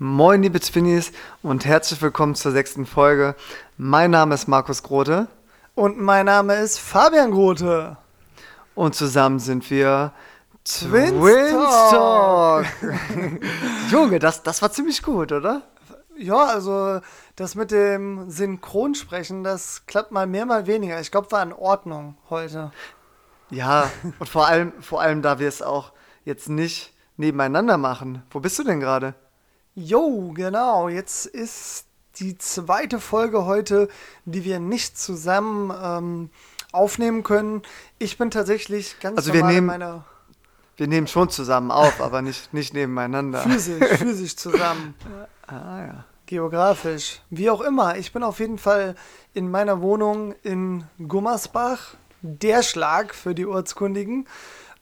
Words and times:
Moin, 0.00 0.42
liebe 0.42 0.60
Twinnies 0.60 1.10
und 1.42 1.64
herzlich 1.64 2.00
willkommen 2.00 2.36
zur 2.36 2.52
sechsten 2.52 2.86
Folge. 2.86 3.34
Mein 3.78 4.12
Name 4.12 4.36
ist 4.36 4.46
Markus 4.46 4.84
Grote. 4.84 5.26
Und 5.74 5.98
mein 5.98 6.26
Name 6.26 6.54
ist 6.54 6.78
Fabian 6.78 7.32
Grote. 7.32 7.96
Und 8.76 8.94
zusammen 8.94 9.40
sind 9.40 9.68
wir 9.72 10.12
Twins, 10.62 11.10
Twins 11.10 11.90
Talk. 11.90 12.66
Junge, 13.90 14.20
das, 14.20 14.44
das 14.44 14.62
war 14.62 14.70
ziemlich 14.70 15.02
gut, 15.02 15.32
oder? 15.32 15.62
Ja, 16.16 16.44
also 16.44 17.00
das 17.34 17.56
mit 17.56 17.72
dem 17.72 18.30
Synchronsprechen, 18.30 19.42
das 19.42 19.84
klappt 19.86 20.12
mal 20.12 20.28
mehr, 20.28 20.46
mal 20.46 20.68
weniger. 20.68 21.00
Ich 21.00 21.10
glaube, 21.10 21.32
war 21.32 21.42
in 21.42 21.52
Ordnung 21.52 22.16
heute. 22.30 22.70
Ja, 23.50 23.90
und 24.20 24.28
vor 24.28 24.46
allem, 24.46 24.72
vor 24.80 25.00
allem, 25.00 25.22
da 25.22 25.40
wir 25.40 25.48
es 25.48 25.60
auch 25.60 25.90
jetzt 26.24 26.48
nicht 26.48 26.94
nebeneinander 27.16 27.78
machen. 27.78 28.22
Wo 28.30 28.38
bist 28.38 28.60
du 28.60 28.62
denn 28.62 28.78
gerade? 28.78 29.16
Jo, 29.78 30.32
genau. 30.34 30.88
Jetzt 30.88 31.24
ist 31.26 31.86
die 32.16 32.36
zweite 32.36 32.98
Folge 32.98 33.44
heute, 33.44 33.88
die 34.24 34.44
wir 34.44 34.58
nicht 34.58 34.98
zusammen 34.98 35.72
ähm, 35.80 36.30
aufnehmen 36.72 37.22
können. 37.22 37.62
Ich 38.00 38.18
bin 38.18 38.32
tatsächlich 38.32 38.98
ganz 38.98 39.18
also 39.18 39.32
wir 39.32 39.44
nehmen, 39.44 39.68
meiner. 39.68 40.04
Wir 40.76 40.88
nehmen 40.88 41.06
schon 41.06 41.30
zusammen 41.30 41.70
auf, 41.70 42.00
aber 42.00 42.22
nicht, 42.22 42.52
nicht 42.52 42.74
nebeneinander. 42.74 43.38
Physisch, 43.42 43.84
physisch 43.98 44.34
zusammen. 44.34 44.96
ah 45.46 45.78
ja. 45.78 46.04
Geografisch. 46.26 47.20
Wie 47.30 47.48
auch 47.48 47.60
immer. 47.60 47.96
Ich 47.98 48.12
bin 48.12 48.24
auf 48.24 48.40
jeden 48.40 48.58
Fall 48.58 48.96
in 49.32 49.48
meiner 49.48 49.80
Wohnung 49.80 50.34
in 50.42 50.84
Gummersbach. 51.06 51.94
Der 52.22 52.64
Schlag 52.64 53.14
für 53.14 53.32
die 53.32 53.46
Ortskundigen. 53.46 54.26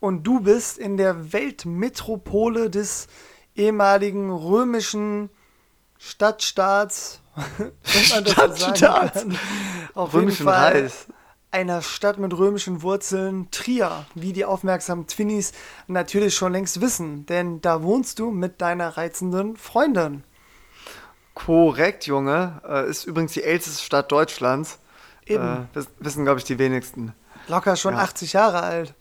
Und 0.00 0.22
du 0.22 0.40
bist 0.40 0.78
in 0.78 0.96
der 0.96 1.34
Weltmetropole 1.34 2.70
des 2.70 3.08
ehemaligen 3.56 4.30
römischen 4.30 5.30
Stadtstaats. 5.98 7.20
Stadtstaat. 7.84 9.26
Auf 9.94 10.14
Römischen 10.14 10.38
jeden 10.38 10.44
Fall 10.44 10.72
Reis. 10.72 11.06
einer 11.50 11.82
Stadt 11.82 12.18
mit 12.18 12.36
römischen 12.36 12.82
Wurzeln, 12.82 13.50
Trier, 13.50 14.06
wie 14.14 14.32
die 14.32 14.44
aufmerksamen 14.44 15.06
Twinnies 15.06 15.52
natürlich 15.86 16.34
schon 16.34 16.52
längst 16.52 16.80
wissen, 16.80 17.26
denn 17.26 17.60
da 17.60 17.82
wohnst 17.82 18.18
du 18.18 18.30
mit 18.30 18.60
deiner 18.60 18.96
reizenden 18.96 19.56
Freundin. 19.56 20.24
Korrekt, 21.34 22.06
Junge. 22.06 22.62
Äh, 22.66 22.88
ist 22.88 23.04
übrigens 23.04 23.32
die 23.32 23.42
älteste 23.42 23.84
Stadt 23.84 24.10
Deutschlands. 24.10 24.78
Eben. 25.26 25.68
Äh, 25.74 25.84
wissen, 25.98 26.24
glaube 26.24 26.38
ich, 26.38 26.44
die 26.44 26.58
wenigsten. 26.58 27.12
Locker 27.48 27.76
schon 27.76 27.94
ja. 27.94 28.00
80 28.00 28.32
Jahre 28.32 28.62
alt. 28.62 28.94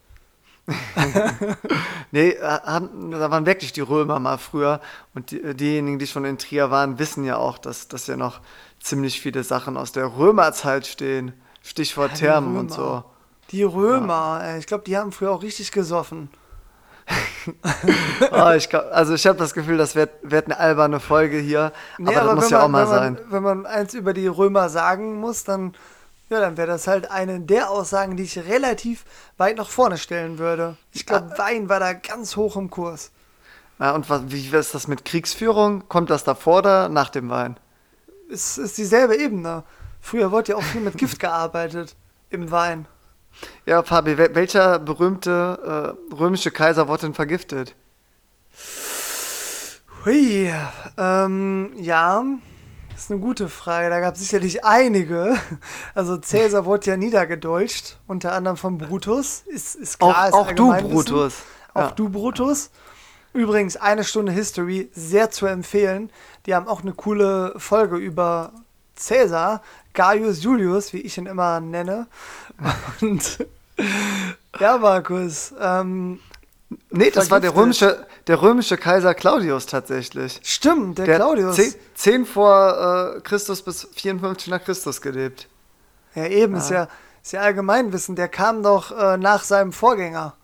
nee, 2.11 2.30
äh, 2.30 2.39
da 2.39 3.31
waren 3.31 3.45
wirklich 3.45 3.73
die 3.73 3.81
Römer 3.81 4.19
mal 4.19 4.38
früher. 4.38 4.81
Und 5.13 5.31
die, 5.31 5.53
diejenigen, 5.55 5.99
die 5.99 6.08
schon 6.08 6.25
in 6.25 6.38
Trier 6.38 6.71
waren, 6.71 6.97
wissen 6.99 7.23
ja 7.23 7.38
auch, 7.38 7.58
dass, 7.58 7.88
dass 7.88 8.08
ja 8.08 8.17
noch 8.17 8.41
ziemlich 8.80 9.21
viele 9.21 9.43
Sachen 9.43 9.77
aus 9.77 9.91
der 9.91 10.17
Römerzeit 10.17 10.88
stehen. 10.88 11.33
Stichwort 11.61 12.11
ja, 12.11 12.17
Thermen 12.17 12.58
und 12.58 12.71
so. 12.71 13.03
Die 13.52 13.63
Römer, 13.63 14.41
ja. 14.43 14.58
ich 14.58 14.66
glaube, 14.66 14.83
die 14.86 14.97
haben 14.97 15.11
früher 15.11 15.31
auch 15.31 15.43
richtig 15.43 15.71
gesoffen. 15.71 16.30
oh, 18.31 18.52
ich 18.55 18.69
glaub, 18.69 18.86
also 18.91 19.13
ich 19.13 19.27
habe 19.27 19.38
das 19.38 19.53
Gefühl, 19.53 19.77
das 19.77 19.93
wird, 19.93 20.09
wird 20.23 20.45
eine 20.45 20.58
alberne 20.59 20.99
Folge 20.99 21.38
hier. 21.38 21.71
Nee, 21.99 22.16
aber, 22.16 22.21
aber 22.21 22.36
das 22.36 22.43
muss 22.45 22.49
ja 22.49 22.63
auch 22.63 22.67
mal 22.67 22.89
wenn 22.89 22.89
man, 22.89 23.16
sein. 23.16 23.19
Wenn 23.30 23.43
man 23.43 23.66
eins 23.67 23.93
über 23.93 24.13
die 24.13 24.27
Römer 24.27 24.69
sagen 24.69 25.19
muss, 25.19 25.43
dann 25.43 25.73
ja, 26.29 26.39
dann 26.39 26.57
wäre 26.57 26.67
das 26.67 26.87
halt 26.87 27.11
eine 27.11 27.39
der 27.39 27.69
Aussagen, 27.69 28.17
die 28.17 28.23
ich 28.23 28.37
relativ 28.37 29.05
weit 29.37 29.57
nach 29.57 29.69
vorne 29.69 29.97
stellen 29.97 30.39
würde. 30.39 30.77
Ich 30.91 31.05
glaube, 31.05 31.29
ja. 31.31 31.37
Wein 31.37 31.69
war 31.69 31.79
da 31.79 31.93
ganz 31.93 32.35
hoch 32.35 32.55
im 32.55 32.69
Kurs. 32.69 33.11
Ja, 33.79 33.93
und 33.93 34.09
was, 34.09 34.23
wie 34.27 34.47
ist 34.47 34.73
das 34.73 34.87
mit 34.87 35.05
Kriegsführung? 35.05 35.87
Kommt 35.89 36.09
das 36.09 36.23
davor 36.23 36.59
oder 36.59 36.89
nach 36.89 37.09
dem 37.09 37.29
Wein? 37.29 37.57
Es 38.31 38.57
ist 38.57 38.77
dieselbe 38.77 39.17
Ebene. 39.17 39.63
Früher 40.01 40.31
wurde 40.31 40.51
ja 40.51 40.57
auch 40.57 40.63
viel 40.63 40.81
mit 40.81 40.97
Gift 40.97 41.19
gearbeitet 41.19 41.95
im 42.29 42.51
Wein. 42.51 42.87
Ja, 43.65 43.83
Fabi, 43.83 44.17
welcher 44.17 44.80
berühmte 44.80 45.95
äh, 46.11 46.14
römische 46.14 46.52
Kaiser 46.52 46.87
wurde 46.87 47.02
denn 47.02 47.14
vergiftet? 47.14 47.75
Hui, 50.05 50.53
ähm, 50.97 51.73
ja, 51.77 52.23
das 52.95 53.04
ist 53.04 53.11
eine 53.11 53.20
gute 53.20 53.50
Frage. 53.50 53.89
Da 53.89 54.00
gab 54.00 54.16
es 54.16 54.22
sicherlich 54.22 54.64
einige. 54.64 55.36
Also 55.94 56.16
Cäsar 56.16 56.64
wurde 56.64 56.92
ja 56.92 56.95
niedergedeutscht, 56.95 57.98
unter 58.08 58.32
anderem 58.32 58.56
von 58.56 58.78
Brutus. 58.78 59.44
Ist, 59.48 59.76
ist 59.76 60.00
klar, 60.00 60.16
auch, 60.16 60.28
ist 60.28 60.33
auch 60.33 60.52
du, 60.54 60.72
Brutus. 60.72 61.44
Auch 61.73 61.82
ja. 61.82 61.92
du, 61.92 62.08
Brutus. 62.08 62.70
Übrigens, 63.33 63.76
eine 63.76 64.06
Stunde 64.06 64.32
History, 64.32 64.89
sehr 64.94 65.30
zu 65.30 65.45
empfehlen. 65.45 66.10
Die 66.45 66.56
haben 66.56 66.70
auch 66.70 66.83
eine 66.83 66.94
coole 66.94 67.54
Folge 67.58 67.98
über 67.98 68.54
Cäsar, 68.95 69.62
Gaius 69.94 70.42
Julius, 70.42 70.94
wie 70.94 71.02
ich 71.02 71.17
ihn 71.17 71.26
immer 71.26 71.60
nenne. 71.60 72.08
Und 73.02 73.45
ja, 74.58 74.77
Markus, 74.77 75.54
ähm, 75.60 76.22
Nee, 76.89 77.11
das 77.11 77.30
war 77.30 77.39
der 77.39 77.55
römische, 77.55 78.08
der 78.27 78.42
römische 78.42 78.77
Kaiser 78.77 79.14
Claudius 79.14 79.65
tatsächlich. 79.65 80.39
Stimmt, 80.43 80.98
der, 80.98 81.05
der 81.05 81.15
Claudius. 81.17 81.55
10, 81.55 81.76
10 81.93 82.26
vor 82.26 83.15
äh, 83.17 83.21
Christus 83.21 83.61
bis 83.61 83.87
54 83.93 84.48
nach 84.48 84.64
Christus 84.64 85.02
gelebt. 85.02 85.48
Ja, 86.15 86.26
eben, 86.26 86.53
ja. 86.53 86.59
Ist, 86.59 86.70
ja, 86.71 86.87
ist 87.21 87.33
ja 87.33 87.42
Allgemeinwissen. 87.42 88.15
Der 88.15 88.27
kam 88.27 88.64
doch 88.64 88.92
äh, 88.98 89.17
nach 89.17 89.43
seinem 89.43 89.73
Vorgänger. 89.73 90.36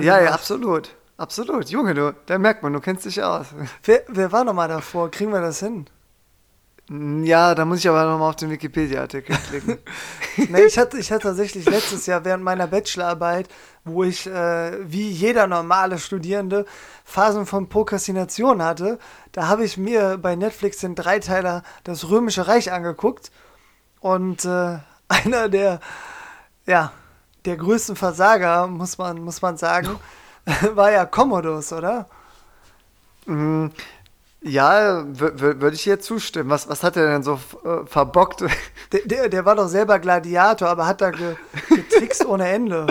Ja, 0.00 0.20
ja, 0.20 0.32
absolut. 0.32 0.90
Absolut. 1.16 1.68
Junge, 1.68 1.94
du, 1.94 2.14
da 2.26 2.38
merkt 2.38 2.62
man, 2.62 2.72
du 2.72 2.80
kennst 2.80 3.04
dich 3.04 3.22
aus. 3.22 3.46
Wer, 3.84 4.02
wer 4.08 4.32
war 4.32 4.44
nochmal 4.44 4.68
davor? 4.68 5.10
Kriegen 5.10 5.32
wir 5.32 5.40
das 5.40 5.60
hin? 5.60 5.86
Ja, 7.22 7.54
da 7.54 7.64
muss 7.64 7.78
ich 7.78 7.88
aber 7.88 8.04
nochmal 8.04 8.28
auf 8.28 8.36
den 8.36 8.50
Wikipedia-Artikel 8.50 9.34
klicken. 9.48 9.78
nee, 10.50 10.64
ich, 10.64 10.76
hatte, 10.76 10.98
ich 10.98 11.10
hatte 11.10 11.22
tatsächlich 11.22 11.64
letztes 11.64 12.04
Jahr 12.04 12.22
während 12.26 12.44
meiner 12.44 12.66
Bachelorarbeit, 12.66 13.48
wo 13.84 14.04
ich 14.04 14.26
äh, 14.26 14.72
wie 14.90 15.08
jeder 15.08 15.46
normale 15.46 15.98
Studierende 15.98 16.66
Phasen 17.04 17.46
von 17.46 17.70
Prokrastination 17.70 18.62
hatte, 18.62 18.98
da 19.32 19.48
habe 19.48 19.64
ich 19.64 19.78
mir 19.78 20.18
bei 20.18 20.36
Netflix 20.36 20.78
den 20.78 20.94
Dreiteiler 20.94 21.62
Das 21.84 22.10
Römische 22.10 22.46
Reich 22.46 22.70
angeguckt. 22.70 23.32
Und 24.00 24.44
äh, 24.44 24.78
einer 25.08 25.48
der, 25.48 25.80
ja, 26.66 26.92
der 27.46 27.56
größten 27.56 27.96
Versager, 27.96 28.66
muss 28.66 28.98
man, 28.98 29.22
muss 29.22 29.40
man 29.40 29.56
sagen, 29.56 29.98
war 30.74 30.92
ja 30.92 31.06
Commodus, 31.06 31.72
oder? 31.72 32.06
Mhm. 33.24 33.70
Ja, 34.44 35.04
würde 35.06 35.74
ich 35.74 35.82
hier 35.82 36.00
zustimmen. 36.00 36.50
Was, 36.50 36.68
was 36.68 36.82
hat 36.82 36.96
er 36.96 37.06
denn 37.06 37.22
so 37.22 37.38
äh, 37.64 37.86
verbockt? 37.86 38.44
Der, 38.92 39.00
der, 39.06 39.28
der, 39.30 39.44
war 39.46 39.54
doch 39.54 39.68
selber 39.68 39.98
Gladiator, 39.98 40.68
aber 40.68 40.86
hat 40.86 41.00
da 41.00 41.10
ge, 41.10 41.34
getrickst 41.70 42.26
ohne 42.26 42.46
Ende. 42.46 42.86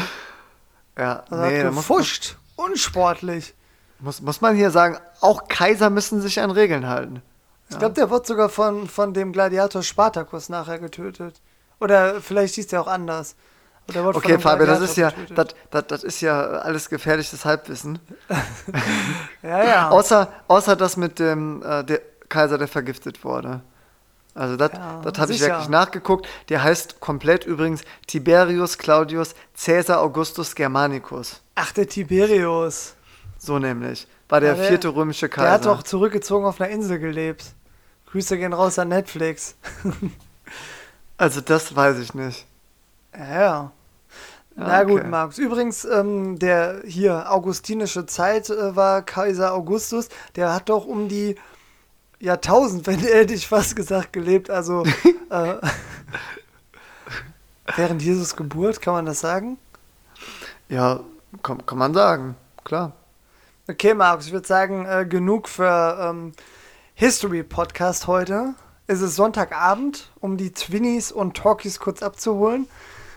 Ja, 0.98 1.24
also 1.30 1.46
nee, 1.46 1.64
hat 1.64 1.76
gefuscht. 1.76 2.38
Muss, 2.58 2.70
unsportlich. 2.70 3.54
Muss, 4.00 4.20
muss 4.20 4.42
man 4.42 4.56
hier 4.56 4.72
sagen, 4.72 4.98
auch 5.20 5.48
Kaiser 5.48 5.92
müssen 5.92 6.20
sich 6.20 6.40
an 6.40 6.50
Regeln 6.50 6.88
halten. 6.88 7.22
Ich 7.70 7.78
glaube, 7.78 7.94
der 7.94 8.10
wird 8.10 8.26
sogar 8.26 8.50
von, 8.50 8.88
von 8.88 9.14
dem 9.14 9.32
Gladiator 9.32 9.84
Spartacus 9.84 10.50
nachher 10.50 10.80
getötet. 10.80 11.40
Oder 11.80 12.20
vielleicht 12.20 12.56
hieß 12.56 12.68
der 12.68 12.82
auch 12.82 12.88
anders. 12.88 13.36
Okay, 13.96 14.40
Fabio, 14.40 14.66
das 14.66 14.82
ist 14.82 14.98
ja, 14.98 15.12
das, 15.34 15.48
das, 15.70 15.88
das 15.88 16.04
ist 16.04 16.22
ja 16.22 16.42
alles 16.42 16.90
gefährliches 16.90 17.46
Halbwissen. 17.46 18.00
ja, 19.44 19.64
ja. 19.64 19.90
außer, 19.90 20.28
außer 20.48 20.76
das 20.76 20.98
mit 20.98 21.20
dem 21.20 21.64
äh, 21.64 21.84
der 21.84 22.02
Kaiser, 22.30 22.58
der 22.58 22.68
vergiftet 22.68 23.24
wurde. 23.24 23.62
Also 24.34 24.56
das, 24.56 24.72
ja, 24.74 25.02
das 25.04 25.20
habe 25.20 25.34
ich 25.34 25.42
wirklich 25.42 25.70
nachgeguckt. 25.70 26.28
Der 26.50 26.64
heißt 26.64 27.02
komplett 27.02 27.46
übrigens 27.46 27.84
Tiberius 28.08 28.78
Claudius 28.78 29.36
Caesar 29.62 30.02
Augustus 30.02 30.56
Germanicus. 30.56 31.42
Ach, 31.56 31.72
der 31.74 31.88
Tiberius. 31.88 32.96
So 33.38 33.60
nämlich. 33.60 34.08
War 34.30 34.40
der, 34.40 34.56
der 34.56 34.66
vierte 34.66 34.88
römische 34.88 35.28
Kaiser. 35.28 35.46
Der 35.46 35.54
hat 35.54 35.66
doch 35.66 35.84
zurückgezogen 35.84 36.46
auf 36.46 36.62
einer 36.62 36.70
Insel 36.70 37.00
gelebt. 37.00 37.54
Grüße 38.12 38.38
gehen 38.38 38.54
raus 38.54 38.80
an 38.80 38.88
Netflix. 38.88 39.56
also 41.18 41.42
das 41.42 41.76
weiß 41.76 42.00
ich 42.00 42.14
nicht. 42.14 42.46
Ja, 43.14 43.42
ja. 43.42 43.72
Na 44.56 44.82
okay. 44.82 44.92
gut, 44.92 45.08
Markus. 45.08 45.38
Übrigens, 45.38 45.86
ähm, 45.86 46.38
der 46.38 46.82
hier 46.86 47.32
augustinische 47.32 48.06
Zeit 48.06 48.50
äh, 48.50 48.76
war 48.76 49.02
Kaiser 49.02 49.54
Augustus. 49.54 50.10
Der 50.36 50.54
hat 50.54 50.70
doch 50.70 50.86
um 50.86 51.08
die 51.08 51.36
Jahrtausend, 52.20 52.86
wenn 52.88 53.00
hätte 53.00 53.34
ich 53.34 53.48
fast 53.48 53.76
gesagt, 53.76 54.14
gelebt. 54.14 54.50
Also 54.50 54.84
äh, 55.30 55.56
während 57.76 58.02
Jesus 58.02 58.36
Geburt, 58.36 58.82
kann 58.82 58.94
man 58.94 59.06
das 59.06 59.22
sagen? 59.22 59.58
Ja, 60.70 61.02
kann, 61.44 61.66
kann 61.66 61.78
man 61.78 61.94
sagen, 61.94 62.36
klar. 62.64 62.94
Okay, 63.70 63.94
Markus, 63.94 64.28
ich 64.28 64.34
würde 64.34 64.48
sagen, 64.48 64.86
äh, 64.86 65.06
genug 65.06 65.48
für 65.48 65.98
ähm, 66.02 66.34
History 66.94 67.44
Podcast 67.44 68.08
heute. 68.08 68.54
Es 68.88 69.02
ist 69.02 69.16
Sonntagabend, 69.16 70.12
um 70.20 70.36
die 70.36 70.52
Twinnies 70.52 71.12
und 71.12 71.38
Talkies 71.38 71.80
kurz 71.80 72.04
abzuholen. 72.04 72.68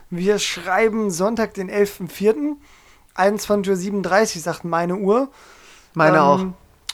Wir 0.09 0.39
schreiben 0.39 1.11
Sonntag, 1.11 1.53
den 1.53 1.69
11.04. 1.69 2.55
21.37 3.15 4.35
Uhr, 4.35 4.41
sagt 4.41 4.65
meine 4.65 4.97
Uhr. 4.97 5.29
Meine 5.93 6.17
ähm, 6.17 6.23
auch. 6.23 6.45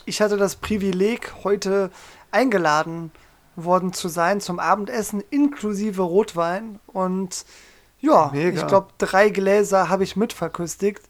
ich 0.06 0.22
hatte 0.22 0.38
das 0.38 0.56
Privileg, 0.56 1.34
heute 1.44 1.92
eingeladen 2.31 3.12
worden 3.56 3.94
zu 3.94 4.08
sein 4.08 4.40
zum 4.40 4.60
Abendessen 4.60 5.24
inklusive 5.30 6.04
Rotwein. 6.04 6.80
Und 6.88 7.46
ja, 8.00 8.30
Mega. 8.34 8.62
ich 8.62 8.68
glaube, 8.68 8.90
drei 8.98 9.30
Gläser 9.30 9.90
habe 9.90 10.04
ich 10.04 10.16
mitverköstigt. 10.16 11.02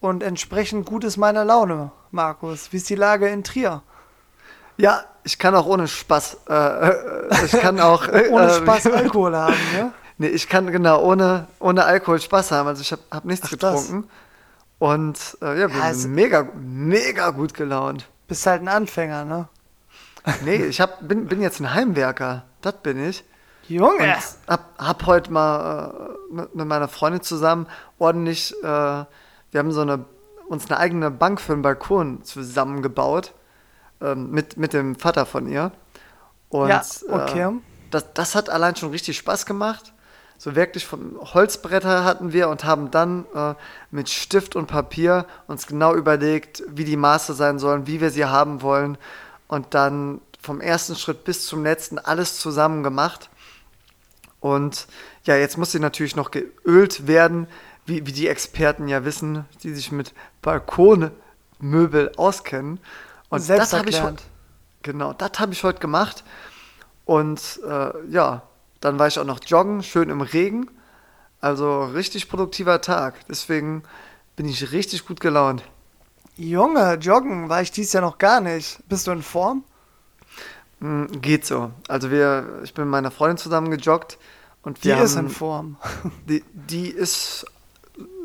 Und 0.00 0.22
entsprechend 0.22 0.86
gut 0.86 1.04
ist 1.04 1.16
meine 1.16 1.44
Laune, 1.44 1.92
Markus. 2.10 2.72
Wie 2.72 2.76
ist 2.76 2.90
die 2.90 2.94
Lage 2.94 3.28
in 3.28 3.44
Trier? 3.44 3.82
Ja, 4.76 5.04
ich 5.22 5.38
kann 5.38 5.54
auch 5.54 5.66
ohne 5.66 5.88
Spaß. 5.88 6.38
Äh, 6.48 6.54
äh 6.54 7.44
ich 7.44 7.52
kann 7.52 7.80
auch. 7.80 8.08
Äh, 8.08 8.28
ohne 8.30 8.46
äh, 8.46 8.54
Spaß 8.54 8.88
Alkohol 8.88 9.36
haben, 9.36 9.56
ja? 9.74 9.92
Nee, 10.16 10.28
ich 10.28 10.48
kann 10.48 10.70
genau 10.70 11.02
ohne, 11.02 11.48
ohne 11.58 11.84
Alkohol 11.84 12.20
Spaß 12.20 12.52
haben. 12.52 12.68
Also 12.68 12.82
ich 12.82 12.92
habe 12.92 13.02
hab 13.10 13.24
nichts 13.24 13.46
Ach, 13.46 13.50
getrunken. 13.50 14.02
Das. 14.02 14.10
Und 14.78 15.38
äh, 15.42 15.60
ja, 15.60 15.66
bin 15.66 15.76
ja, 15.76 15.82
also, 15.82 16.08
mega, 16.08 16.48
mega 16.54 17.30
gut 17.30 17.54
gelaunt. 17.54 18.06
Bist 18.28 18.46
halt 18.46 18.62
ein 18.62 18.68
Anfänger, 18.68 19.24
ne? 19.24 19.48
Nee, 20.44 20.56
ich 20.56 20.80
hab, 20.80 21.06
bin, 21.06 21.26
bin 21.26 21.42
jetzt 21.42 21.60
ein 21.60 21.74
Heimwerker. 21.74 22.44
Das 22.62 22.74
bin 22.82 23.02
ich. 23.02 23.24
Junge! 23.68 24.02
Und 24.02 24.48
hab, 24.48 24.78
hab 24.78 25.06
heute 25.06 25.32
mal 25.32 26.16
äh, 26.30 26.34
mit, 26.34 26.54
mit, 26.54 26.66
meiner 26.66 26.88
Freundin 26.88 27.22
zusammen 27.22 27.66
ordentlich, 27.98 28.54
äh, 28.62 28.66
wir 28.66 29.06
haben 29.54 29.72
so 29.72 29.80
eine, 29.80 30.04
uns 30.48 30.70
eine 30.70 30.78
eigene 30.78 31.10
Bank 31.10 31.40
für 31.40 31.54
den 31.54 31.62
Balkon 31.62 32.22
zusammengebaut. 32.22 33.32
Ähm, 34.00 34.30
mit, 34.30 34.56
mit 34.56 34.72
dem 34.72 34.96
Vater 34.96 35.24
von 35.24 35.46
ihr. 35.46 35.72
Und 36.48 36.68
ja, 36.68 36.82
okay. 37.08 37.48
Äh, 37.48 37.52
das, 37.90 38.12
das 38.12 38.34
hat 38.34 38.50
allein 38.50 38.76
schon 38.76 38.90
richtig 38.90 39.16
Spaß 39.16 39.46
gemacht 39.46 39.93
so 40.44 40.54
wirklich 40.54 40.84
vom 40.84 41.18
Holzbretter 41.32 42.04
hatten 42.04 42.34
wir 42.34 42.50
und 42.50 42.64
haben 42.64 42.90
dann 42.90 43.24
äh, 43.34 43.54
mit 43.90 44.10
Stift 44.10 44.56
und 44.56 44.66
Papier 44.66 45.24
uns 45.46 45.66
genau 45.66 45.94
überlegt, 45.94 46.62
wie 46.68 46.84
die 46.84 46.98
Maße 46.98 47.32
sein 47.32 47.58
sollen, 47.58 47.86
wie 47.86 48.02
wir 48.02 48.10
sie 48.10 48.26
haben 48.26 48.60
wollen 48.60 48.98
und 49.48 49.72
dann 49.72 50.20
vom 50.42 50.60
ersten 50.60 50.96
Schritt 50.96 51.24
bis 51.24 51.46
zum 51.46 51.64
letzten 51.64 51.98
alles 51.98 52.38
zusammen 52.38 52.82
gemacht. 52.82 53.30
Und 54.38 54.86
ja, 55.22 55.34
jetzt 55.34 55.56
muss 55.56 55.72
sie 55.72 55.80
natürlich 55.80 56.14
noch 56.14 56.30
geölt 56.30 57.06
werden, 57.06 57.46
wie, 57.86 58.06
wie 58.06 58.12
die 58.12 58.28
Experten 58.28 58.86
ja 58.86 59.06
wissen, 59.06 59.46
die 59.62 59.72
sich 59.72 59.92
mit 59.92 60.12
Balkonmöbel 60.42 62.12
auskennen. 62.18 62.80
Und 63.30 63.48
das 63.48 63.72
habe 63.72 63.88
ich 63.88 63.98
genau, 64.82 65.14
das 65.14 65.38
habe 65.38 65.54
ich 65.54 65.64
heute 65.64 65.80
gemacht. 65.80 66.22
Und 67.06 67.60
äh, 67.66 67.92
ja, 68.10 68.42
dann 68.84 68.98
war 68.98 69.06
ich 69.06 69.18
auch 69.18 69.24
noch 69.24 69.40
joggen, 69.42 69.82
schön 69.82 70.10
im 70.10 70.20
Regen. 70.20 70.70
Also 71.40 71.84
richtig 71.84 72.28
produktiver 72.28 72.82
Tag. 72.82 73.14
Deswegen 73.28 73.82
bin 74.36 74.46
ich 74.46 74.72
richtig 74.72 75.06
gut 75.06 75.20
gelaunt. 75.20 75.62
Junge, 76.36 76.94
joggen 77.00 77.48
war 77.48 77.62
ich 77.62 77.70
dies 77.70 77.94
Jahr 77.94 78.02
noch 78.02 78.18
gar 78.18 78.42
nicht. 78.42 78.78
Bist 78.86 79.06
du 79.06 79.12
in 79.12 79.22
Form? 79.22 79.64
Mm, 80.80 81.06
geht 81.22 81.46
so. 81.46 81.70
Also 81.88 82.10
wir, 82.10 82.60
ich 82.62 82.74
bin 82.74 82.84
mit 82.84 82.90
meiner 82.90 83.10
Freundin 83.10 83.38
zusammen 83.38 83.70
gejoggt 83.70 84.18
und 84.62 84.84
wir 84.84 84.96
die 84.96 85.02
ist 85.02 85.16
in 85.16 85.30
Form. 85.30 85.76
Die, 86.28 86.44
die 86.52 86.88
ist 86.88 87.46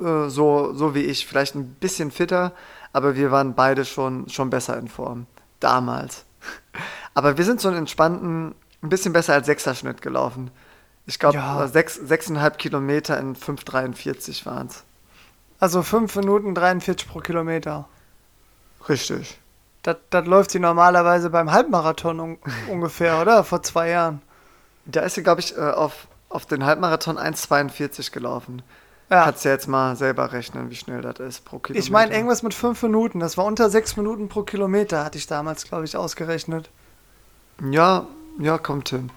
äh, 0.02 0.28
so, 0.28 0.74
so 0.74 0.94
wie 0.94 1.04
ich, 1.04 1.26
vielleicht 1.26 1.56
ein 1.56 1.74
bisschen 1.76 2.12
fitter, 2.12 2.54
aber 2.92 3.16
wir 3.16 3.32
waren 3.32 3.56
beide 3.56 3.86
schon, 3.86 4.28
schon 4.28 4.50
besser 4.50 4.78
in 4.78 4.90
Form. 4.90 5.26
Damals. 5.62 6.26
Aber 7.14 7.38
wir 7.38 7.44
sind 7.44 7.60
so 7.60 7.68
einen 7.68 7.78
entspannten 7.78 8.56
ein 8.81 8.90
bisschen 8.90 9.14
besser 9.14 9.34
als 9.34 9.46
Sechserschnitt 9.46 10.02
gelaufen. 10.02 10.52
Ich 11.06 11.20
glaube, 11.20 11.38
ja. 11.38 11.68
sechs, 11.68 11.96
sechseinhalb 11.96 12.58
Kilometer 12.58 13.20
in 13.20 13.36
5,43 13.36 14.46
waren 14.46 14.68
es. 14.68 14.84
Also 15.60 15.81
5 15.81 16.16
Minuten 16.18 16.56
43 16.56 17.08
pro 17.08 17.20
Kilometer. 17.20 17.88
Richtig. 18.88 19.40
Das, 19.84 19.98
das 20.10 20.26
läuft 20.26 20.52
sie 20.52 20.60
normalerweise 20.60 21.30
beim 21.30 21.52
Halbmarathon 21.52 22.20
un 22.20 22.38
ungefähr, 22.70 23.22
oder? 23.22 23.44
Vor 23.44 23.64
zwei 23.64 23.90
Jahren. 23.90 24.22
Da 24.86 25.02
ist 25.02 25.16
sie, 25.16 25.24
glaube 25.24 25.42
ich, 25.42 25.58
äh, 25.58 25.62
auf, 25.62 26.08
auf 26.30 26.46
den 26.46 26.66
Halbmarathon 26.66 27.18
1,42 27.18 28.12
gelaufen. 28.12 28.62
Ja. 29.10 29.24
Kannst 29.24 29.44
du 29.44 29.50
ja 29.50 29.56
jetzt 29.56 29.68
mal 29.68 29.96
selber 29.96 30.31
rechnen, 30.31 30.70
wie 30.70 30.76
schnell 30.76 31.02
das 31.02 31.20
ist 31.20 31.46
pro 31.46 31.58
Kilometer. 31.58 31.84
Ich 31.84 31.90
meine, 31.92 32.14
irgendwas 32.14 32.44
mit 32.44 32.54
5 32.54 32.84
Minuten. 32.84 33.20
Das 33.20 33.38
war 33.38 33.46
unter 33.46 33.70
6 33.70 33.98
Minuten 33.98 34.30
pro 34.30 34.44
Kilometer, 34.44 35.04
hatte 35.04 35.18
ich 35.18 35.26
damals, 35.26 35.66
glaube 35.66 35.86
ich, 35.86 35.98
ausgerechnet. 35.98 36.70
Ja, 37.72 38.06
ja, 38.40 38.58
kommt 38.58 38.90
hin. 38.90 39.12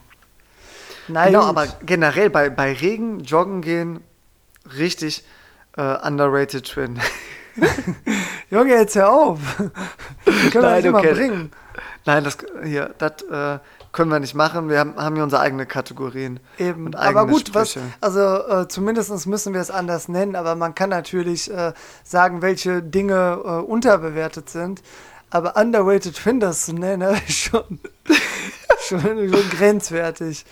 Nein, 1.09 1.33
genau, 1.33 1.45
aber 1.45 1.67
generell 1.85 2.31
bei, 2.31 2.51
bei 2.51 2.73
Regen, 2.73 3.21
Joggen 3.21 3.61
gehen, 3.61 4.01
richtig 4.77 5.25
äh, 5.77 6.07
underrated 6.07 6.65
Twin. 6.67 7.01
Junge, 8.51 8.75
jetzt 8.75 8.95
hör 8.95 9.11
auf. 9.11 9.39
Das 10.25 10.51
können 10.51 10.65
Nein, 10.65 10.85
wir 10.85 10.93
nicht 10.93 10.99
okay. 10.99 11.15
bringen. 11.15 11.53
Nein, 12.05 12.25
das 12.25 12.39
hier, 12.65 12.95
das 12.99 13.23
äh, 13.23 13.59
können 13.93 14.11
wir 14.11 14.21
nicht 14.21 14.35
machen. 14.35 14.69
Wir 14.69 14.81
haben, 14.81 14.97
haben 14.97 15.15
hier 15.15 15.25
unsere 15.25 15.43
eigenen 15.43 15.69
Kategorien. 15.69 16.41
Eben. 16.59 16.95
aber 16.95 17.27
gut, 17.27 17.49
Sprüche. 17.49 17.81
was, 17.81 18.15
also 18.17 18.63
äh, 18.63 18.69
zumindest 18.69 19.27
müssen 19.27 19.55
wir 19.55 19.61
es 19.61 19.71
anders 19.71 20.09
nennen, 20.09 20.35
aber 20.35 20.55
man 20.55 20.75
kann 20.75 20.91
natürlich 20.91 21.51
äh, 21.51 21.73
sagen, 22.03 22.43
welche 22.43 22.83
Dinge 22.83 23.41
äh, 23.45 23.49
unterbewertet 23.49 24.49
sind. 24.51 24.83
Aber 25.33 25.57
underrated 25.57 26.17
Finders 26.17 26.67
zu 26.67 26.75
nennen, 26.75 27.17
schon 27.29 27.81
schon, 29.01 29.01
schon 29.01 29.51
grenzwertig. 29.51 30.45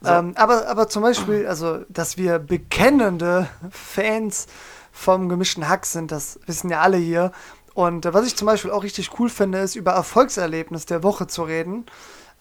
So. 0.00 0.10
Ähm, 0.10 0.32
aber, 0.36 0.68
aber 0.68 0.88
zum 0.88 1.02
Beispiel, 1.02 1.46
also, 1.46 1.80
dass 1.88 2.16
wir 2.16 2.38
bekennende 2.38 3.48
Fans 3.70 4.46
vom 4.90 5.28
gemischten 5.28 5.68
Hack 5.68 5.86
sind, 5.86 6.10
das 6.10 6.40
wissen 6.46 6.70
ja 6.70 6.80
alle 6.80 6.96
hier. 6.96 7.32
Und 7.74 8.04
äh, 8.04 8.12
was 8.12 8.26
ich 8.26 8.36
zum 8.36 8.46
Beispiel 8.46 8.70
auch 8.70 8.82
richtig 8.82 9.18
cool 9.18 9.28
finde, 9.28 9.58
ist 9.58 9.76
über 9.76 9.92
Erfolgserlebnis 9.92 10.86
der 10.86 11.02
Woche 11.02 11.26
zu 11.26 11.44
reden. 11.44 11.86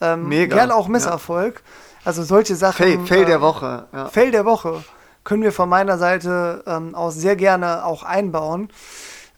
Ähm, 0.02 0.28
Mega. 0.28 0.56
Gerne 0.56 0.76
auch 0.76 0.88
Misserfolg. 0.88 1.56
Ja. 1.56 1.62
Also 2.04 2.24
solche 2.24 2.56
Sachen. 2.56 2.84
Fail, 2.84 3.06
Fail 3.06 3.26
der 3.26 3.36
ähm, 3.36 3.42
Woche. 3.42 3.88
Ja. 3.94 4.08
Fail 4.08 4.32
der 4.32 4.46
Woche 4.46 4.84
können 5.24 5.44
wir 5.44 5.52
von 5.52 5.70
meiner 5.70 6.00
Seite 6.00 6.64
ähm, 6.66 6.96
aus 6.96 7.16
sehr 7.16 7.36
gerne 7.36 7.86
auch 7.86 8.02
einbauen. 8.02 8.70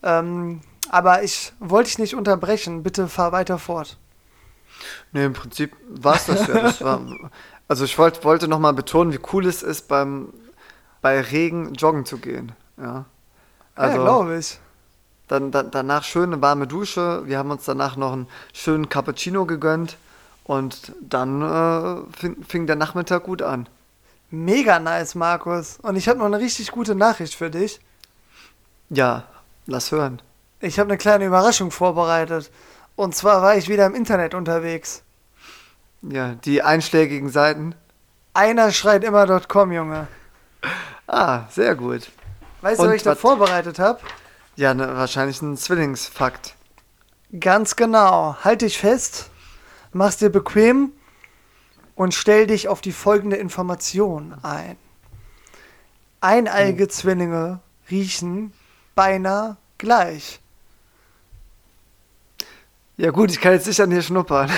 Ähm, 0.02 0.62
aber 0.94 1.24
ich 1.24 1.54
wollte 1.60 1.90
dich 1.90 1.98
nicht 1.98 2.14
unterbrechen. 2.14 2.84
Bitte 2.84 3.08
fahr 3.08 3.32
weiter 3.32 3.58
fort. 3.58 3.98
Nee, 5.12 5.26
im 5.26 5.34
Prinzip 5.34 5.76
war 5.90 6.16
es 6.16 6.28
das 6.28 6.46
ja. 6.46 6.54
Das 6.62 6.84
war, 6.84 7.02
also 7.68 7.84
ich 7.84 7.98
wollt, 7.98 8.24
wollte 8.24 8.48
nochmal 8.48 8.74
betonen, 8.74 9.12
wie 9.12 9.20
cool 9.34 9.48
es 9.48 9.64
ist, 9.64 9.88
beim, 9.88 10.32
bei 11.02 11.20
Regen 11.20 11.74
joggen 11.74 12.06
zu 12.06 12.20
gehen. 12.20 12.52
Ja, 12.78 13.06
also, 13.74 13.98
ja 13.98 14.04
glaube 14.04 14.38
ich. 14.38 14.60
Dann, 15.28 15.50
dann, 15.50 15.72
danach 15.72 16.04
schöne 16.04 16.40
warme 16.44 16.68
Dusche. 16.68 17.24
Wir 17.26 17.40
haben 17.40 17.50
uns 17.50 17.66
danach 17.66 17.96
noch 17.96 18.14
einen 18.14 18.28
schönen 18.54 18.88
Cappuccino 18.88 19.48
gegönnt. 19.48 19.98
Und 20.44 20.94
dann 21.02 21.42
äh, 21.42 22.16
fing, 22.16 22.44
fing 22.48 22.68
der 22.68 22.76
Nachmittag 22.76 23.24
gut 23.24 23.42
an. 23.42 23.68
Mega 24.30 24.78
nice, 24.78 25.16
Markus. 25.16 25.80
Und 25.82 25.96
ich 25.96 26.08
habe 26.08 26.20
noch 26.20 26.28
eine 26.28 26.38
richtig 26.40 26.70
gute 26.70 26.94
Nachricht 26.94 27.34
für 27.34 27.50
dich. 27.50 27.80
Ja, 28.92 29.24
lass 29.66 29.92
hören. 29.92 30.22
Ich 30.64 30.80
habe 30.80 30.92
eine 30.92 30.98
kleine 30.98 31.26
Überraschung 31.26 31.72
vorbereitet. 31.72 32.50
Und 32.96 33.14
zwar 33.14 33.42
war 33.42 33.58
ich 33.58 33.68
wieder 33.68 33.86
im 33.86 33.96
Internet 33.96 34.34
unterwegs. 34.34 35.04
Ja, 36.02 36.36
die 36.36 36.62
einschlägigen 36.62 37.28
Seiten. 37.28 37.76
Einer 38.34 38.72
schreit 38.72 39.04
immer.com, 39.04 39.74
Junge. 39.74 40.08
Ah, 41.06 41.42
sehr 41.50 41.76
gut. 41.76 42.10
Weißt 42.62 42.80
du, 42.80 42.88
was 42.88 42.94
ich 42.94 43.04
da 43.04 43.14
vorbereitet 43.14 43.78
habe? 43.78 44.00
Ja, 44.56 44.74
ne, 44.74 44.96
wahrscheinlich 44.96 45.42
ein 45.42 45.58
Zwillingsfakt. 45.58 46.56
Ganz 47.38 47.76
genau. 47.76 48.38
Halt 48.42 48.62
dich 48.62 48.78
fest, 48.78 49.30
mach's 49.92 50.16
dir 50.16 50.30
bequem 50.30 50.94
und 51.96 52.14
stell 52.14 52.48
dich 52.48 52.70
auf 52.70 52.80
die 52.80 52.94
folgende 52.94 53.36
Information 53.36 54.34
ein. 54.44 54.78
Eineiige 56.22 56.88
Zwillinge 56.88 57.60
riechen 57.92 58.54
beinahe 58.96 59.58
gleich. 59.78 60.40
Ja 62.98 63.12
gut, 63.12 63.32
ich 63.32 63.42
kann 63.42 63.54
jetzt 63.54 63.68
nicht 63.68 63.82
an 63.82 63.90
dir 63.90 64.02
schnuppern. 64.02 64.52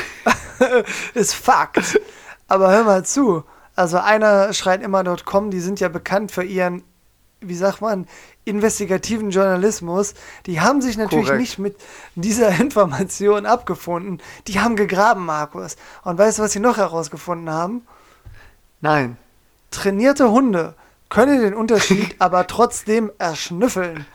ist 1.13 1.33
Fakt. 1.33 1.99
Aber 2.47 2.71
hör 2.71 2.83
mal 2.83 3.05
zu. 3.05 3.43
Also 3.75 3.97
einer 3.97 4.53
schreit 4.53 4.81
immer.com, 4.83 5.51
die 5.51 5.59
sind 5.59 5.79
ja 5.79 5.89
bekannt 5.89 6.31
für 6.31 6.43
ihren, 6.43 6.83
wie 7.41 7.55
sagt 7.55 7.81
man, 7.81 8.07
investigativen 8.45 9.31
Journalismus. 9.31 10.13
Die 10.45 10.61
haben 10.61 10.81
sich 10.81 10.97
natürlich 10.97 11.25
Korrekt. 11.25 11.41
nicht 11.41 11.59
mit 11.59 11.77
dieser 12.15 12.49
Information 12.59 13.45
abgefunden. 13.45 14.21
Die 14.47 14.59
haben 14.59 14.75
gegraben, 14.75 15.25
Markus. 15.25 15.75
Und 16.03 16.17
weißt 16.17 16.39
du, 16.39 16.43
was 16.43 16.51
sie 16.51 16.59
noch 16.59 16.77
herausgefunden 16.77 17.49
haben? 17.49 17.85
Nein. 18.81 19.17
Trainierte 19.71 20.29
Hunde 20.29 20.75
können 21.09 21.41
den 21.41 21.53
Unterschied 21.53 22.15
aber 22.19 22.47
trotzdem 22.47 23.11
erschnüffeln. 23.17 24.05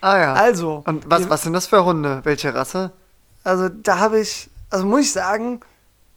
Ah 0.00 0.18
ja. 0.18 0.32
Also. 0.34 0.82
Und 0.86 1.08
was, 1.10 1.28
was 1.28 1.42
sind 1.42 1.52
das 1.52 1.66
für 1.66 1.84
Hunde? 1.84 2.20
Welche 2.24 2.54
Rasse? 2.54 2.92
Also 3.44 3.68
da 3.68 3.98
habe 3.98 4.20
ich, 4.20 4.50
also 4.70 4.86
muss 4.86 5.00
ich 5.00 5.12
sagen, 5.12 5.60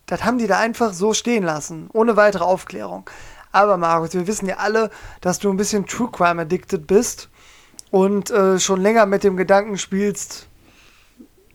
das 0.06 0.24
haben 0.24 0.38
die 0.38 0.48
da 0.48 0.60
einfach 0.60 0.94
so 0.94 1.14
stehen 1.14 1.44
lassen, 1.44 1.90
ohne 1.94 2.16
weitere 2.18 2.44
Aufklärung. 2.44 3.10
Aber 3.52 3.78
Markus, 3.78 4.14
wir 4.14 4.28
wissen 4.28 4.48
ja 4.48 4.58
alle, 4.58 4.90
dass 5.22 5.40
du 5.40 5.50
ein 5.50 5.58
bisschen 5.58 5.86
True 5.86 6.10
Crime 6.12 6.42
addicted 6.42 6.88
bist 6.88 7.30
und 7.92 8.32
äh, 8.32 8.60
schon 8.60 8.82
länger 8.82 9.06
mit 9.06 9.24
dem 9.24 9.38
Gedanken 9.38 9.78
spielst, 9.78 10.48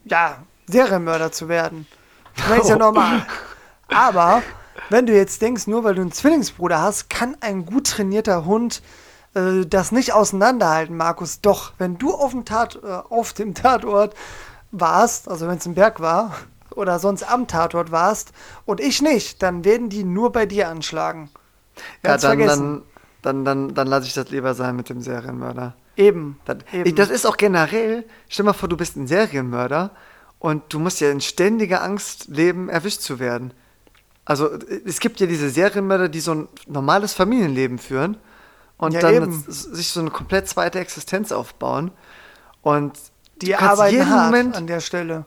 ja, 0.04 0.38
Serienmörder 0.68 1.32
zu 1.32 1.49
werden. 1.49 1.87
Das 2.49 2.61
ist 2.61 2.68
ja 2.68 2.76
normal. 2.78 3.26
Aber 3.88 4.42
wenn 4.90 5.06
du 5.06 5.12
jetzt 5.12 5.42
denkst, 5.42 5.66
nur 5.66 5.85
weil 5.85 5.97
du 5.97 6.02
einen 6.02 6.12
Zwillingsbruder 6.12 6.80
hast, 6.80 7.11
kann 7.11 7.37
ein 7.40 7.66
gut 7.66 7.88
trainierter 7.88 8.44
Hund 8.44 8.82
äh, 9.38 9.66
das 9.66 9.92
nicht 9.92 10.12
auseinanderhalten, 10.12 10.97
Markus. 10.97 11.40
Doch, 11.40 11.73
wenn 11.78 11.99
du 11.99 12.12
auf 12.12 12.33
dem, 12.33 12.45
Tat, 12.45 12.78
äh, 12.83 12.87
auf 12.87 13.33
dem 13.33 13.54
Tatort 13.54 14.14
warst, 14.71 15.28
also 15.28 15.49
wenn 15.49 15.59
es 15.59 15.66
ein 15.66 15.75
Berg 15.75 16.00
war, 16.00 16.35
oder 16.75 16.99
sonst 16.99 17.25
am 17.25 17.47
Tatort 17.47 17.90
warst 17.90 18.33
und 18.64 18.80
ich 18.80 19.02
nicht, 19.02 19.42
dann 19.42 19.64
werden 19.64 19.88
die 19.88 20.04
nur 20.04 20.33
bei 20.33 20.47
dir 20.47 20.68
anschlagen. 20.68 21.30
Ganz 22.02 22.23
ja, 22.23 22.35
dann, 22.35 22.47
dann, 22.47 22.83
dann, 23.23 23.45
dann, 23.45 23.75
dann 23.75 23.87
lasse 23.88 24.07
ich 24.07 24.14
das 24.14 24.30
lieber 24.30 24.54
sein 24.54 24.76
mit 24.76 24.88
dem 24.88 25.00
Serienmörder. 25.00 25.75
Eben. 25.97 26.38
Das, 26.45 26.59
eben. 26.73 26.95
das 26.95 27.11
ist 27.11 27.26
auch 27.26 27.37
generell, 27.37 28.04
stell 28.28 28.45
dir 28.45 28.50
mal 28.50 28.52
vor, 28.52 28.68
du 28.68 28.76
bist 28.76 28.97
ein 28.97 29.09
Serienmörder 29.09 29.90
und 30.38 30.73
du 30.73 30.78
musst 30.78 31.00
ja 31.00 31.11
in 31.11 31.21
ständiger 31.21 31.83
Angst 31.83 32.28
leben, 32.28 32.68
erwischt 32.68 33.00
zu 33.00 33.18
werden. 33.18 33.52
Also 34.25 34.50
es 34.85 35.00
gibt 35.00 35.18
ja 35.21 35.26
diese 35.26 35.50
Serienmörder, 35.50 36.09
die 36.09 36.21
so 36.21 36.35
ein 36.35 36.49
normales 36.66 37.14
Familienleben 37.14 37.78
führen 37.78 38.18
und 38.78 38.92
ja, 38.92 39.00
dann 39.00 39.28
mit, 39.28 39.52
sich 39.52 39.88
so 39.88 40.00
eine 40.00 40.11
komplett 40.11 40.49
zweite 40.49 40.78
Existenz 40.78 41.32
aufbauen. 41.32 41.90
Und 42.62 42.99
die 43.42 43.54
arbeiten 43.56 43.94
jeden 43.94 44.11
hart 44.11 44.26
Moment, 44.26 44.56
an 44.56 44.66
der 44.66 44.80
Stelle. 44.80 45.26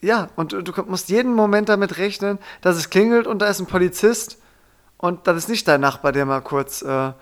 Ja, 0.00 0.28
und 0.36 0.52
du, 0.52 0.82
musst 0.86 1.08
jeden 1.08 1.34
Moment 1.34 1.68
damit 1.68 1.98
rechnen, 1.98 2.38
dass 2.60 2.76
es 2.76 2.90
klingelt 2.90 3.26
und 3.26 3.40
da 3.40 3.48
ist 3.48 3.60
ein 3.60 3.66
Polizist 3.66 4.38
und 4.96 5.26
das 5.26 5.36
ist 5.36 5.48
nicht 5.48 5.66
dein 5.66 5.80
Nachbar, 5.80 6.12
der 6.12 6.24
mal 6.24 6.40
kurz, 6.40 6.82
äh, 6.82 7.12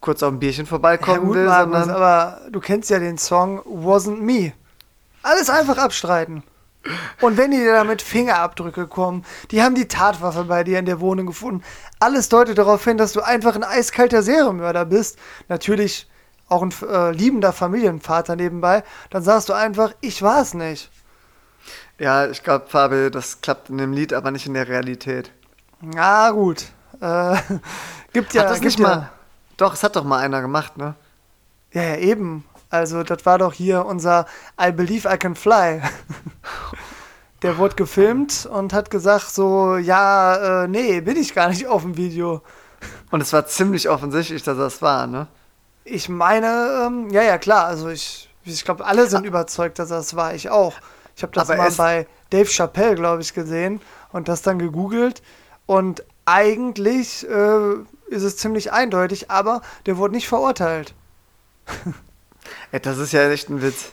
kurz 0.00 0.22
auf 0.22 0.32
ein 0.32 0.38
Bierchen 0.38 0.66
vorbeikommen 0.66 1.20
ja, 1.20 1.26
gut, 1.26 1.34
will. 1.36 1.46
Magnus, 1.46 1.78
sondern 1.84 1.96
aber 1.96 2.40
du 2.50 2.60
kennst 2.60 2.90
ja 2.90 2.98
den 2.98 3.18
Song 3.18 3.60
Wasn't 3.60 4.18
Me. 4.18 4.52
Alles 5.22 5.48
einfach 5.48 5.78
abstreiten. 5.78 6.42
Und 7.20 7.36
wenn 7.36 7.50
die 7.50 7.58
dir 7.58 7.72
damit 7.72 8.02
Fingerabdrücke 8.02 8.86
kommen, 8.86 9.24
die 9.50 9.62
haben 9.62 9.74
die 9.74 9.88
Tatwaffe 9.88 10.44
bei 10.44 10.64
dir 10.64 10.78
in 10.78 10.86
der 10.86 11.00
Wohnung 11.00 11.26
gefunden. 11.26 11.62
Alles 12.00 12.28
deutet 12.28 12.58
darauf 12.58 12.84
hin, 12.84 12.98
dass 12.98 13.12
du 13.12 13.20
einfach 13.22 13.54
ein 13.54 13.64
eiskalter 13.64 14.22
Serienmörder 14.22 14.84
bist. 14.84 15.18
Natürlich 15.48 16.06
auch 16.48 16.62
ein 16.62 16.74
äh, 16.86 17.10
liebender 17.12 17.52
Familienvater 17.52 18.36
nebenbei. 18.36 18.84
Dann 19.10 19.22
sagst 19.22 19.48
du 19.48 19.54
einfach, 19.54 19.92
ich 20.00 20.22
war 20.22 20.42
es 20.42 20.54
nicht. 20.54 20.90
Ja, 21.98 22.26
ich 22.26 22.42
glaube, 22.42 22.66
Fabel, 22.68 23.10
das 23.10 23.40
klappt 23.40 23.70
in 23.70 23.78
dem 23.78 23.92
Lied, 23.92 24.12
aber 24.12 24.30
nicht 24.30 24.46
in 24.46 24.54
der 24.54 24.68
Realität. 24.68 25.32
Na 25.80 26.30
gut. 26.30 26.66
Äh, 27.00 27.36
gibt 28.12 28.34
ja. 28.34 28.42
Hat 28.42 28.50
das 28.50 28.60
nicht 28.60 28.78
ja, 28.78 28.86
mal. 28.86 29.10
Doch, 29.56 29.74
es 29.74 29.82
hat 29.82 29.96
doch 29.96 30.04
mal 30.04 30.18
einer 30.18 30.40
gemacht, 30.40 30.76
ne? 30.76 30.94
Ja, 31.72 31.82
ja, 31.82 31.96
eben. 31.96 32.44
Also, 32.74 33.04
das 33.04 33.24
war 33.24 33.38
doch 33.38 33.52
hier 33.52 33.86
unser 33.86 34.26
I 34.60 34.72
Believe 34.72 35.08
I 35.08 35.16
Can 35.16 35.36
Fly. 35.36 35.80
Der 37.42 37.56
wurde 37.56 37.76
gefilmt 37.76 38.46
und 38.46 38.72
hat 38.72 38.90
gesagt 38.90 39.30
so, 39.30 39.76
ja, 39.76 40.64
äh, 40.64 40.66
nee, 40.66 41.00
bin 41.00 41.16
ich 41.16 41.34
gar 41.34 41.50
nicht 41.50 41.68
auf 41.68 41.82
dem 41.82 41.96
Video. 41.96 42.42
Und 43.12 43.20
es 43.20 43.32
war 43.32 43.46
ziemlich 43.46 43.88
offensichtlich, 43.88 44.42
dass 44.42 44.58
das 44.58 44.82
war, 44.82 45.06
ne? 45.06 45.28
Ich 45.84 46.08
meine, 46.08 46.84
ähm, 46.84 47.10
ja, 47.10 47.22
ja, 47.22 47.38
klar. 47.38 47.66
Also 47.66 47.90
ich, 47.90 48.28
ich 48.42 48.64
glaube, 48.64 48.84
alle 48.84 49.06
sind 49.06 49.24
überzeugt, 49.24 49.78
dass 49.78 49.90
das 49.90 50.16
war. 50.16 50.34
Ich 50.34 50.50
auch. 50.50 50.74
Ich 51.14 51.22
habe 51.22 51.32
das 51.32 51.48
Aber 51.48 51.58
mal 51.58 51.70
bei 51.70 52.08
Dave 52.30 52.48
Chappelle, 52.50 52.96
glaube 52.96 53.22
ich, 53.22 53.34
gesehen 53.34 53.80
und 54.10 54.26
das 54.26 54.42
dann 54.42 54.58
gegoogelt. 54.58 55.22
Und 55.66 56.02
eigentlich 56.24 57.24
äh, 57.28 57.74
ist 58.08 58.24
es 58.24 58.36
ziemlich 58.36 58.72
eindeutig, 58.72 59.30
aber 59.30 59.62
der 59.86 59.96
wurde 59.96 60.14
nicht 60.14 60.26
verurteilt. 60.26 60.92
Ey, 62.72 62.80
das 62.80 62.98
ist 62.98 63.12
ja 63.12 63.28
echt 63.30 63.48
ein 63.50 63.62
Witz. 63.62 63.92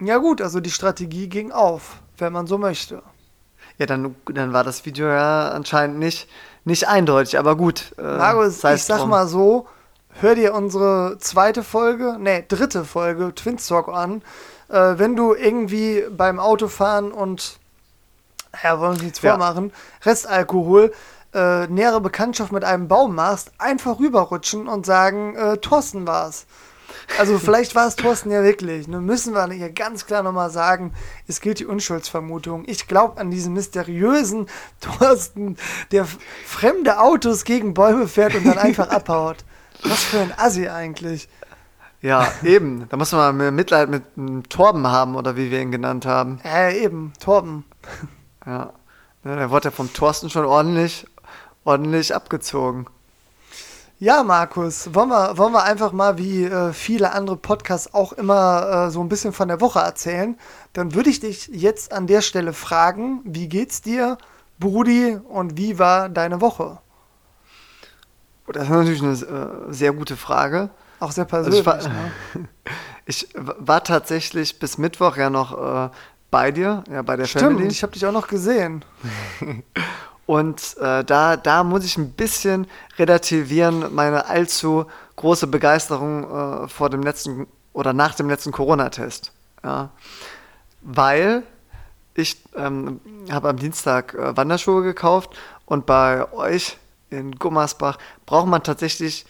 Ja 0.00 0.18
gut, 0.18 0.40
also 0.40 0.60
die 0.60 0.70
Strategie 0.70 1.28
ging 1.28 1.50
auf, 1.50 1.96
wenn 2.18 2.32
man 2.32 2.46
so 2.46 2.58
möchte. 2.58 3.02
Ja, 3.78 3.86
dann, 3.86 4.14
dann 4.26 4.52
war 4.52 4.64
das 4.64 4.84
Video 4.86 5.08
ja 5.08 5.50
anscheinend 5.50 5.98
nicht, 5.98 6.28
nicht 6.64 6.88
eindeutig, 6.88 7.38
aber 7.38 7.56
gut. 7.56 7.94
Äh, 7.98 8.02
Markus, 8.02 8.62
ich 8.64 8.84
sag 8.84 8.98
drum. 8.98 9.10
mal 9.10 9.26
so, 9.26 9.66
hör 10.20 10.34
dir 10.34 10.54
unsere 10.54 11.16
zweite 11.18 11.62
Folge, 11.62 12.16
nee, 12.18 12.44
dritte 12.46 12.84
Folge 12.84 13.34
Twin 13.34 13.56
Talk 13.56 13.88
an. 13.88 14.22
Äh, 14.68 14.98
wenn 14.98 15.16
du 15.16 15.34
irgendwie 15.34 16.04
beim 16.10 16.38
Autofahren 16.40 17.12
und, 17.12 17.58
ja, 18.62 18.78
wollen 18.78 18.80
wir 18.80 18.88
uns 18.90 19.02
nichts 19.02 19.22
ja. 19.22 19.30
vormachen, 19.30 19.72
Restalkohol, 20.04 20.92
äh, 21.34 21.66
nähere 21.66 22.00
Bekanntschaft 22.00 22.52
mit 22.52 22.64
einem 22.64 22.88
Baum 22.88 23.14
machst, 23.14 23.52
einfach 23.58 23.98
rüberrutschen 23.98 24.66
und 24.68 24.86
sagen, 24.86 25.36
äh, 25.36 25.56
Thorsten 25.58 26.06
war's. 26.06 26.46
Also 27.16 27.38
vielleicht 27.38 27.74
war 27.74 27.86
es 27.86 27.96
Thorsten 27.96 28.30
ja 28.30 28.42
wirklich. 28.42 28.86
Ne? 28.86 29.00
Müssen 29.00 29.34
wir 29.34 29.50
hier 29.50 29.72
ganz 29.72 30.06
klar 30.06 30.22
nochmal 30.22 30.50
sagen, 30.50 30.92
es 31.26 31.40
gilt 31.40 31.58
die 31.58 31.66
Unschuldsvermutung. 31.66 32.64
Ich 32.66 32.86
glaube 32.86 33.20
an 33.20 33.30
diesen 33.30 33.54
mysteriösen 33.54 34.46
Thorsten, 34.80 35.56
der 35.90 36.06
fremde 36.44 37.00
Autos 37.00 37.44
gegen 37.44 37.74
Bäume 37.74 38.08
fährt 38.08 38.34
und 38.34 38.46
dann 38.46 38.58
einfach 38.58 38.88
abhaut. 38.90 39.38
Was 39.82 40.04
für 40.04 40.18
ein 40.18 40.32
Assi 40.36 40.68
eigentlich. 40.68 41.28
Ja, 42.00 42.30
eben. 42.44 42.88
Da 42.88 42.96
muss 42.96 43.12
man 43.12 43.36
mal 43.36 43.50
Mitleid 43.50 43.88
mit 43.88 44.04
Torben 44.50 44.86
haben, 44.86 45.16
oder 45.16 45.36
wie 45.36 45.50
wir 45.50 45.60
ihn 45.60 45.72
genannt 45.72 46.06
haben. 46.06 46.40
Ja, 46.44 46.70
eben. 46.70 47.12
Torben. 47.18 47.64
Ja. 48.46 48.72
Der 49.24 49.50
wurde 49.50 49.66
ja 49.66 49.70
vom 49.72 49.92
Thorsten 49.92 50.30
schon 50.30 50.44
ordentlich, 50.44 51.06
ordentlich 51.64 52.14
abgezogen. 52.14 52.86
Ja, 54.00 54.22
Markus, 54.22 54.94
wollen 54.94 55.08
wir, 55.08 55.36
wollen 55.38 55.52
wir 55.52 55.64
einfach 55.64 55.90
mal 55.90 56.18
wie 56.18 56.44
äh, 56.44 56.72
viele 56.72 57.12
andere 57.12 57.36
Podcasts 57.36 57.92
auch 57.94 58.12
immer 58.12 58.86
äh, 58.86 58.90
so 58.92 59.00
ein 59.00 59.08
bisschen 59.08 59.32
von 59.32 59.48
der 59.48 59.60
Woche 59.60 59.80
erzählen? 59.80 60.38
Dann 60.72 60.94
würde 60.94 61.10
ich 61.10 61.18
dich 61.18 61.48
jetzt 61.48 61.92
an 61.92 62.06
der 62.06 62.20
Stelle 62.20 62.52
fragen, 62.52 63.22
wie 63.24 63.48
geht's 63.48 63.82
dir, 63.82 64.16
Brudi, 64.60 65.18
und 65.28 65.56
wie 65.56 65.80
war 65.80 66.08
deine 66.08 66.40
Woche? 66.40 66.78
Das 68.46 68.64
ist 68.64 68.70
natürlich 68.70 69.02
eine 69.02 69.14
äh, 69.14 69.72
sehr 69.72 69.92
gute 69.92 70.16
Frage. 70.16 70.70
Auch 71.00 71.10
sehr 71.10 71.24
persönlich. 71.24 71.66
Also 71.66 71.88
ich, 71.88 71.92
war, 71.92 72.40
ne? 72.40 72.48
ich, 73.04 73.28
war, 73.34 73.82
tatsächlich 73.82 74.60
bis 74.60 74.78
Mittwoch 74.78 75.16
ja 75.16 75.28
noch 75.28 75.88
äh, 75.88 75.90
bei 76.30 76.52
dir, 76.52 76.84
ja, 76.88 77.02
bei 77.02 77.16
der 77.16 77.24
Stimmt, 77.24 77.42
Family. 77.42 77.66
ich 77.66 77.82
habe 77.82 77.92
dich 77.92 78.06
auch 78.06 78.12
noch 78.12 78.28
gesehen. 78.28 78.84
Und 80.28 80.76
äh, 80.76 81.04
da, 81.04 81.38
da 81.38 81.64
muss 81.64 81.86
ich 81.86 81.96
ein 81.96 82.12
bisschen 82.12 82.66
relativieren, 82.98 83.94
meine 83.94 84.26
allzu 84.26 84.84
große 85.16 85.46
Begeisterung 85.46 86.24
äh, 86.24 86.68
vor 86.68 86.90
dem 86.90 87.02
letzten 87.02 87.46
oder 87.72 87.94
nach 87.94 88.14
dem 88.14 88.28
letzten 88.28 88.52
Corona-Test. 88.52 89.32
Ja. 89.64 89.88
Weil 90.82 91.44
ich 92.12 92.44
ähm, 92.54 93.00
habe 93.30 93.48
am 93.48 93.56
Dienstag 93.56 94.12
äh, 94.12 94.36
Wanderschuhe 94.36 94.82
gekauft 94.82 95.34
und 95.64 95.86
bei 95.86 96.30
euch 96.34 96.76
in 97.08 97.32
Gummersbach 97.36 97.96
braucht 98.26 98.48
man 98.48 98.62
tatsächlich 98.62 99.24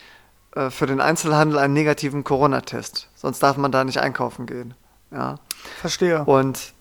äh, 0.57 0.69
für 0.69 0.89
den 0.89 1.01
Einzelhandel 1.01 1.59
einen 1.59 1.75
negativen 1.75 2.25
Corona-Test. 2.25 3.09
Sonst 3.15 3.39
darf 3.39 3.57
man 3.57 3.71
da 3.71 3.85
nicht 3.85 4.01
einkaufen 4.01 4.47
gehen. 4.47 4.75
Ja. 5.13 5.37
Verstehe. 5.81 6.25
Und 6.25 6.73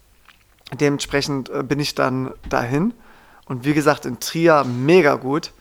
dementsprechend 0.73 1.49
äh, 1.49 1.61
bin 1.61 1.79
ich 1.79 1.93
dann 1.93 2.33
dahin 2.49 2.95
und 3.47 3.65
wie 3.65 3.73
gesagt, 3.73 4.05
in 4.05 4.19
Trier 4.19 4.63
mega 4.63 5.15
gut. 5.15 5.51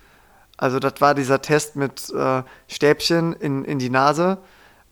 Also 0.56 0.78
das 0.78 1.00
war 1.00 1.14
dieser 1.14 1.42
Test 1.42 1.76
mit 1.76 2.10
äh, 2.10 2.42
Stäbchen 2.68 3.34
in, 3.34 3.64
in 3.64 3.78
die 3.78 3.90
Nase, 3.90 4.38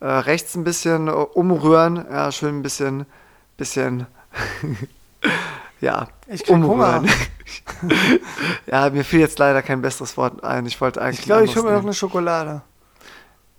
äh, 0.01 0.07
rechts 0.07 0.55
ein 0.55 0.65
bisschen 0.65 1.09
äh, 1.09 1.11
umrühren, 1.11 2.05
ja, 2.11 2.31
schön 2.31 2.59
ein 2.59 2.63
bisschen, 2.63 3.07
bisschen, 3.57 4.07
ja, 5.81 6.09
ich 6.27 6.49
umrühren. 6.49 7.09
ja, 8.67 8.91
mir 8.91 9.05
fiel 9.05 9.21
jetzt 9.21 9.39
leider 9.39 9.63
kein 9.63 9.81
besseres 9.81 10.17
Wort 10.17 10.45
ein. 10.45 10.67
Ich 10.67 10.81
wollte 10.81 11.01
eigentlich. 11.01 11.21
Ich 11.21 11.25
glaube, 11.25 11.45
ich 11.45 11.57
hole 11.57 11.65
mir 11.65 11.73
noch 11.73 11.83
eine 11.83 11.95
Schokolade. 11.95 12.63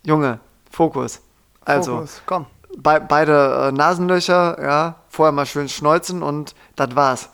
Junge, 0.04 0.39
Fokus. 0.70 1.22
Also, 1.62 1.96
Fokus, 1.96 2.22
komm. 2.25 2.46
Be 2.77 3.04
beide 3.08 3.70
äh, 3.70 3.72
Nasenlöcher, 3.72 4.62
ja, 4.62 4.96
vorher 5.10 5.32
mal 5.32 5.46
schön 5.46 5.70
schneuzen 5.70 6.22
und 6.22 6.54
das 6.75 6.96
war's. 6.96 7.30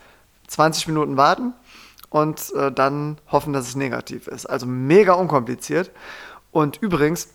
20 0.47 0.87
Minuten 0.87 1.17
warten, 1.17 1.53
und 2.11 2.53
äh, 2.53 2.71
dann 2.71 3.17
hoffen, 3.31 3.53
dass 3.53 3.69
es 3.69 3.75
negativ 3.75 4.27
ist. 4.27 4.45
Also 4.45 4.67
mega 4.67 5.13
unkompliziert. 5.13 5.89
Und 6.51 6.77
übrigens 6.77 7.29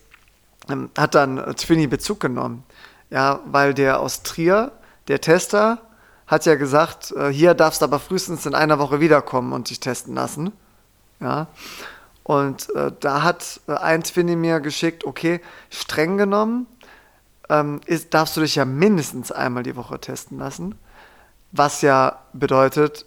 ähm, 0.68 0.90
hat 0.96 1.16
dann 1.16 1.38
äh, 1.38 1.54
Twinny 1.54 1.88
Bezug 1.88 2.20
genommen. 2.20 2.62
Ja, 3.10 3.40
weil 3.46 3.74
der 3.74 4.00
aus 4.00 4.22
Trier, 4.22 4.72
der 5.08 5.20
Tester, 5.20 5.78
hat 6.26 6.44
ja 6.44 6.56
gesagt, 6.56 7.12
äh, 7.12 7.28
hier 7.28 7.54
darfst 7.54 7.80
du 7.80 7.86
aber 7.86 7.98
frühestens 7.98 8.46
in 8.46 8.54
einer 8.54 8.78
Woche 8.78 9.00
wiederkommen 9.00 9.52
und 9.52 9.70
dich 9.70 9.80
testen 9.80 10.14
lassen. 10.14 10.52
Ja. 11.20 11.46
Und 12.22 12.74
äh, 12.74 12.92
da 13.00 13.22
hat 13.22 13.60
äh, 13.68 13.72
ein 13.72 14.02
Twinny 14.02 14.36
mir 14.36 14.60
geschickt, 14.60 15.04
okay, 15.04 15.40
streng 15.70 16.18
genommen 16.18 16.66
ähm, 17.48 17.80
ist, 17.86 18.12
darfst 18.12 18.36
du 18.36 18.42
dich 18.42 18.56
ja 18.56 18.66
mindestens 18.66 19.32
einmal 19.32 19.62
die 19.62 19.76
Woche 19.76 19.98
testen 20.00 20.38
lassen. 20.38 20.74
Was 21.52 21.80
ja 21.80 22.18
bedeutet, 22.34 23.06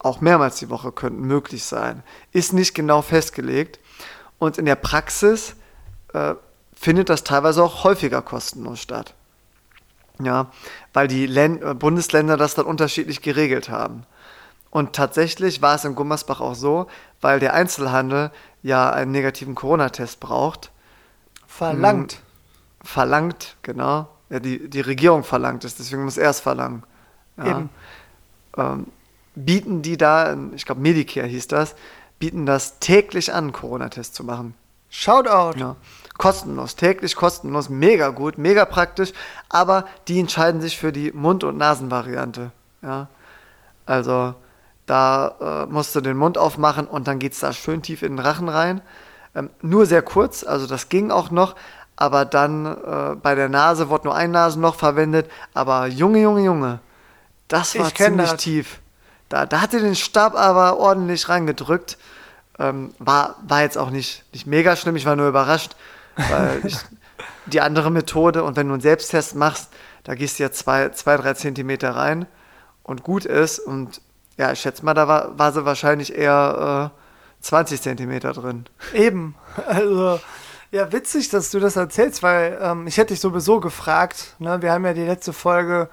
auch 0.00 0.20
mehrmals 0.20 0.56
die 0.56 0.70
Woche 0.70 0.92
könnten 0.92 1.22
möglich 1.22 1.64
sein. 1.64 2.02
Ist 2.32 2.52
nicht 2.52 2.74
genau 2.74 3.02
festgelegt. 3.02 3.78
Und 4.38 4.56
in 4.56 4.64
der 4.64 4.74
Praxis 4.76 5.54
äh, 6.14 6.34
findet 6.74 7.10
das 7.10 7.22
teilweise 7.22 7.62
auch 7.62 7.84
häufiger 7.84 8.22
kostenlos 8.22 8.80
statt. 8.80 9.14
Ja, 10.22 10.50
weil 10.92 11.06
die 11.06 11.26
Län 11.26 11.62
äh, 11.62 11.74
Bundesländer 11.74 12.36
das 12.36 12.54
dann 12.54 12.66
unterschiedlich 12.66 13.20
geregelt 13.20 13.68
haben. 13.68 14.04
Und 14.70 14.94
tatsächlich 14.94 15.60
war 15.62 15.74
es 15.74 15.84
in 15.84 15.94
Gummersbach 15.94 16.40
auch 16.40 16.54
so, 16.54 16.86
weil 17.20 17.40
der 17.40 17.54
Einzelhandel 17.54 18.30
ja 18.62 18.90
einen 18.90 19.10
negativen 19.10 19.54
Corona-Test 19.54 20.20
braucht. 20.20 20.70
Verlangt. 21.46 22.14
Hm, 22.14 22.86
verlangt, 22.86 23.56
genau. 23.62 24.08
Ja, 24.30 24.40
die, 24.40 24.70
die 24.70 24.80
Regierung 24.80 25.24
verlangt 25.24 25.64
es, 25.64 25.74
deswegen 25.74 26.04
muss 26.04 26.16
er 26.16 26.30
es 26.30 26.40
verlangen. 26.40 26.84
Ja. 27.36 27.46
Eben. 27.46 27.70
Ähm, 28.56 28.86
bieten 29.34 29.82
die 29.82 29.96
da, 29.96 30.36
ich 30.54 30.64
glaube 30.64 30.80
Medicare 30.80 31.26
hieß 31.26 31.48
das, 31.48 31.74
bieten 32.18 32.46
das 32.46 32.78
täglich 32.78 33.32
an, 33.32 33.52
Corona-Test 33.52 34.14
zu 34.14 34.24
machen. 34.24 34.54
Shoutout. 34.90 35.58
Ja. 35.58 35.76
Kostenlos, 36.18 36.76
täglich 36.76 37.16
kostenlos, 37.16 37.70
mega 37.70 38.10
gut, 38.10 38.36
mega 38.36 38.66
praktisch, 38.66 39.12
aber 39.48 39.86
die 40.06 40.20
entscheiden 40.20 40.60
sich 40.60 40.76
für 40.76 40.92
die 40.92 41.12
Mund- 41.12 41.44
und 41.44 41.56
Nasenvariante. 41.56 42.50
Ja. 42.82 43.08
Also 43.86 44.34
da 44.84 45.64
äh, 45.68 45.72
musst 45.72 45.94
du 45.94 46.00
den 46.00 46.16
Mund 46.16 46.36
aufmachen 46.36 46.86
und 46.86 47.08
dann 47.08 47.18
geht 47.20 47.32
es 47.32 47.40
da 47.40 47.52
schön 47.52 47.80
tief 47.80 48.02
in 48.02 48.16
den 48.16 48.18
Rachen 48.18 48.48
rein. 48.48 48.82
Ähm, 49.34 49.48
nur 49.62 49.86
sehr 49.86 50.02
kurz, 50.02 50.44
also 50.44 50.66
das 50.66 50.88
ging 50.88 51.10
auch 51.10 51.30
noch, 51.30 51.54
aber 51.96 52.24
dann 52.24 52.66
äh, 52.66 53.14
bei 53.14 53.34
der 53.34 53.48
Nase 53.48 53.88
wurde 53.88 54.08
nur 54.08 54.14
ein 54.14 54.30
Nasenloch 54.30 54.74
verwendet. 54.74 55.30
Aber 55.54 55.86
Junge, 55.86 56.20
Junge, 56.20 56.42
Junge, 56.42 56.80
das 57.48 57.78
war 57.78 57.94
ziemlich 57.94 58.30
das. 58.30 58.42
tief. 58.42 58.79
Da, 59.30 59.46
da 59.46 59.62
hat 59.62 59.72
er 59.72 59.80
den 59.80 59.96
Stab 59.96 60.34
aber 60.34 60.76
ordentlich 60.76 61.30
reingedrückt. 61.30 61.96
Ähm, 62.58 62.92
war, 62.98 63.36
war 63.46 63.62
jetzt 63.62 63.78
auch 63.78 63.88
nicht, 63.88 64.24
nicht 64.34 64.46
mega 64.46 64.76
schlimm, 64.76 64.96
ich 64.96 65.06
war 65.06 65.16
nur 65.16 65.28
überrascht, 65.28 65.76
weil 66.16 66.60
ich, 66.64 66.76
die 67.46 67.62
andere 67.62 67.90
Methode 67.90 68.44
und 68.44 68.56
wenn 68.56 68.66
du 68.66 68.74
einen 68.74 68.82
Selbsttest 68.82 69.34
machst, 69.34 69.70
da 70.04 70.14
gehst 70.14 70.38
du 70.38 70.42
ja 70.42 70.50
zwei, 70.50 70.90
zwei 70.90 71.16
drei 71.16 71.32
Zentimeter 71.32 71.96
rein 71.96 72.26
und 72.82 73.02
gut 73.02 73.24
ist 73.24 73.60
und 73.60 74.02
ja, 74.36 74.52
ich 74.52 74.60
schätze 74.60 74.84
mal, 74.84 74.94
da 74.94 75.08
war, 75.08 75.38
war 75.38 75.52
sie 75.52 75.64
wahrscheinlich 75.64 76.14
eher 76.14 76.92
äh, 76.92 77.44
20 77.44 77.80
Zentimeter 77.80 78.32
drin. 78.32 78.66
Eben, 78.92 79.34
also 79.66 80.20
ja, 80.70 80.92
witzig, 80.92 81.30
dass 81.30 81.50
du 81.50 81.60
das 81.60 81.76
erzählst, 81.76 82.22
weil 82.22 82.58
ähm, 82.60 82.86
ich 82.86 82.96
hätte 82.96 83.14
dich 83.14 83.20
sowieso 83.20 83.60
gefragt. 83.60 84.34
Ne? 84.38 84.60
Wir 84.60 84.72
haben 84.72 84.84
ja 84.84 84.92
die 84.92 85.04
letzte 85.04 85.32
Folge, 85.32 85.88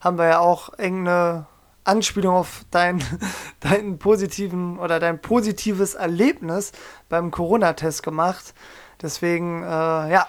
haben 0.00 0.18
wir 0.18 0.26
ja 0.26 0.38
auch 0.38 0.70
irgendeine 0.78 1.46
Anspielung 1.84 2.34
auf 2.34 2.64
dein, 2.70 3.02
deinen 3.60 3.98
positiven 3.98 4.78
oder 4.78 5.00
dein 5.00 5.20
positives 5.20 5.94
Erlebnis 5.94 6.72
beim 7.08 7.30
Corona-Test 7.30 8.02
gemacht. 8.02 8.54
Deswegen, 9.00 9.62
äh, 9.62 9.66
ja, 9.66 10.26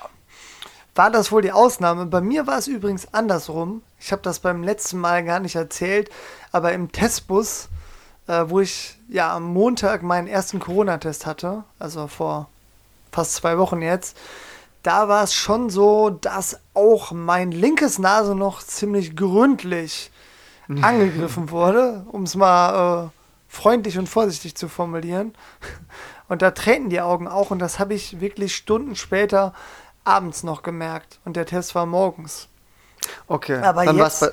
war 0.96 1.10
das 1.10 1.32
wohl 1.32 1.42
die 1.42 1.52
Ausnahme. 1.52 2.06
Bei 2.06 2.22
mir 2.22 2.48
war 2.48 2.58
es 2.58 2.68
übrigens 2.68 3.14
andersrum. 3.14 3.82
Ich 4.00 4.12
habe 4.12 4.22
das 4.22 4.40
beim 4.40 4.64
letzten 4.64 5.00
Mal 5.00 5.24
gar 5.24 5.40
nicht 5.40 5.56
erzählt, 5.56 6.10
aber 6.52 6.74
im 6.74 6.92
Testbus, 6.92 7.70
äh, 8.28 8.46
wo 8.48 8.60
ich 8.60 9.00
ja 9.10 9.36
am 9.36 9.44
Montag 9.44 10.04
meinen 10.04 10.28
ersten 10.28 10.60
Corona-Test 10.60 11.26
hatte, 11.26 11.64
also 11.80 12.08
vor 12.08 12.50
fast 13.12 13.36
zwei 13.36 13.58
Wochen 13.58 13.82
jetzt, 13.82 14.18
da 14.84 15.08
war 15.08 15.24
es 15.24 15.34
schon 15.34 15.70
so, 15.70 16.10
dass 16.10 16.60
auch 16.74 17.12
mein 17.12 17.52
linkes 17.52 18.00
Nase 18.00 18.36
noch 18.36 18.62
ziemlich 18.62 19.16
gründlich 19.16 20.12
angegriffen 20.82 21.50
wurde, 21.50 22.06
um 22.12 22.24
es 22.24 22.36
mal 22.36 23.06
äh, 23.06 23.10
freundlich 23.48 23.98
und 23.98 24.08
vorsichtig 24.08 24.56
zu 24.56 24.68
formulieren. 24.68 25.34
Und 26.30 26.42
da 26.42 26.52
treten 26.52 26.90
die 26.90 27.02
Augen 27.02 27.28
auch 27.28 27.52
und 27.52 27.60
das 27.60 27.78
habe 27.80 27.94
ich 27.94 28.20
wirklich 28.20 28.56
Stunden 28.56 28.96
später 28.96 29.54
abends 30.04 30.42
noch 30.42 30.64
gemerkt. 30.64 31.20
Und 31.26 31.36
der 31.36 31.46
Test 31.46 31.76
war 31.76 31.86
morgens. 31.86 32.48
Okay, 33.28 33.58
aber 33.58 33.86
dann 33.86 33.98
jetzt. 33.98 34.32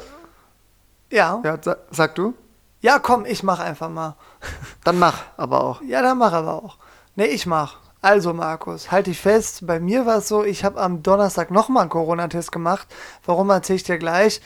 ja. 1.10 1.42
ja. 1.44 1.58
Sag 1.90 2.14
du? 2.14 2.32
Ja, 2.80 2.98
komm, 3.00 3.26
ich 3.26 3.42
mach 3.42 3.58
einfach 3.58 3.90
mal. 3.90 4.16
Dann 4.84 4.98
mach 4.98 5.24
aber 5.36 5.62
auch. 5.62 5.82
Ja, 5.82 6.00
dann 6.00 6.16
mach 6.16 6.32
aber 6.32 6.54
auch. 6.54 6.78
Nee, 7.14 7.26
ich 7.26 7.44
mach. 7.44 7.76
Also 8.00 8.32
Markus, 8.32 8.90
halte 8.90 9.10
ich 9.10 9.20
fest, 9.20 9.66
bei 9.66 9.78
mir 9.78 10.06
war 10.06 10.18
es 10.18 10.28
so, 10.28 10.42
ich 10.42 10.64
habe 10.64 10.80
am 10.80 11.02
Donnerstag 11.02 11.50
nochmal 11.50 11.82
einen 11.82 11.90
Corona-Test 11.90 12.50
gemacht. 12.50 12.88
Warum 13.26 13.50
erzähle 13.50 13.76
ich 13.76 13.82
dir 13.82 13.98
gleich? 13.98 14.40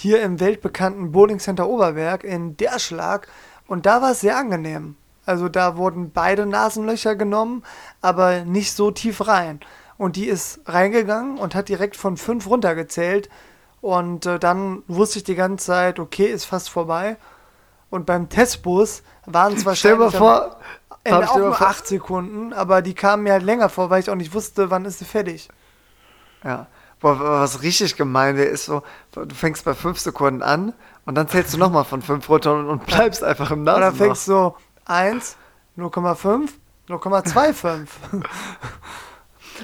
Hier 0.00 0.22
im 0.22 0.38
weltbekannten 0.38 1.10
Bowling 1.10 1.40
Center 1.40 1.68
Oberberg 1.68 2.22
in 2.22 2.56
Derschlag. 2.56 3.26
Und 3.66 3.84
da 3.84 4.00
war 4.00 4.12
es 4.12 4.20
sehr 4.20 4.36
angenehm. 4.36 4.94
Also 5.26 5.48
da 5.48 5.76
wurden 5.76 6.12
beide 6.12 6.46
Nasenlöcher 6.46 7.16
genommen, 7.16 7.64
aber 8.00 8.44
nicht 8.44 8.74
so 8.74 8.92
tief 8.92 9.26
rein. 9.26 9.58
Und 9.96 10.14
die 10.14 10.26
ist 10.26 10.60
reingegangen 10.66 11.36
und 11.36 11.56
hat 11.56 11.68
direkt 11.68 11.96
von 11.96 12.16
fünf 12.16 12.46
runtergezählt. 12.46 13.28
Und 13.80 14.24
äh, 14.24 14.38
dann 14.38 14.84
wusste 14.86 15.18
ich 15.18 15.24
die 15.24 15.34
ganze 15.34 15.66
Zeit, 15.66 15.98
okay, 15.98 16.26
ist 16.26 16.44
fast 16.44 16.70
vorbei. 16.70 17.16
Und 17.90 18.06
beim 18.06 18.28
Testbus 18.28 19.02
waren 19.26 19.54
es 19.54 19.66
wahrscheinlich. 19.66 20.14
Vor, 20.14 20.60
Ende 21.02 21.28
auch 21.28 21.38
nur 21.38 21.60
acht 21.60 21.88
Sekunden, 21.88 22.52
aber 22.52 22.82
die 22.82 22.94
kamen 22.94 23.24
mir 23.24 23.32
halt 23.32 23.42
länger 23.42 23.68
vor, 23.68 23.90
weil 23.90 23.98
ich 23.98 24.10
auch 24.10 24.14
nicht 24.14 24.32
wusste, 24.32 24.70
wann 24.70 24.84
ist 24.84 25.00
sie 25.00 25.04
fertig. 25.04 25.48
Ja. 26.44 26.68
Boah, 27.00 27.18
was 27.20 27.62
richtig 27.62 27.96
gemein 27.96 28.36
wäre, 28.36 28.48
ist 28.48 28.64
so, 28.64 28.82
du 29.12 29.34
fängst 29.34 29.64
bei 29.64 29.74
fünf 29.74 30.00
Sekunden 30.00 30.42
an 30.42 30.72
und 31.06 31.14
dann 31.14 31.28
zählst 31.28 31.54
du 31.54 31.58
nochmal 31.58 31.84
von 31.84 32.02
fünf 32.02 32.28
runter 32.28 32.54
und, 32.54 32.86
bleibst 32.86 33.22
einfach 33.22 33.50
im 33.50 33.62
Nasen. 33.62 33.82
Oder 33.82 33.92
fängst 33.92 34.26
du 34.26 34.32
so 34.32 34.56
1, 34.86 35.36
0,5, 35.76 36.48
0,25. 36.88 37.86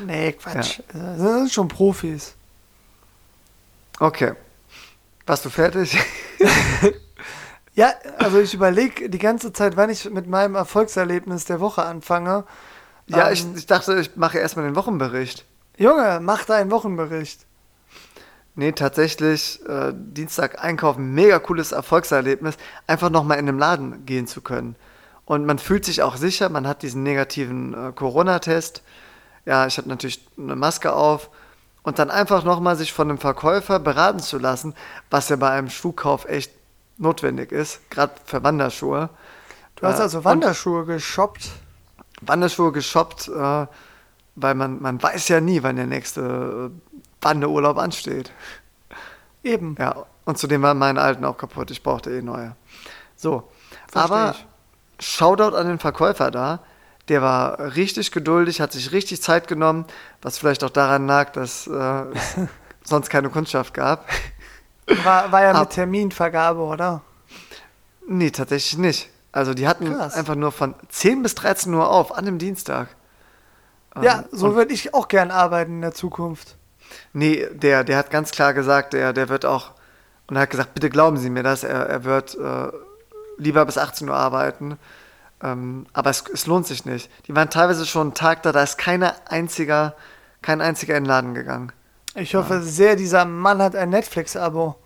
nee, 0.06 0.32
Quatsch. 0.32 0.78
Ja. 0.92 1.16
Das 1.16 1.18
sind 1.18 1.52
schon 1.52 1.68
Profis. 1.68 2.34
Okay. 3.98 4.34
Warst 5.26 5.44
du 5.44 5.50
fertig? 5.50 5.98
Ja, 7.74 7.92
also 8.18 8.38
ich 8.38 8.54
überlege 8.54 9.10
die 9.10 9.18
ganze 9.18 9.52
Zeit, 9.52 9.76
wann 9.76 9.90
ich 9.90 10.08
mit 10.08 10.28
meinem 10.28 10.54
Erfolgserlebnis 10.54 11.44
der 11.44 11.58
Woche 11.58 11.84
anfange. 11.84 12.44
Ja, 13.06 13.28
ähm, 13.28 13.32
ich, 13.32 13.46
ich 13.56 13.66
dachte, 13.66 13.98
ich 13.98 14.14
mache 14.16 14.38
erstmal 14.38 14.64
den 14.64 14.76
Wochenbericht. 14.76 15.44
Junge, 15.76 16.20
mach 16.22 16.44
deinen 16.44 16.70
Wochenbericht. 16.70 17.46
Nee, 18.56 18.72
tatsächlich, 18.72 19.60
äh, 19.68 19.92
Dienstag 19.94 20.62
einkaufen, 20.62 21.12
mega 21.12 21.40
cooles 21.40 21.72
Erfolgserlebnis, 21.72 22.56
einfach 22.86 23.10
nochmal 23.10 23.38
in 23.38 23.46
den 23.46 23.58
Laden 23.58 24.06
gehen 24.06 24.28
zu 24.28 24.42
können. 24.42 24.76
Und 25.24 25.44
man 25.44 25.58
fühlt 25.58 25.84
sich 25.84 26.02
auch 26.02 26.16
sicher, 26.16 26.48
man 26.48 26.68
hat 26.68 26.82
diesen 26.82 27.02
negativen 27.02 27.74
äh, 27.74 27.92
Corona-Test. 27.92 28.82
Ja, 29.46 29.66
ich 29.66 29.78
habe 29.78 29.88
natürlich 29.88 30.24
eine 30.38 30.54
Maske 30.54 30.92
auf. 30.92 31.30
Und 31.82 31.98
dann 31.98 32.10
einfach 32.10 32.44
nochmal 32.44 32.76
sich 32.76 32.92
von 32.92 33.10
einem 33.10 33.18
Verkäufer 33.18 33.78
beraten 33.78 34.20
zu 34.20 34.38
lassen, 34.38 34.74
was 35.10 35.28
ja 35.28 35.36
bei 35.36 35.50
einem 35.50 35.68
Schuhkauf 35.68 36.24
echt 36.26 36.52
notwendig 36.96 37.52
ist, 37.52 37.90
gerade 37.90 38.12
für 38.24 38.42
Wanderschuhe. 38.42 39.10
Du 39.76 39.86
hast 39.86 39.98
äh, 39.98 40.02
also 40.02 40.24
Wanderschuhe 40.24 40.86
geshoppt? 40.86 41.50
Wanderschuhe 42.20 42.72
geshoppt, 42.72 43.28
äh, 43.28 43.66
weil 44.36 44.54
man, 44.54 44.80
man 44.80 45.02
weiß 45.02 45.28
ja 45.28 45.40
nie, 45.40 45.62
wann 45.62 45.76
der 45.76 45.86
nächste 45.86 46.70
Wanderurlaub 47.20 47.78
ansteht. 47.78 48.32
Eben. 49.42 49.76
Ja, 49.78 50.06
und 50.24 50.38
zudem 50.38 50.62
waren 50.62 50.78
meine 50.78 51.00
alten 51.00 51.24
auch 51.24 51.36
kaputt. 51.36 51.70
Ich 51.70 51.82
brauchte 51.82 52.10
eh 52.10 52.22
neue. 52.22 52.56
So, 53.16 53.50
Versteh 53.90 54.12
aber 54.14 54.34
ich. 54.36 54.46
Shoutout 55.04 55.56
an 55.56 55.66
den 55.66 55.78
Verkäufer 55.78 56.30
da. 56.30 56.60
Der 57.08 57.20
war 57.20 57.76
richtig 57.76 58.12
geduldig, 58.12 58.60
hat 58.60 58.72
sich 58.72 58.92
richtig 58.92 59.20
Zeit 59.20 59.46
genommen, 59.46 59.84
was 60.22 60.38
vielleicht 60.38 60.64
auch 60.64 60.70
daran 60.70 61.06
lag, 61.06 61.32
dass 61.32 61.66
äh, 61.66 61.70
es 61.70 62.36
sonst 62.84 63.10
keine 63.10 63.28
Kundschaft 63.28 63.74
gab. 63.74 64.08
War, 64.86 65.30
war 65.30 65.42
ja 65.42 65.58
mit 65.58 65.70
Terminvergabe, 65.70 66.60
oder? 66.60 67.02
Nee, 68.06 68.30
tatsächlich 68.30 68.78
nicht. 68.78 69.10
Also 69.32 69.52
die 69.52 69.66
hatten 69.66 69.92
Krass. 69.92 70.14
einfach 70.14 70.34
nur 70.34 70.52
von 70.52 70.74
10 70.88 71.22
bis 71.22 71.34
13 71.34 71.74
Uhr 71.74 71.90
auf, 71.90 72.16
an 72.16 72.24
dem 72.24 72.38
Dienstag. 72.38 72.88
Ja, 74.02 74.20
ähm, 74.20 74.24
so 74.32 74.54
würde 74.54 74.72
ich 74.72 74.94
auch 74.94 75.08
gern 75.08 75.30
arbeiten 75.30 75.76
in 75.76 75.80
der 75.82 75.94
Zukunft. 75.94 76.56
Nee, 77.12 77.46
der, 77.52 77.84
der 77.84 77.96
hat 77.96 78.10
ganz 78.10 78.30
klar 78.30 78.54
gesagt, 78.54 78.92
der, 78.92 79.12
der 79.12 79.28
wird 79.28 79.44
auch, 79.44 79.72
und 80.26 80.36
er 80.36 80.42
hat 80.42 80.50
gesagt, 80.50 80.74
bitte 80.74 80.90
glauben 80.90 81.16
Sie 81.16 81.30
mir 81.30 81.42
das, 81.42 81.64
er, 81.64 81.86
er 81.86 82.04
wird 82.04 82.36
äh, 82.36 82.68
lieber 83.38 83.64
bis 83.64 83.78
18 83.78 84.08
Uhr 84.08 84.16
arbeiten. 84.16 84.78
Ähm, 85.42 85.86
aber 85.92 86.10
es, 86.10 86.24
es 86.32 86.46
lohnt 86.46 86.66
sich 86.66 86.84
nicht. 86.84 87.10
Die 87.26 87.36
waren 87.36 87.50
teilweise 87.50 87.86
schon 87.86 88.08
einen 88.08 88.14
Tag 88.14 88.42
da, 88.42 88.52
da 88.52 88.62
ist 88.62 88.78
keiner 88.78 89.14
einziger, 89.28 89.94
kein 90.42 90.60
einziger 90.60 90.96
in 90.96 91.04
den 91.04 91.08
Laden 91.08 91.34
gegangen. 91.34 91.72
Ich 92.14 92.34
hoffe 92.34 92.54
ja. 92.54 92.60
sehr, 92.60 92.96
dieser 92.96 93.24
Mann 93.24 93.60
hat 93.60 93.74
ein 93.74 93.90
Netflix-Abo. 93.90 94.76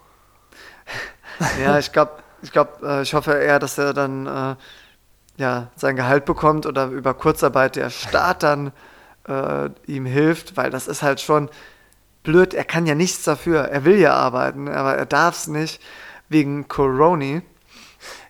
ja, 1.62 1.78
ich 1.78 1.92
glaube, 1.92 2.12
ich, 2.42 2.52
glaub, 2.52 2.82
äh, 2.82 3.02
ich 3.02 3.14
hoffe 3.14 3.32
eher, 3.32 3.58
dass 3.58 3.76
er 3.78 3.92
dann 3.92 4.26
äh, 4.26 4.56
ja, 5.36 5.68
sein 5.76 5.96
Gehalt 5.96 6.24
bekommt 6.24 6.66
oder 6.66 6.86
über 6.86 7.14
Kurzarbeit 7.14 7.76
der 7.76 7.90
Staat 7.90 8.42
dann 8.42 8.72
äh, 9.28 9.70
ihm 9.86 10.06
hilft, 10.06 10.56
weil 10.56 10.70
das 10.70 10.88
ist 10.88 11.02
halt 11.02 11.20
schon 11.20 11.48
blöd. 12.22 12.54
Er 12.54 12.64
kann 12.64 12.86
ja 12.86 12.94
nichts 12.94 13.22
dafür. 13.24 13.62
Er 13.62 13.84
will 13.84 13.98
ja 13.98 14.14
arbeiten, 14.14 14.68
aber 14.68 14.94
er 14.94 15.06
darf 15.06 15.36
es 15.36 15.46
nicht 15.46 15.80
wegen 16.28 16.68
Corona. 16.68 17.42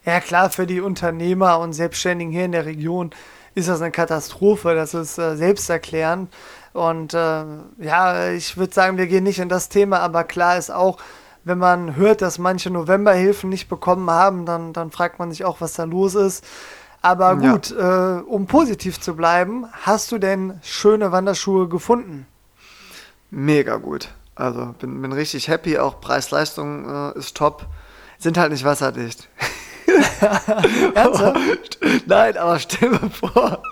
Ja, 0.04 0.20
klar, 0.20 0.50
für 0.50 0.66
die 0.66 0.80
Unternehmer 0.80 1.58
und 1.58 1.72
Selbstständigen 1.72 2.32
hier 2.32 2.44
in 2.44 2.52
der 2.52 2.66
Region 2.66 3.10
ist 3.54 3.68
das 3.68 3.82
eine 3.82 3.90
Katastrophe. 3.90 4.74
Das 4.74 4.94
ist 4.94 5.18
äh, 5.18 5.36
selbsterklärend. 5.36 6.32
Und 6.72 7.14
äh, 7.14 7.44
ja, 7.78 8.30
ich 8.30 8.56
würde 8.56 8.72
sagen, 8.72 8.98
wir 8.98 9.06
gehen 9.06 9.24
nicht 9.24 9.38
in 9.38 9.48
das 9.48 9.68
Thema, 9.68 9.98
aber 10.00 10.24
klar 10.24 10.58
ist 10.58 10.70
auch, 10.70 10.98
wenn 11.44 11.58
man 11.58 11.96
hört, 11.96 12.22
dass 12.22 12.38
manche 12.38 12.70
Novemberhilfen 12.70 13.48
nicht 13.48 13.68
bekommen 13.68 14.10
haben, 14.10 14.44
dann, 14.44 14.72
dann 14.72 14.90
fragt 14.90 15.18
man 15.18 15.30
sich 15.30 15.44
auch, 15.44 15.60
was 15.60 15.72
da 15.72 15.84
los 15.84 16.14
ist. 16.14 16.44
Aber 17.00 17.36
gut, 17.36 17.70
ja. 17.70 18.18
äh, 18.18 18.22
um 18.22 18.46
positiv 18.46 19.00
zu 19.00 19.14
bleiben, 19.14 19.66
hast 19.72 20.10
du 20.10 20.18
denn 20.18 20.58
schöne 20.62 21.12
Wanderschuhe 21.12 21.68
gefunden? 21.68 22.26
Mega 23.30 23.76
gut. 23.76 24.08
Also 24.34 24.74
bin, 24.78 25.00
bin 25.02 25.12
richtig 25.12 25.48
happy, 25.48 25.78
auch 25.78 26.00
Preis-Leistung 26.00 27.12
äh, 27.14 27.18
ist 27.18 27.36
top. 27.36 27.66
Sind 28.18 28.36
halt 28.36 28.52
nicht 28.52 28.64
wasserdicht. 28.64 29.28
Ernsthaft? 30.94 31.78
Nein, 32.06 32.36
aber 32.36 32.58
stell 32.58 32.90
mir 32.90 33.10
vor. 33.10 33.62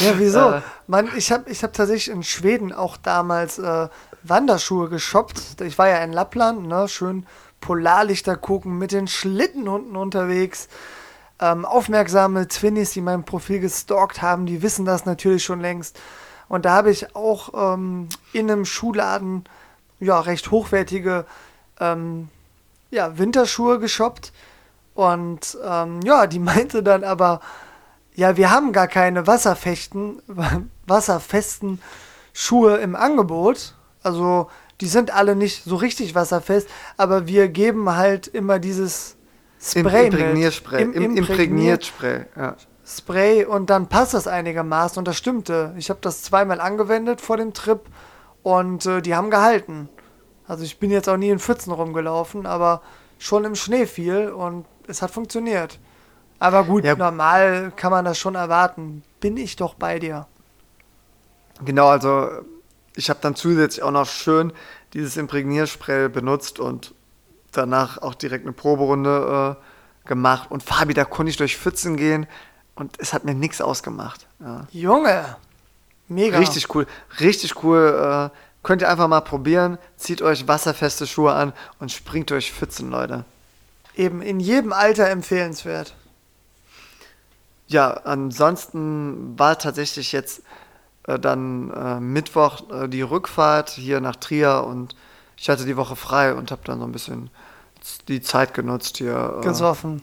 Ja, 0.00 0.14
wieso? 0.16 0.50
Äh, 0.52 0.62
Man, 0.86 1.10
ich 1.16 1.32
habe 1.32 1.50
ich 1.50 1.62
hab 1.62 1.72
tatsächlich 1.72 2.14
in 2.14 2.22
Schweden 2.22 2.72
auch 2.72 2.96
damals 2.96 3.58
äh, 3.58 3.88
Wanderschuhe 4.22 4.88
geshoppt. 4.88 5.60
Ich 5.60 5.78
war 5.78 5.88
ja 5.88 5.98
in 5.98 6.12
Lappland, 6.12 6.66
ne? 6.66 6.88
schön 6.88 7.26
Polarlichter 7.60 8.36
gucken, 8.36 8.78
mit 8.78 8.92
den 8.92 9.08
Schlittenhunden 9.08 9.96
unterwegs. 9.96 10.68
Ähm, 11.40 11.64
aufmerksame 11.64 12.48
Twinnies, 12.48 12.92
die 12.92 13.02
mein 13.02 13.24
Profil 13.24 13.60
gestalkt 13.60 14.22
haben, 14.22 14.46
die 14.46 14.62
wissen 14.62 14.84
das 14.84 15.04
natürlich 15.04 15.44
schon 15.44 15.60
längst. 15.60 16.00
Und 16.48 16.64
da 16.64 16.72
habe 16.72 16.90
ich 16.90 17.14
auch 17.14 17.74
ähm, 17.74 18.08
in 18.32 18.50
einem 18.50 18.64
Schuhladen 18.64 19.44
ja, 20.00 20.20
recht 20.20 20.50
hochwertige 20.50 21.26
ähm, 21.80 22.28
ja, 22.90 23.18
Winterschuhe 23.18 23.78
geshoppt. 23.78 24.32
Und 24.94 25.58
ähm, 25.64 26.00
ja, 26.02 26.26
die 26.26 26.38
meinte 26.38 26.82
dann 26.82 27.04
aber, 27.04 27.40
ja, 28.14 28.36
wir 28.36 28.50
haben 28.50 28.72
gar 28.72 28.88
keine 28.88 29.26
wasserfechten, 29.26 30.22
wasserfesten 30.86 31.82
Schuhe 32.32 32.76
im 32.76 32.96
Angebot. 32.96 33.74
Also 34.02 34.48
die 34.80 34.88
sind 34.88 35.10
alle 35.10 35.36
nicht 35.36 35.64
so 35.64 35.76
richtig 35.76 36.14
wasserfest, 36.14 36.68
aber 36.96 37.26
wir 37.26 37.48
geben 37.48 37.94
halt 37.96 38.26
immer 38.26 38.58
dieses 38.58 39.15
Spray 39.66 40.06
Imprägnierspray. 40.06 40.82
Im, 40.82 40.92
Im, 40.92 41.16
Imprägnierspray, 41.16 42.26
ja. 42.36 42.56
Spray 42.86 43.44
und 43.44 43.68
dann 43.68 43.88
passt 43.88 44.14
das 44.14 44.28
einigermaßen 44.28 44.98
und 44.98 45.08
das 45.08 45.16
stimmte. 45.16 45.74
Ich 45.76 45.90
habe 45.90 45.98
das 46.02 46.22
zweimal 46.22 46.60
angewendet 46.60 47.20
vor 47.20 47.36
dem 47.36 47.52
Trip 47.52 47.80
und 48.44 48.86
äh, 48.86 49.02
die 49.02 49.14
haben 49.14 49.30
gehalten. 49.30 49.88
Also 50.46 50.62
ich 50.62 50.78
bin 50.78 50.90
jetzt 50.90 51.08
auch 51.08 51.16
nie 51.16 51.30
in 51.30 51.40
Pfützen 51.40 51.72
rumgelaufen, 51.72 52.46
aber 52.46 52.82
schon 53.18 53.44
im 53.44 53.56
Schnee 53.56 53.86
viel 53.86 54.28
und 54.28 54.66
es 54.86 55.02
hat 55.02 55.10
funktioniert. 55.10 55.80
Aber 56.38 56.62
gut, 56.64 56.84
ja. 56.84 56.94
normal 56.94 57.72
kann 57.74 57.90
man 57.90 58.04
das 58.04 58.18
schon 58.18 58.36
erwarten. 58.36 59.02
Bin 59.20 59.36
ich 59.36 59.56
doch 59.56 59.74
bei 59.74 59.98
dir. 59.98 60.26
Genau, 61.64 61.88
also 61.88 62.28
ich 62.94 63.10
habe 63.10 63.18
dann 63.22 63.34
zusätzlich 63.34 63.82
auch 63.82 63.90
noch 63.90 64.06
schön 64.06 64.52
dieses 64.92 65.16
Imprägnierspray 65.16 66.08
benutzt 66.08 66.60
und 66.60 66.94
danach 67.56 67.98
auch 67.98 68.14
direkt 68.14 68.44
eine 68.44 68.52
Proberunde 68.52 69.56
äh, 69.58 70.08
gemacht. 70.08 70.50
Und 70.50 70.62
Fabi, 70.62 70.94
da 70.94 71.04
konnte 71.04 71.30
ich 71.30 71.36
durch 71.36 71.56
Pfützen 71.56 71.96
gehen 71.96 72.26
und 72.74 72.96
es 72.98 73.12
hat 73.12 73.24
mir 73.24 73.34
nichts 73.34 73.60
ausgemacht. 73.60 74.26
Ja. 74.40 74.66
Junge, 74.70 75.36
mega. 76.08 76.38
Richtig 76.38 76.74
cool, 76.74 76.86
richtig 77.20 77.62
cool. 77.62 78.30
Äh, 78.32 78.36
könnt 78.62 78.82
ihr 78.82 78.88
einfach 78.88 79.08
mal 79.08 79.20
probieren. 79.20 79.78
Zieht 79.96 80.22
euch 80.22 80.48
wasserfeste 80.48 81.06
Schuhe 81.06 81.32
an 81.32 81.52
und 81.78 81.92
springt 81.92 82.30
durch 82.30 82.52
Pfützen, 82.52 82.90
Leute. 82.90 83.24
Eben 83.94 84.22
in 84.22 84.40
jedem 84.40 84.72
Alter 84.72 85.08
empfehlenswert. 85.08 85.94
Ja, 87.68 87.90
ansonsten 88.04 89.38
war 89.38 89.58
tatsächlich 89.58 90.12
jetzt 90.12 90.42
äh, 91.06 91.18
dann 91.18 91.70
äh, 91.70 92.00
Mittwoch 92.00 92.70
äh, 92.70 92.88
die 92.88 93.02
Rückfahrt 93.02 93.70
hier 93.70 94.00
nach 94.00 94.16
Trier 94.16 94.64
und 94.66 94.94
ich 95.36 95.48
hatte 95.48 95.64
die 95.64 95.76
Woche 95.76 95.96
frei 95.96 96.34
und 96.34 96.50
habe 96.50 96.62
dann 96.64 96.78
so 96.78 96.84
ein 96.84 96.92
bisschen 96.92 97.30
die 98.08 98.20
Zeit 98.20 98.54
genutzt 98.54 98.98
hier. 98.98 99.38
Äh, 99.40 99.44
Gesoffen. 99.44 100.02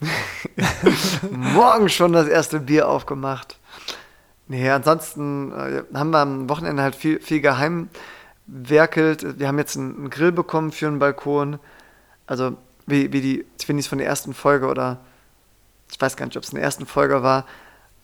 Morgen 1.30 1.88
schon 1.88 2.12
das 2.12 2.26
erste 2.26 2.60
Bier 2.60 2.88
aufgemacht. 2.88 3.58
Nee, 4.48 4.68
ansonsten 4.70 5.52
äh, 5.52 5.82
haben 5.94 6.10
wir 6.10 6.18
am 6.18 6.48
Wochenende 6.48 6.82
halt 6.82 6.94
viel, 6.94 7.20
viel 7.20 7.40
geheimwerkelt. 7.40 9.38
Wir 9.38 9.46
haben 9.46 9.58
jetzt 9.58 9.76
einen, 9.76 9.96
einen 9.96 10.10
Grill 10.10 10.32
bekommen 10.32 10.72
für 10.72 10.88
einen 10.88 10.98
Balkon. 10.98 11.58
Also 12.26 12.56
wie, 12.86 13.12
wie 13.12 13.20
die 13.20 13.46
Twinnies 13.58 13.86
von 13.86 13.98
der 13.98 14.06
ersten 14.06 14.34
Folge 14.34 14.66
oder 14.66 14.98
ich 15.90 16.00
weiß 16.00 16.16
gar 16.16 16.26
nicht, 16.26 16.36
ob 16.36 16.44
es 16.44 16.50
in 16.50 16.56
der 16.56 16.64
ersten 16.64 16.86
Folge 16.86 17.22
war, 17.22 17.46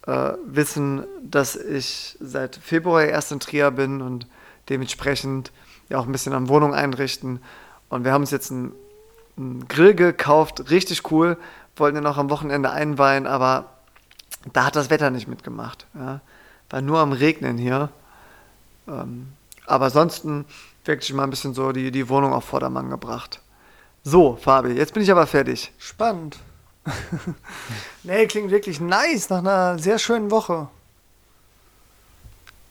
äh, 0.07 0.33
wissen, 0.47 1.05
dass 1.23 1.57
ich 1.57 2.17
seit 2.21 2.57
Februar 2.57 3.05
erst 3.05 3.33
in 3.33 3.41
Trier 3.41 3.71
bin 3.71 4.01
und 4.03 4.27
dementsprechend 4.69 5.53
ja 5.89 5.99
auch 5.99 6.07
ein 6.07 6.13
bisschen 6.13 6.33
an 6.33 6.49
Wohnung 6.49 6.75
einrichten. 6.75 7.41
Und 7.89 8.05
wir 8.05 8.13
haben 8.13 8.23
uns 8.23 8.31
jetzt 8.31 8.51
einen, 8.51 8.73
einen 9.37 9.69
Grill 9.69 9.95
gekauft, 9.95 10.71
richtig 10.71 11.11
cool, 11.11 11.37
wollten 11.77 11.99
ihn 11.99 12.07
auch 12.07 12.17
am 12.17 12.31
Wochenende 12.31 12.71
einweihen, 12.71 13.27
aber 13.27 13.67
da 14.53 14.67
hat 14.67 14.77
das 14.77 14.91
Wetter 14.91 15.11
nicht 15.11 15.29
mitgemacht. 15.29 15.87
Ja. 15.95 16.21
War 16.71 16.81
nur 16.81 16.99
am 16.99 17.13
Regnen 17.13 17.59
hier. 17.59 17.91
Ähm, 18.89 19.29
aber 19.67 19.87
ansonsten 19.87 20.45
wirklich 20.85 21.13
mal 21.13 21.25
ein 21.25 21.31
bisschen 21.31 21.55
so 21.55 21.73
die, 21.73 21.91
die 21.91 22.09
Wohnung 22.09 22.33
auf 22.33 22.45
Vordermann 22.45 22.91
gebracht. 22.91 23.41
So, 24.05 24.37
Fabi, 24.37 24.71
jetzt 24.73 24.95
bin 24.95 25.03
ich 25.03 25.11
aber 25.11 25.27
fertig. 25.27 25.73
Spannend. 25.79 26.39
nee, 28.05 28.27
klingt 28.27 28.51
wirklich 28.51 28.81
nice 28.81 29.29
nach 29.29 29.39
einer 29.39 29.79
sehr 29.79 29.99
schönen 29.99 30.31
Woche. 30.31 30.69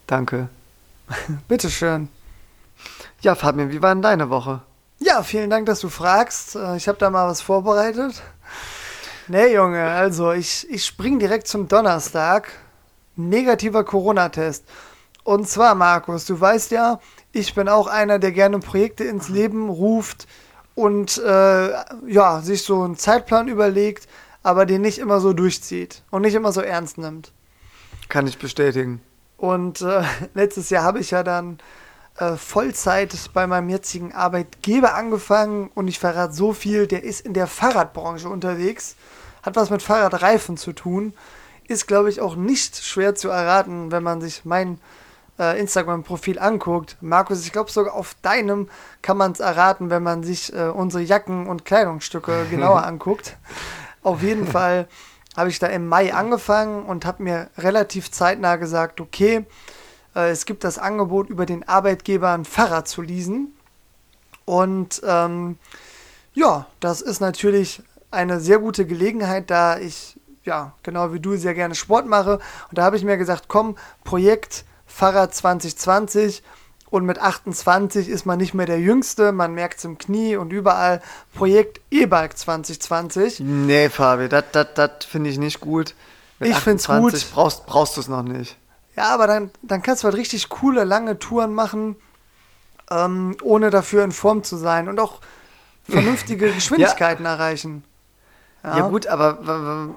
Danke. 0.07 0.49
Bitteschön. 1.47 2.07
Ja, 3.21 3.35
Fabian, 3.35 3.71
wie 3.71 3.81
war 3.81 3.93
denn 3.93 4.01
deine 4.01 4.29
Woche? 4.29 4.61
Ja, 4.99 5.23
vielen 5.23 5.49
Dank, 5.49 5.65
dass 5.65 5.79
du 5.79 5.89
fragst. 5.89 6.55
Äh, 6.55 6.77
ich 6.77 6.87
habe 6.87 6.97
da 6.97 7.09
mal 7.09 7.27
was 7.27 7.41
vorbereitet. 7.41 8.21
Nee, 9.27 9.53
Junge, 9.53 9.83
also 9.83 10.31
ich, 10.31 10.69
ich 10.69 10.85
spring 10.85 11.19
direkt 11.19 11.47
zum 11.47 11.67
Donnerstag. 11.67 12.51
Negativer 13.15 13.83
Corona-Test. 13.83 14.65
Und 15.23 15.49
zwar, 15.49 15.73
Markus, 15.73 16.25
du 16.25 16.39
weißt 16.39 16.71
ja, 16.71 16.99
ich 17.31 17.55
bin 17.55 17.67
auch 17.69 17.87
einer, 17.87 18.19
der 18.19 18.31
gerne 18.31 18.59
Projekte 18.59 19.05
ins 19.05 19.29
Leben 19.29 19.69
ruft, 19.69 20.27
und 20.75 21.17
äh, 21.17 21.71
ja, 22.07 22.41
sich 22.41 22.63
so 22.63 22.83
einen 22.83 22.97
Zeitplan 22.97 23.47
überlegt, 23.47 24.07
aber 24.43 24.65
den 24.65 24.81
nicht 24.81 24.99
immer 24.99 25.19
so 25.19 25.33
durchzieht 25.33 26.03
und 26.11 26.21
nicht 26.21 26.35
immer 26.35 26.51
so 26.51 26.61
ernst 26.61 26.97
nimmt. 26.97 27.31
Kann 28.09 28.27
ich 28.27 28.37
bestätigen. 28.37 29.01
Und 29.37 29.81
äh, 29.81 30.03
letztes 30.33 30.69
Jahr 30.69 30.83
habe 30.83 30.99
ich 30.99 31.11
ja 31.11 31.23
dann 31.23 31.57
äh, 32.17 32.35
Vollzeit 32.35 33.13
bei 33.33 33.47
meinem 33.47 33.69
jetzigen 33.69 34.13
Arbeitgeber 34.13 34.95
angefangen 34.95 35.69
und 35.75 35.87
ich 35.87 35.99
verrate 35.99 36.33
so 36.33 36.53
viel, 36.53 36.87
der 36.87 37.03
ist 37.03 37.21
in 37.21 37.33
der 37.33 37.47
Fahrradbranche 37.47 38.29
unterwegs, 38.29 38.95
hat 39.43 39.55
was 39.55 39.69
mit 39.69 39.81
Fahrradreifen 39.81 40.57
zu 40.57 40.73
tun, 40.73 41.13
ist 41.67 41.87
glaube 41.87 42.09
ich 42.09 42.21
auch 42.21 42.35
nicht 42.35 42.83
schwer 42.83 43.15
zu 43.15 43.29
erraten, 43.29 43.91
wenn 43.91 44.03
man 44.03 44.21
sich 44.21 44.45
mein 44.45 44.79
äh, 45.39 45.59
Instagram-Profil 45.59 46.39
anguckt. 46.39 46.97
Markus, 47.01 47.45
ich 47.45 47.51
glaube 47.51 47.71
sogar 47.71 47.93
auf 47.93 48.15
deinem 48.21 48.69
kann 49.01 49.17
man 49.17 49.33
es 49.33 49.39
erraten, 49.39 49.89
wenn 49.89 50.03
man 50.03 50.23
sich 50.23 50.53
äh, 50.53 50.67
unsere 50.67 51.03
Jacken 51.03 51.47
und 51.47 51.65
Kleidungsstücke 51.65 52.45
genauer 52.49 52.85
anguckt. 52.85 53.37
Auf 54.03 54.21
jeden 54.21 54.47
Fall 54.47 54.87
habe 55.35 55.49
ich 55.49 55.59
da 55.59 55.67
im 55.67 55.87
Mai 55.87 56.13
angefangen 56.13 56.85
und 56.85 57.05
habe 57.05 57.23
mir 57.23 57.49
relativ 57.57 58.11
zeitnah 58.11 58.55
gesagt, 58.55 59.01
okay, 59.01 59.45
es 60.23 60.45
gibt 60.45 60.63
das 60.63 60.77
Angebot, 60.77 61.29
über 61.29 61.45
den 61.45 61.67
Arbeitgeber 61.67 62.31
ein 62.31 62.45
Fahrrad 62.45 62.87
zu 62.87 63.01
leasen. 63.01 63.53
Und 64.45 65.01
ähm, 65.05 65.57
ja, 66.33 66.67
das 66.79 67.01
ist 67.01 67.19
natürlich 67.19 67.81
eine 68.11 68.39
sehr 68.39 68.59
gute 68.59 68.85
Gelegenheit, 68.85 69.49
da 69.49 69.77
ich, 69.77 70.17
ja, 70.43 70.73
genau 70.83 71.13
wie 71.13 71.19
du, 71.19 71.35
sehr 71.35 71.53
gerne 71.53 71.75
Sport 71.75 72.07
mache. 72.07 72.39
Und 72.69 72.77
da 72.77 72.83
habe 72.83 72.97
ich 72.97 73.03
mir 73.03 73.17
gesagt, 73.17 73.45
komm, 73.47 73.75
Projekt 74.03 74.65
Fahrrad 74.85 75.33
2020 75.35 76.43
und 76.89 77.05
mit 77.05 77.19
28 77.19 78.07
ist 78.07 78.25
man 78.25 78.37
nicht 78.37 78.53
mehr 78.53 78.65
der 78.65 78.79
Jüngste, 78.79 79.31
man 79.31 79.53
merkt 79.53 79.79
es 79.79 79.85
im 79.85 79.97
Knie 79.97 80.37
und 80.37 80.53
überall 80.53 81.01
Projekt 81.33 81.81
E-Bike 81.91 82.37
2020. 82.37 83.41
Nee, 83.41 83.89
Fabi, 83.89 84.29
das 84.29 84.87
finde 85.09 85.29
ich 85.29 85.37
nicht 85.37 85.59
gut. 85.59 85.93
Mit 86.39 86.51
ich 86.51 86.57
finde 86.57 86.77
es 86.77 86.87
gut. 86.87 87.33
Brauchst, 87.33 87.65
brauchst 87.65 87.97
du 87.97 88.01
es 88.01 88.07
noch 88.07 88.23
nicht. 88.23 88.55
Ja, 88.95 89.13
aber 89.13 89.27
dann, 89.27 89.51
dann 89.61 89.81
kannst 89.81 90.03
du 90.03 90.05
halt 90.05 90.15
richtig 90.15 90.49
coole, 90.49 90.83
lange 90.83 91.19
Touren 91.19 91.53
machen, 91.53 91.95
ähm, 92.89 93.35
ohne 93.41 93.69
dafür 93.69 94.03
in 94.03 94.11
Form 94.11 94.43
zu 94.43 94.55
sein 94.57 94.87
und 94.87 94.99
auch 94.99 95.21
vernünftige 95.83 96.51
Geschwindigkeiten 96.53 97.25
ja. 97.25 97.33
erreichen. 97.33 97.83
Ja. 98.63 98.77
ja, 98.77 98.87
gut, 98.87 99.07
aber 99.07 99.93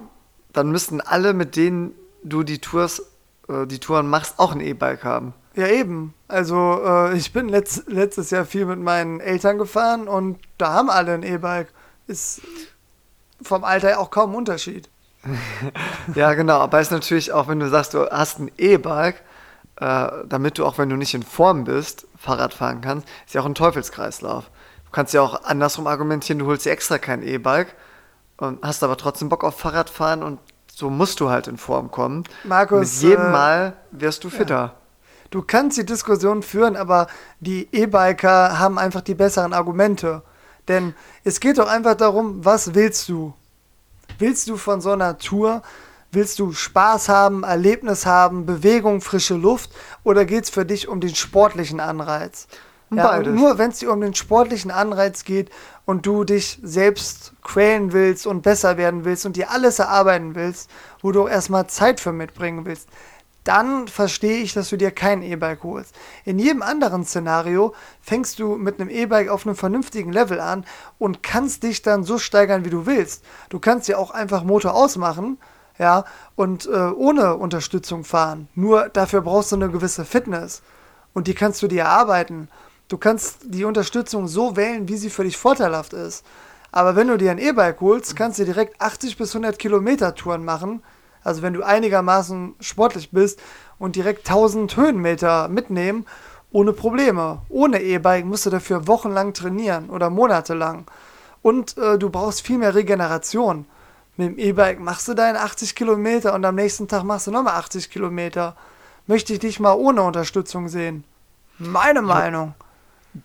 dann 0.53 0.71
müssten 0.71 1.01
alle, 1.01 1.33
mit 1.33 1.55
denen 1.55 1.93
du 2.23 2.43
die 2.43 2.59
Tours 2.59 3.01
äh, 3.49 3.65
die 3.65 3.79
Touren 3.79 4.07
machst, 4.07 4.35
auch 4.37 4.51
ein 4.51 4.61
E-Bike 4.61 5.03
haben. 5.03 5.33
Ja, 5.55 5.67
eben. 5.67 6.13
Also 6.27 6.81
äh, 6.85 7.17
ich 7.17 7.33
bin 7.33 7.49
letzt, 7.49 7.87
letztes 7.87 8.29
Jahr 8.29 8.45
viel 8.45 8.65
mit 8.65 8.79
meinen 8.79 9.19
Eltern 9.19 9.57
gefahren 9.57 10.07
und 10.07 10.39
da 10.57 10.73
haben 10.73 10.89
alle 10.89 11.13
ein 11.13 11.23
E-Bike. 11.23 11.73
Ist 12.07 12.41
vom 13.41 13.63
Alter 13.63 13.99
auch 13.99 14.11
kaum 14.11 14.31
ein 14.31 14.35
Unterschied. 14.35 14.89
Ja, 16.15 16.33
genau. 16.33 16.59
Aber 16.59 16.79
es 16.79 16.87
ist 16.87 16.91
natürlich 16.91 17.31
auch, 17.31 17.47
wenn 17.47 17.59
du 17.59 17.69
sagst, 17.69 17.93
du 17.93 18.09
hast 18.09 18.39
ein 18.39 18.51
E-Bike, 18.57 19.21
äh, 19.77 20.07
damit 20.27 20.57
du 20.57 20.65
auch, 20.65 20.77
wenn 20.77 20.89
du 20.89 20.95
nicht 20.95 21.13
in 21.13 21.23
Form 21.23 21.63
bist, 21.63 22.07
Fahrrad 22.17 22.53
fahren 22.53 22.81
kannst, 22.81 23.07
ist 23.25 23.33
ja 23.33 23.41
auch 23.41 23.45
ein 23.45 23.55
Teufelskreislauf. 23.55 24.45
Du 24.85 24.91
kannst 24.91 25.13
ja 25.13 25.21
auch 25.21 25.43
andersrum 25.43 25.87
argumentieren, 25.87 26.39
du 26.39 26.45
holst 26.45 26.65
dir 26.65 26.71
extra 26.71 26.97
kein 26.97 27.21
E-Bike 27.21 27.75
und 28.37 28.63
hast 28.63 28.83
aber 28.83 28.97
trotzdem 28.97 29.29
Bock 29.29 29.43
auf 29.43 29.57
Fahrradfahren 29.57 30.23
und 30.23 30.39
so 30.73 30.89
musst 30.89 31.19
du 31.19 31.29
halt 31.29 31.47
in 31.47 31.57
Form 31.57 31.91
kommen. 31.91 32.23
Markus. 32.43 33.01
Mit 33.01 33.11
jedem 33.11 33.27
äh, 33.27 33.31
Mal 33.31 33.73
wirst 33.91 34.23
du 34.23 34.29
fitter. 34.29 34.55
Ja. 34.55 34.73
Du 35.29 35.43
kannst 35.43 35.77
die 35.77 35.85
Diskussion 35.85 36.41
führen, 36.41 36.75
aber 36.75 37.07
die 37.39 37.67
E-Biker 37.71 38.57
haben 38.57 38.79
einfach 38.79 39.01
die 39.01 39.13
besseren 39.13 39.53
Argumente. 39.53 40.23
Denn 40.67 40.95
es 41.23 41.39
geht 41.39 41.57
doch 41.57 41.67
einfach 41.67 41.95
darum, 41.95 42.43
was 42.43 42.73
willst 42.73 43.09
du? 43.09 43.33
Willst 44.19 44.49
du 44.49 44.57
von 44.57 44.81
so 44.81 44.91
einer 44.91 45.17
Tour, 45.17 45.61
willst 46.11 46.39
du 46.39 46.51
Spaß 46.51 47.07
haben, 47.07 47.43
Erlebnis 47.43 48.05
haben, 48.05 48.45
Bewegung, 48.45 48.99
frische 48.99 49.35
Luft 49.35 49.71
oder 50.03 50.25
geht 50.25 50.43
es 50.43 50.49
für 50.49 50.65
dich 50.65 50.89
um 50.89 50.99
den 50.99 51.15
sportlichen 51.15 51.79
Anreiz? 51.79 52.47
Ja, 52.91 53.19
nur 53.21 53.57
wenn 53.57 53.69
es 53.69 53.79
dir 53.79 53.91
um 53.91 54.01
den 54.01 54.15
sportlichen 54.15 54.71
Anreiz 54.71 55.23
geht 55.23 55.51
und 55.85 56.05
du 56.05 56.23
dich 56.23 56.59
selbst 56.63 57.33
quälen 57.43 57.93
willst 57.93 58.27
und 58.27 58.41
besser 58.41 58.77
werden 58.77 59.05
willst 59.05 59.25
und 59.25 59.37
dir 59.37 59.51
alles 59.51 59.79
erarbeiten 59.79 60.35
willst, 60.35 60.69
wo 61.01 61.11
du 61.11 61.27
erstmal 61.27 61.67
Zeit 61.67 61.99
für 61.99 62.11
mitbringen 62.11 62.65
willst, 62.65 62.89
dann 63.49 63.87
verstehe 63.87 64.43
ich, 64.43 64.53
dass 64.53 64.69
du 64.69 64.77
dir 64.77 64.91
kein 64.91 65.23
E-Bike 65.23 65.63
holst. 65.63 65.95
In 66.23 66.37
jedem 66.37 66.61
anderen 66.61 67.03
Szenario 67.03 67.73
fängst 67.99 68.37
du 68.37 68.57
mit 68.57 68.79
einem 68.79 68.91
E-Bike 68.91 69.29
auf 69.29 69.47
einem 69.47 69.55
vernünftigen 69.55 70.13
Level 70.13 70.39
an 70.39 70.65
und 70.99 71.23
kannst 71.23 71.63
dich 71.63 71.81
dann 71.81 72.03
so 72.03 72.19
steigern, 72.19 72.63
wie 72.63 72.69
du 72.69 72.85
willst. 72.85 73.25
Du 73.49 73.57
kannst 73.57 73.87
ja 73.87 73.97
auch 73.97 74.11
einfach 74.11 74.43
Motor 74.43 74.75
ausmachen, 74.75 75.39
ja, 75.79 76.05
und 76.35 76.67
äh, 76.67 76.91
ohne 76.91 77.37
Unterstützung 77.37 78.03
fahren. 78.03 78.49
Nur 78.53 78.87
dafür 78.89 79.21
brauchst 79.21 79.51
du 79.51 79.55
eine 79.55 79.71
gewisse 79.71 80.05
Fitness 80.05 80.61
und 81.13 81.25
die 81.25 81.33
kannst 81.33 81.63
du 81.63 81.67
dir 81.67 81.85
erarbeiten. 81.85 82.49
Du 82.87 82.99
kannst 82.99 83.39
die 83.45 83.65
Unterstützung 83.65 84.27
so 84.27 84.57
wählen, 84.57 84.87
wie 84.87 84.97
sie 84.97 85.09
für 85.09 85.23
dich 85.23 85.37
vorteilhaft 85.37 85.93
ist. 85.93 86.23
Aber 86.71 86.95
wenn 86.95 87.07
du 87.07 87.17
dir 87.17 87.31
ein 87.31 87.39
E-Bike 87.39 87.81
holst, 87.81 88.15
kannst 88.15 88.37
du 88.37 88.45
direkt 88.45 88.79
80 88.79 89.17
bis 89.17 89.31
100 89.31 89.57
Kilometer 89.57 90.13
Touren 90.13 90.45
machen. 90.45 90.83
Also 91.23 91.41
wenn 91.41 91.53
du 91.53 91.63
einigermaßen 91.63 92.55
sportlich 92.59 93.11
bist 93.11 93.39
und 93.77 93.95
direkt 93.95 94.27
1000 94.27 94.75
Höhenmeter 94.75 95.47
mitnehmen, 95.47 96.05
ohne 96.51 96.73
Probleme. 96.73 97.41
Ohne 97.49 97.81
E-Bike 97.81 98.25
musst 98.25 98.45
du 98.45 98.49
dafür 98.49 98.87
wochenlang 98.87 99.33
trainieren 99.33 99.89
oder 99.89 100.09
monatelang. 100.09 100.85
Und 101.41 101.77
äh, 101.77 101.97
du 101.97 102.09
brauchst 102.09 102.45
viel 102.45 102.57
mehr 102.57 102.75
Regeneration. 102.75 103.65
Mit 104.17 104.29
dem 104.29 104.37
E-Bike 104.37 104.79
machst 104.79 105.07
du 105.07 105.13
deine 105.13 105.41
80 105.41 105.75
Kilometer 105.75 106.33
und 106.33 106.43
am 106.43 106.55
nächsten 106.55 106.87
Tag 106.87 107.03
machst 107.03 107.27
du 107.27 107.31
nochmal 107.31 107.55
80 107.55 107.89
Kilometer. 107.89 108.55
Möchte 109.07 109.33
ich 109.33 109.39
dich 109.39 109.59
mal 109.59 109.73
ohne 109.73 110.01
Unterstützung 110.01 110.67
sehen. 110.67 111.03
Meine 111.57 112.01
Meinung. 112.01 112.53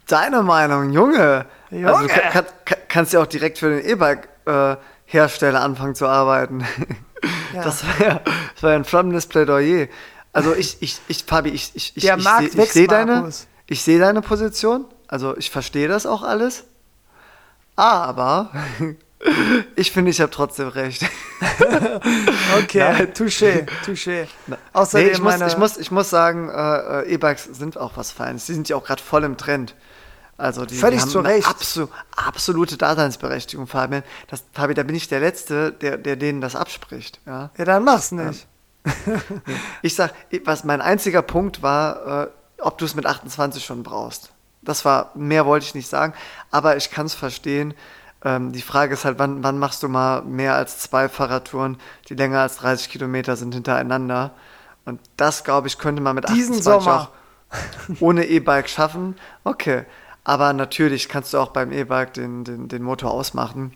Deine 0.06 0.42
Meinung, 0.42 0.90
Junge. 0.90 1.46
Junge. 1.70 1.94
Also 1.94 2.06
du 2.06 2.14
kann, 2.14 2.44
kann, 2.64 2.78
kannst 2.88 3.12
ja 3.12 3.20
auch 3.20 3.26
direkt 3.26 3.58
für 3.58 3.70
den 3.70 3.84
E-Bike-Hersteller 3.84 5.58
äh, 5.58 5.62
anfangen 5.62 5.94
zu 5.94 6.06
arbeiten. 6.06 6.64
Ja. 7.52 7.64
Das 7.64 7.84
war 7.84 8.06
ja 8.06 8.20
das 8.54 8.62
war 8.62 8.72
ein 8.72 8.84
flammendes 8.84 9.26
Plädoyer. 9.26 9.88
Also 10.32 10.54
ich, 10.54 10.78
ich, 10.80 11.00
ich, 11.06 11.24
Fabi, 11.24 11.50
ich, 11.50 11.70
ich, 11.74 11.94
Der 11.94 12.16
ich, 12.16 12.24
Markt 12.24 12.54
ich, 12.54 12.58
ich 12.58 12.72
sehe 12.72 12.88
deine, 12.88 13.30
ich 13.66 13.82
sehe 13.82 13.98
deine 13.98 14.20
Position. 14.20 14.84
Also 15.06 15.36
ich 15.36 15.50
verstehe 15.50 15.86
das 15.86 16.06
auch 16.06 16.22
alles. 16.22 16.64
Aber 17.76 18.50
ich 19.76 19.92
finde, 19.92 20.10
ich 20.10 20.20
habe 20.20 20.30
trotzdem 20.30 20.68
recht. 20.68 21.02
okay, 22.58 23.06
touché, 23.14 23.66
touché. 23.86 24.26
Außerdem 24.72 25.06
nee, 25.06 25.12
ich, 25.12 25.20
muss, 25.20 25.40
ich, 25.40 25.58
muss, 25.58 25.76
ich 25.76 25.90
muss 25.90 26.10
sagen, 26.10 26.48
äh, 26.48 27.02
äh, 27.02 27.14
E-Bikes 27.14 27.44
sind 27.44 27.78
auch 27.78 27.92
was 27.96 28.10
Feines. 28.10 28.46
Die 28.46 28.54
sind 28.54 28.68
ja 28.68 28.76
auch 28.76 28.84
gerade 28.84 29.02
voll 29.02 29.24
im 29.24 29.36
Trend. 29.36 29.74
Also 30.36 30.64
die, 30.64 30.74
Völlig 30.74 30.98
die 30.98 31.02
haben 31.02 31.10
zu 31.10 31.20
Recht. 31.20 31.48
Abso 31.48 31.88
absolute 32.16 32.76
Daseinsberechtigung, 32.76 33.66
Fabian. 33.66 34.02
Das, 34.28 34.44
Fabi, 34.52 34.74
da 34.74 34.82
bin 34.82 34.96
ich 34.96 35.08
der 35.08 35.20
Letzte, 35.20 35.72
der, 35.72 35.96
der 35.96 36.16
denen 36.16 36.40
das 36.40 36.56
abspricht. 36.56 37.20
Ja, 37.26 37.50
ja 37.56 37.64
dann 37.64 37.84
mach's 37.84 38.10
nicht. 38.10 38.46
ich 39.82 39.94
sag, 39.94 40.12
was 40.44 40.64
mein 40.64 40.80
einziger 40.80 41.22
Punkt 41.22 41.62
war, 41.62 42.24
äh, 42.24 42.28
ob 42.58 42.78
du 42.78 42.84
es 42.84 42.94
mit 42.94 43.06
28 43.06 43.64
schon 43.64 43.82
brauchst. 43.82 44.32
Das 44.62 44.84
war, 44.84 45.10
mehr 45.14 45.46
wollte 45.46 45.66
ich 45.66 45.74
nicht 45.74 45.88
sagen, 45.88 46.14
aber 46.50 46.76
ich 46.76 46.90
kann 46.90 47.06
es 47.06 47.14
verstehen. 47.14 47.74
Ähm, 48.24 48.52
die 48.52 48.62
Frage 48.62 48.94
ist 48.94 49.04
halt, 49.04 49.18
wann, 49.18 49.42
wann 49.42 49.58
machst 49.58 49.82
du 49.82 49.88
mal 49.88 50.22
mehr 50.22 50.54
als 50.54 50.78
zwei 50.78 51.08
Fahrradtouren, 51.08 51.78
die 52.08 52.14
länger 52.14 52.40
als 52.40 52.56
30 52.56 52.88
Kilometer 52.88 53.36
sind 53.36 53.54
hintereinander? 53.54 54.32
Und 54.84 55.00
das, 55.16 55.44
glaube 55.44 55.68
ich, 55.68 55.78
könnte 55.78 56.02
man 56.02 56.14
mit 56.14 56.28
Diesen 56.28 56.54
28 56.54 56.64
Sommer. 56.64 57.00
auch 57.00 57.08
ohne 58.00 58.26
E-Bike 58.26 58.68
schaffen. 58.68 59.16
Okay, 59.44 59.84
aber 60.24 60.52
natürlich 60.52 61.08
kannst 61.08 61.34
du 61.34 61.38
auch 61.38 61.50
beim 61.50 61.70
E-Bike 61.70 62.14
den, 62.14 62.44
den, 62.44 62.68
den 62.68 62.82
Motor 62.82 63.12
ausmachen. 63.12 63.74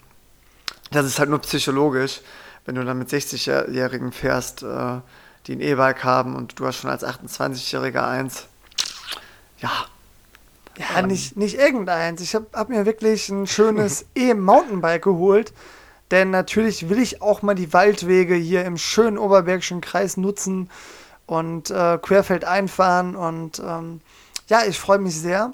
Das 0.91 1.05
ist 1.05 1.19
halt 1.19 1.29
nur 1.29 1.41
psychologisch, 1.41 2.23
wenn 2.65 2.75
du 2.75 2.85
dann 2.85 2.99
mit 2.99 3.11
60-Jährigen 3.11 4.13
fährst, 4.13 4.63
äh, 4.63 5.01
die 5.47 5.53
ein 5.53 5.61
E-Bike 5.61 6.05
haben 6.05 6.35
und 6.35 6.59
du 6.59 6.67
hast 6.67 6.77
schon 6.77 6.91
als 6.91 7.05
28-Jähriger 7.05 8.07
eins. 8.07 8.47
Ja. 9.59 9.71
Ja, 10.79 11.01
ähm, 11.01 11.09
nicht, 11.09 11.37
nicht 11.37 11.59
irgendeins. 11.59 12.21
Ich 12.21 12.35
habe 12.35 12.47
hab 12.53 12.69
mir 12.69 12.87
wirklich 12.87 13.29
ein 13.29 13.47
schönes 13.47 14.07
E-Mountainbike 14.15 15.03
geholt. 15.03 15.53
Denn 16.11 16.31
natürlich 16.31 16.89
will 16.89 16.99
ich 16.99 17.21
auch 17.21 17.43
mal 17.43 17.55
die 17.55 17.73
Waldwege 17.73 18.35
hier 18.35 18.65
im 18.65 18.79
schönen 18.79 19.19
Oberbergischen 19.19 19.81
Kreis 19.81 20.17
nutzen 20.17 20.71
und 21.27 21.71
äh, 21.71 21.99
querfeld 21.99 22.45
einfahren. 22.45 23.15
Und 23.15 23.59
ähm, 23.59 24.01
ja, 24.49 24.63
ich 24.67 24.79
freue 24.79 24.99
mich 24.99 25.19
sehr. 25.21 25.53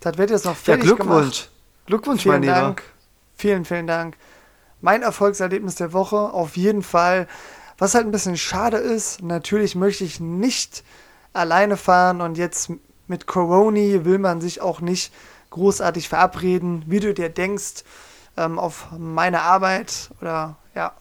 Das 0.00 0.16
wird 0.18 0.30
jetzt 0.30 0.46
noch 0.46 0.56
fertig 0.56 0.84
ja, 0.88 0.94
Glückwunsch. 0.94 1.42
Gemacht. 1.42 1.50
Glückwunsch, 1.86 2.22
vielen 2.22 2.34
mein 2.34 2.42
Lieber. 2.42 2.54
Dank. 2.54 2.82
Vielen, 3.36 3.64
vielen 3.64 3.86
Dank. 3.86 4.16
Mein 4.80 5.02
Erfolgserlebnis 5.02 5.74
der 5.74 5.92
Woche 5.92 6.16
auf 6.16 6.56
jeden 6.56 6.82
Fall. 6.82 7.28
Was 7.78 7.94
halt 7.94 8.06
ein 8.06 8.10
bisschen 8.10 8.36
schade 8.36 8.76
ist, 8.78 9.22
natürlich 9.22 9.74
möchte 9.74 10.04
ich 10.04 10.20
nicht 10.20 10.84
alleine 11.32 11.76
fahren 11.76 12.20
und 12.20 12.36
jetzt 12.36 12.70
mit 13.08 13.26
Corona 13.26 14.04
will 14.04 14.18
man 14.18 14.40
sich 14.40 14.60
auch 14.60 14.80
nicht 14.80 15.12
großartig 15.50 16.08
verabreden, 16.08 16.84
wie 16.86 17.00
du 17.00 17.12
dir 17.12 17.28
denkst, 17.28 17.84
ähm, 18.36 18.58
auf 18.58 18.86
meine 18.96 19.42
Arbeit 19.42 20.10
oder 20.20 20.56
ja, 20.74 20.92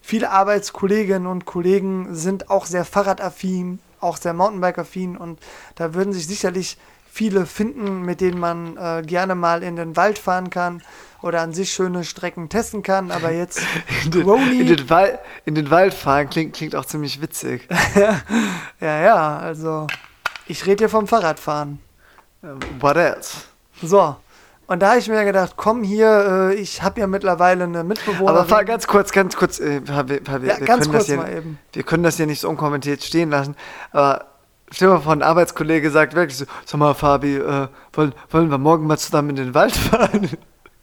viele 0.00 0.30
Arbeitskolleginnen 0.30 1.26
und 1.26 1.44
Kollegen 1.44 2.14
sind 2.14 2.50
auch 2.50 2.66
sehr 2.66 2.84
Fahrradaffin, 2.84 3.80
auch 4.00 4.16
sehr 4.16 4.32
Mountainbike-affin 4.32 5.16
und 5.16 5.40
da 5.74 5.94
würden 5.94 6.12
sich 6.12 6.26
sicherlich 6.26 6.78
viele 7.10 7.46
finden, 7.46 8.02
mit 8.02 8.20
denen 8.20 8.38
man 8.38 8.76
äh, 8.76 9.02
gerne 9.04 9.34
mal 9.34 9.62
in 9.62 9.76
den 9.76 9.96
Wald 9.96 10.18
fahren 10.18 10.50
kann 10.50 10.82
oder 11.22 11.40
an 11.40 11.52
sich 11.52 11.72
schöne 11.72 12.04
Strecken 12.04 12.48
testen 12.48 12.82
kann, 12.82 13.10
aber 13.10 13.32
jetzt 13.32 13.60
in 14.04 14.10
den, 14.10 14.28
in 14.28 14.66
den, 14.66 14.90
Wald, 14.90 15.18
in 15.44 15.54
den 15.54 15.70
Wald 15.70 15.94
fahren 15.94 16.28
klingt, 16.30 16.54
klingt 16.54 16.76
auch 16.76 16.84
ziemlich 16.84 17.20
witzig. 17.20 17.68
ja, 18.80 19.00
ja, 19.00 19.38
also 19.38 19.86
ich 20.46 20.64
rede 20.66 20.82
hier 20.82 20.88
vom 20.88 21.06
Fahrradfahren. 21.06 21.80
What 22.80 22.96
else? 22.96 23.42
So, 23.82 24.16
und 24.68 24.80
da 24.80 24.90
habe 24.90 24.98
ich 24.98 25.08
mir 25.08 25.24
gedacht, 25.24 25.54
komm 25.56 25.82
hier, 25.82 26.50
äh, 26.50 26.54
ich 26.54 26.82
habe 26.82 27.00
ja 27.00 27.06
mittlerweile 27.06 27.64
eine 27.64 27.84
Mitbewohnerin. 27.84 28.28
Aber 28.28 28.44
fahr 28.44 28.66
ganz 28.66 28.86
kurz, 28.86 29.12
ganz 29.12 29.34
kurz, 29.34 29.58
äh, 29.60 29.80
wir, 29.82 30.08
wir, 30.08 30.20
ja, 30.46 30.60
wir, 30.60 30.66
ganz 30.66 30.90
kurz 30.90 31.08
mal 31.08 31.26
hier, 31.26 31.38
eben. 31.38 31.58
wir 31.72 31.82
können 31.84 32.02
das 32.02 32.18
hier 32.18 32.26
nicht 32.26 32.40
so 32.40 32.50
unkommentiert 32.50 33.02
stehen 33.02 33.30
lassen, 33.30 33.56
aber 33.92 34.26
Stell 34.70 34.88
mal 34.88 35.00
vor, 35.00 35.12
ein 35.12 35.22
Arbeitskollege 35.22 35.90
sagt 35.90 36.14
wirklich 36.14 36.36
so, 36.36 36.44
sag 36.66 36.78
mal 36.78 36.94
Fabi, 36.94 37.36
äh, 37.36 37.68
wollen, 37.92 38.14
wollen 38.30 38.50
wir 38.50 38.58
morgen 38.58 38.86
mal 38.86 38.98
zusammen 38.98 39.30
in 39.30 39.36
den 39.36 39.54
Wald 39.54 39.72
fahren? 39.76 40.30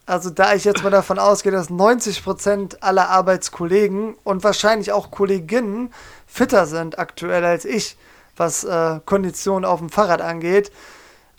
Also 0.08 0.30
da 0.30 0.54
ich 0.54 0.66
jetzt 0.66 0.84
mal 0.84 0.92
davon 0.92 1.18
ausgehe, 1.18 1.52
dass 1.52 1.70
90% 1.70 2.82
aller 2.82 3.10
Arbeitskollegen 3.10 4.16
und 4.24 4.44
wahrscheinlich 4.44 4.92
auch 4.92 5.10
Kolleginnen 5.10 5.92
fitter 6.28 6.68
sind 6.68 7.00
aktuell 7.00 7.44
als 7.44 7.66
ich, 7.66 7.98
was 8.38 8.64
äh, 8.64 9.00
Konditionen 9.06 9.66
auf 9.66 9.80
dem 9.80 9.90
Fahrrad 9.90 10.22
angeht, 10.22 10.72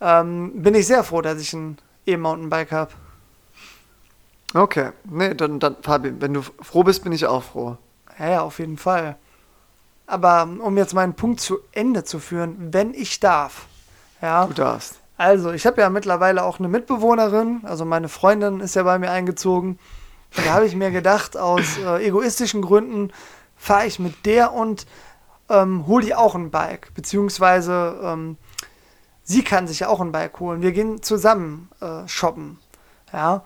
ähm, 0.01 0.63
bin 0.63 0.75
ich 0.75 0.87
sehr 0.87 1.05
froh, 1.05 1.23
dass 1.23 1.41
ich 1.41 1.53
ein 1.53 1.79
E-Mountainbike 2.07 2.73
habe. 2.73 2.93
Okay, 4.55 4.91
nee, 5.05 5.35
dann, 5.35 5.61
dann 5.61 5.77
Fabi, 5.83 6.13
wenn 6.21 6.35
du 6.35 6.43
froh 6.43 6.83
bist, 6.83 7.05
bin 7.05 7.13
ich 7.13 7.27
auch 7.27 7.43
froh. 7.43 7.77
Ja, 8.19 8.31
ja, 8.31 8.41
auf 8.43 8.59
jeden 8.59 8.79
Fall. 8.79 9.17
Aber 10.07 10.49
um 10.61 10.77
jetzt 10.77 10.95
meinen 10.95 11.15
Punkt 11.15 11.41
zu 11.41 11.59
Ende 11.73 12.05
zu 12.05 12.19
führen, 12.19 12.73
wenn 12.73 12.95
ich 12.95 13.21
darf. 13.21 13.67
Ja. 14.23 14.47
Du 14.47 14.55
darfst. 14.55 15.01
Also, 15.19 15.53
ich 15.53 15.67
habe 15.67 15.81
ja 15.81 15.89
mittlerweile 15.89 16.45
auch 16.45 16.59
eine 16.59 16.69
Mitbewohnerin, 16.69 17.61
also 17.65 17.85
meine 17.85 18.09
Freundin 18.09 18.61
ist 18.61 18.77
ja 18.77 18.83
bei 18.83 18.99
mir 18.99 19.11
eingezogen. 19.11 19.79
Da 20.35 20.53
habe 20.53 20.67
ich 20.67 20.77
mir 20.77 20.91
gedacht, 20.91 21.37
aus 21.37 21.79
äh, 21.79 22.07
egoistischen 22.07 22.61
Gründen 22.61 23.13
fahre 23.57 23.87
ich 23.87 23.99
mit 23.99 24.27
der 24.27 24.53
und 24.53 24.87
ähm, 25.49 25.87
hole 25.87 26.05
die 26.05 26.15
auch 26.15 26.35
ein 26.35 26.51
Bike. 26.51 26.93
Beziehungsweise 26.95 27.99
ähm, 28.03 28.37
sie 29.23 29.43
kann 29.43 29.67
sich 29.67 29.81
ja 29.81 29.89
auch 29.89 30.01
ein 30.01 30.13
Bike 30.13 30.39
holen. 30.41 30.61
Wir 30.61 30.73
gehen 30.73 31.03
zusammen 31.03 31.71
äh, 31.81 32.07
shoppen. 32.07 32.59
Ja. 33.13 33.43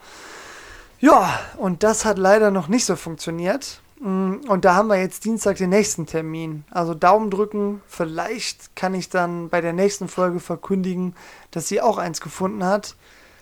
Ja, 0.98 1.38
und 1.56 1.82
das 1.82 2.04
hat 2.04 2.18
leider 2.18 2.50
noch 2.50 2.68
nicht 2.68 2.84
so 2.84 2.96
funktioniert. 2.96 3.80
Mm, 4.00 4.36
und 4.48 4.64
da 4.64 4.74
haben 4.74 4.88
wir 4.88 4.96
jetzt 4.96 5.24
Dienstag 5.24 5.58
den 5.58 5.70
nächsten 5.70 6.06
Termin. 6.06 6.64
Also 6.70 6.94
Daumen 6.94 7.30
drücken. 7.30 7.82
Vielleicht 7.86 8.74
kann 8.74 8.94
ich 8.94 9.10
dann 9.10 9.50
bei 9.50 9.60
der 9.60 9.72
nächsten 9.72 10.08
Folge 10.08 10.40
verkündigen, 10.40 11.14
dass 11.50 11.68
sie 11.68 11.80
auch 11.80 11.98
eins 11.98 12.20
gefunden 12.20 12.64
hat. 12.64 12.96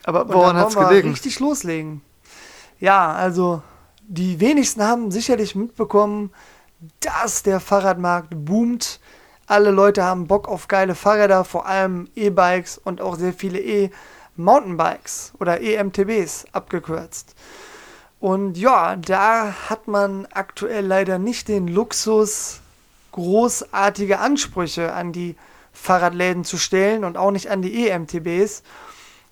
Aber 0.05 0.29
woran 0.29 0.57
hat 0.57 0.68
es 0.68 0.75
gelegen? 0.77 1.11
richtig 1.11 1.38
loslegen. 1.38 2.03
Ja, 2.81 3.12
also 3.12 3.62
die 4.07 4.40
wenigsten 4.40 4.83
haben 4.83 5.11
sicherlich 5.11 5.55
mitbekommen, 5.55 6.31
dass 7.01 7.42
der 7.42 7.61
Fahrradmarkt 7.61 8.31
boomt. 8.31 9.01
Alle 9.47 9.71
Leute 9.71 10.05
haben 10.05 10.27
Bock 10.27 10.49
auf 10.49 10.68
geile 10.68 10.94
Fahrräder, 10.94 11.44
vor 11.44 11.66
allem 11.66 12.09
E-Bikes 12.14 12.79
und 12.79 13.01
auch 13.01 13.16
sehr 13.16 13.33
viele 13.33 13.61
E-Mountainbikes 13.61 15.33
oder 15.38 15.61
EMTBs 15.61 16.47
abgekürzt. 16.53 17.35
Und 18.20 18.59
ja, 18.59 18.96
da 18.96 19.54
hat 19.68 19.87
man 19.87 20.26
aktuell 20.33 20.85
leider 20.85 21.18
nicht 21.18 21.48
den 21.48 21.68
Luxus, 21.68 22.61
großartige 23.12 24.18
Ansprüche 24.18 24.92
an 24.92 25.12
die 25.12 25.37
Fahrradläden 25.72 26.44
zu 26.44 26.57
stellen 26.57 27.04
und 27.04 27.16
auch 27.16 27.31
nicht 27.31 27.50
an 27.50 27.62
die 27.62 27.88
EMTBs, 27.88 28.62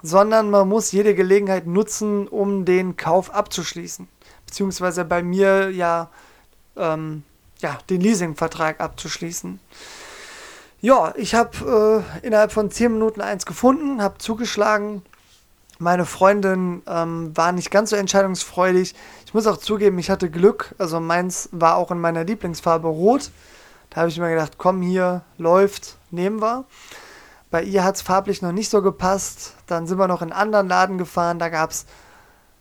sondern 0.03 0.51
man 0.51 0.69
muss 0.69 0.93
jede 0.93 1.15
Gelegenheit 1.15 1.67
nutzen, 1.67 2.29
um 2.29 2.65
den 2.65 2.97
Kauf 2.97 3.35
abzuschließen. 3.35 4.09
Beziehungsweise 4.47 5.05
bei 5.05 5.23
mir 5.23 5.71
ja, 5.71 6.09
ähm, 6.77 7.25
ja 7.59 7.79
den 7.91 8.01
Leasingvertrag 8.01 8.81
abzuschließen. 8.81 9.59
Ja, 10.81 11.13
ich 11.17 11.35
habe 11.35 12.05
äh, 12.23 12.27
innerhalb 12.27 12.53
von 12.53 12.71
10 12.71 12.93
Minuten 12.93 13.21
eins 13.21 13.47
gefunden, 13.47 14.01
habe 14.01 14.19
zugeschlagen. 14.19 15.03
Meine 15.79 16.07
Freundin 16.07 16.83
ähm, 16.87 17.37
war 17.37 17.53
nicht 17.53 17.71
ganz 17.71 17.91
so 17.91 17.97
entscheidungsfreudig. 17.97 18.95
Ich 19.27 19.35
muss 19.35 19.47
auch 19.47 19.59
zugeben, 19.59 19.99
ich 19.99 20.11
hatte 20.11 20.31
Glück. 20.31 20.75
Also 20.79 21.01
meins 21.01 21.51
war 21.53 21.77
auch 21.77 21.91
in 21.91 22.01
meiner 22.01 22.25
Lieblingsfarbe 22.25 22.89
rot. 22.89 23.31
Da 23.91 24.01
habe 24.01 24.09
ich 24.09 24.19
mir 24.19 24.31
gedacht, 24.31 24.55
komm 24.57 24.81
hier, 24.81 25.23
läuft, 25.37 25.97
nehmen 26.11 26.41
wir. 26.41 26.65
Bei 27.51 27.63
ihr 27.63 27.85
hat 27.85 27.97
es 27.97 28.03
farblich 28.03 28.43
noch 28.43 28.53
nicht 28.53 28.71
so 28.71 28.81
gepasst. 28.81 29.55
Dann 29.67 29.87
sind 29.87 29.99
wir 29.99 30.09
noch 30.09 30.23
in 30.23 30.33
einen 30.33 30.41
anderen 30.41 30.69
Laden 30.69 30.99
gefahren. 30.99 31.39
Da 31.39 31.51
gab 31.51 31.71
es 31.71 31.87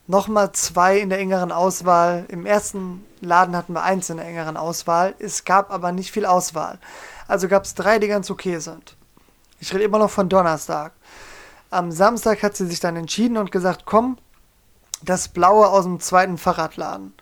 nochmal 0.08 0.52
zwei 0.52 1.00
in 1.00 1.10
der 1.10 1.20
engeren 1.20 1.52
Auswahl. 1.52 2.26
Im 2.28 2.46
ersten 2.46 3.06
Laden 3.22 3.56
hatten 3.56 3.74
wir 3.74 3.84
eins 3.84 4.10
in 4.10 4.18
der 4.18 4.28
engeren 4.28 4.58
Auswahl. 4.58 5.16
Es 5.20 5.46
gab 5.46 5.72
aber 5.72 5.92
nicht 5.92 6.12
viel 6.12 6.26
Auswahl. 6.26 6.80
Also 7.28 7.48
gab 7.48 7.64
es 7.64 7.76
drei, 7.76 7.98
die 7.98 8.08
ganz 8.08 8.30
okay 8.30 8.60
sind. 8.60 8.96
Ich 9.60 9.74
rede 9.74 9.86
immer 9.86 10.00
noch 10.00 10.12
von 10.12 10.30
Donnerstag. 10.30 10.92
Am 11.70 11.92
Samstag 11.92 12.44
hat 12.44 12.56
sie 12.56 12.68
sich 12.68 12.80
dann 12.80 12.96
entschieden 12.96 13.38
und 13.38 13.52
gesagt, 13.52 13.84
komm, 13.86 14.18
das 15.02 15.28
Blaue 15.28 15.68
aus 15.68 15.84
dem 15.84 16.00
zweiten 16.00 16.38
Fahrradladen. 16.38 17.14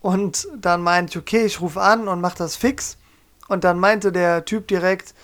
Und 0.00 0.48
dann 0.56 0.82
meinte 0.82 1.12
ich, 1.12 1.18
okay, 1.18 1.44
ich 1.44 1.60
rufe 1.60 1.80
an 1.80 2.08
und 2.08 2.20
mach 2.20 2.34
das 2.34 2.56
fix. 2.56 2.96
Und 3.48 3.64
dann 3.64 3.78
meinte 3.78 4.12
der 4.12 4.44
Typ 4.44 4.68
direkt, 4.68 5.14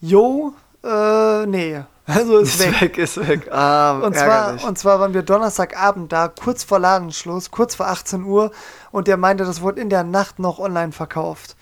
Jo, 0.00 0.52
äh, 0.82 1.46
nee. 1.46 1.80
Also 2.06 2.38
ist, 2.38 2.60
ist 2.60 2.66
weg. 2.66 2.80
weg. 2.80 2.98
Ist 2.98 3.16
weg, 3.28 3.52
ah, 3.52 4.00
und, 4.00 4.16
zwar, 4.16 4.64
und 4.64 4.76
zwar 4.76 4.98
waren 4.98 5.14
wir 5.14 5.22
Donnerstagabend 5.22 6.10
da, 6.10 6.26
kurz 6.26 6.64
vor 6.64 6.80
Ladenschluss, 6.80 7.52
kurz 7.52 7.76
vor 7.76 7.86
18 7.86 8.24
Uhr. 8.24 8.50
Und 8.90 9.06
der 9.06 9.16
meinte, 9.16 9.44
das 9.44 9.60
wurde 9.60 9.80
in 9.80 9.88
der 9.88 10.02
Nacht 10.02 10.40
noch 10.40 10.58
online 10.58 10.90
verkauft. 10.90 11.54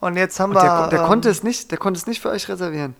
Und 0.00 0.16
jetzt 0.16 0.40
haben 0.40 0.50
und 0.50 0.62
der, 0.62 0.64
wir. 0.64 0.88
Der, 0.88 1.00
ähm, 1.00 1.06
konnte 1.06 1.28
es 1.28 1.42
nicht, 1.42 1.70
der 1.70 1.78
konnte 1.78 1.98
es 1.98 2.06
nicht 2.06 2.22
für 2.22 2.30
euch 2.30 2.48
reservieren. 2.48 2.96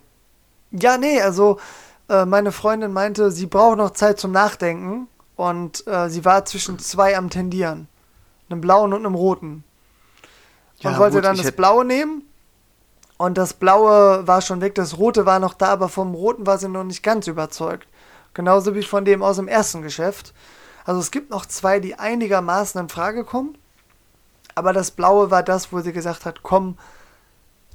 Ja, 0.71 0.97
nee, 0.97 1.19
also 1.19 1.59
äh, 2.09 2.25
meine 2.25 2.51
Freundin 2.51 2.93
meinte, 2.93 3.31
sie 3.31 3.45
braucht 3.45 3.77
noch 3.77 3.91
Zeit 3.91 4.19
zum 4.19 4.31
Nachdenken. 4.31 5.07
Und 5.35 5.85
äh, 5.85 6.09
sie 6.09 6.25
war 6.25 6.45
zwischen 6.45 6.79
zwei 6.79 7.15
am 7.15 7.29
Tendieren. 7.29 7.87
Einem 8.49 8.59
blauen 8.59 8.91
und 8.91 9.05
einem 9.05 9.15
roten. 9.15 9.63
Und 10.83 10.91
ja, 10.91 10.97
wollte 10.97 11.17
gut, 11.17 11.25
dann 11.25 11.37
das 11.37 11.51
Blaue 11.51 11.85
nehmen 11.85 12.23
und 13.17 13.37
das 13.37 13.53
Blaue 13.53 14.27
war 14.27 14.41
schon 14.41 14.61
weg, 14.61 14.75
das 14.75 14.97
Rote 14.97 15.25
war 15.25 15.39
noch 15.39 15.55
da, 15.55 15.67
aber 15.69 15.89
vom 15.89 16.13
Roten 16.13 16.45
war 16.45 16.57
sie 16.57 16.69
noch 16.69 16.83
nicht 16.83 17.01
ganz 17.01 17.27
überzeugt. 17.27 17.87
Genauso 18.33 18.75
wie 18.75 18.83
von 18.83 19.05
dem 19.05 19.23
aus 19.23 19.37
dem 19.37 19.47
ersten 19.47 19.81
Geschäft. 19.81 20.33
Also 20.85 20.99
es 20.99 21.09
gibt 21.09 21.31
noch 21.31 21.45
zwei, 21.45 21.79
die 21.79 21.95
einigermaßen 21.97 22.79
in 22.79 22.89
Frage 22.89 23.23
kommen. 23.23 23.57
Aber 24.53 24.73
das 24.73 24.91
Blaue 24.91 25.31
war 25.31 25.43
das, 25.43 25.73
wo 25.73 25.81
sie 25.81 25.93
gesagt 25.93 26.25
hat, 26.25 26.43
komm, 26.43 26.77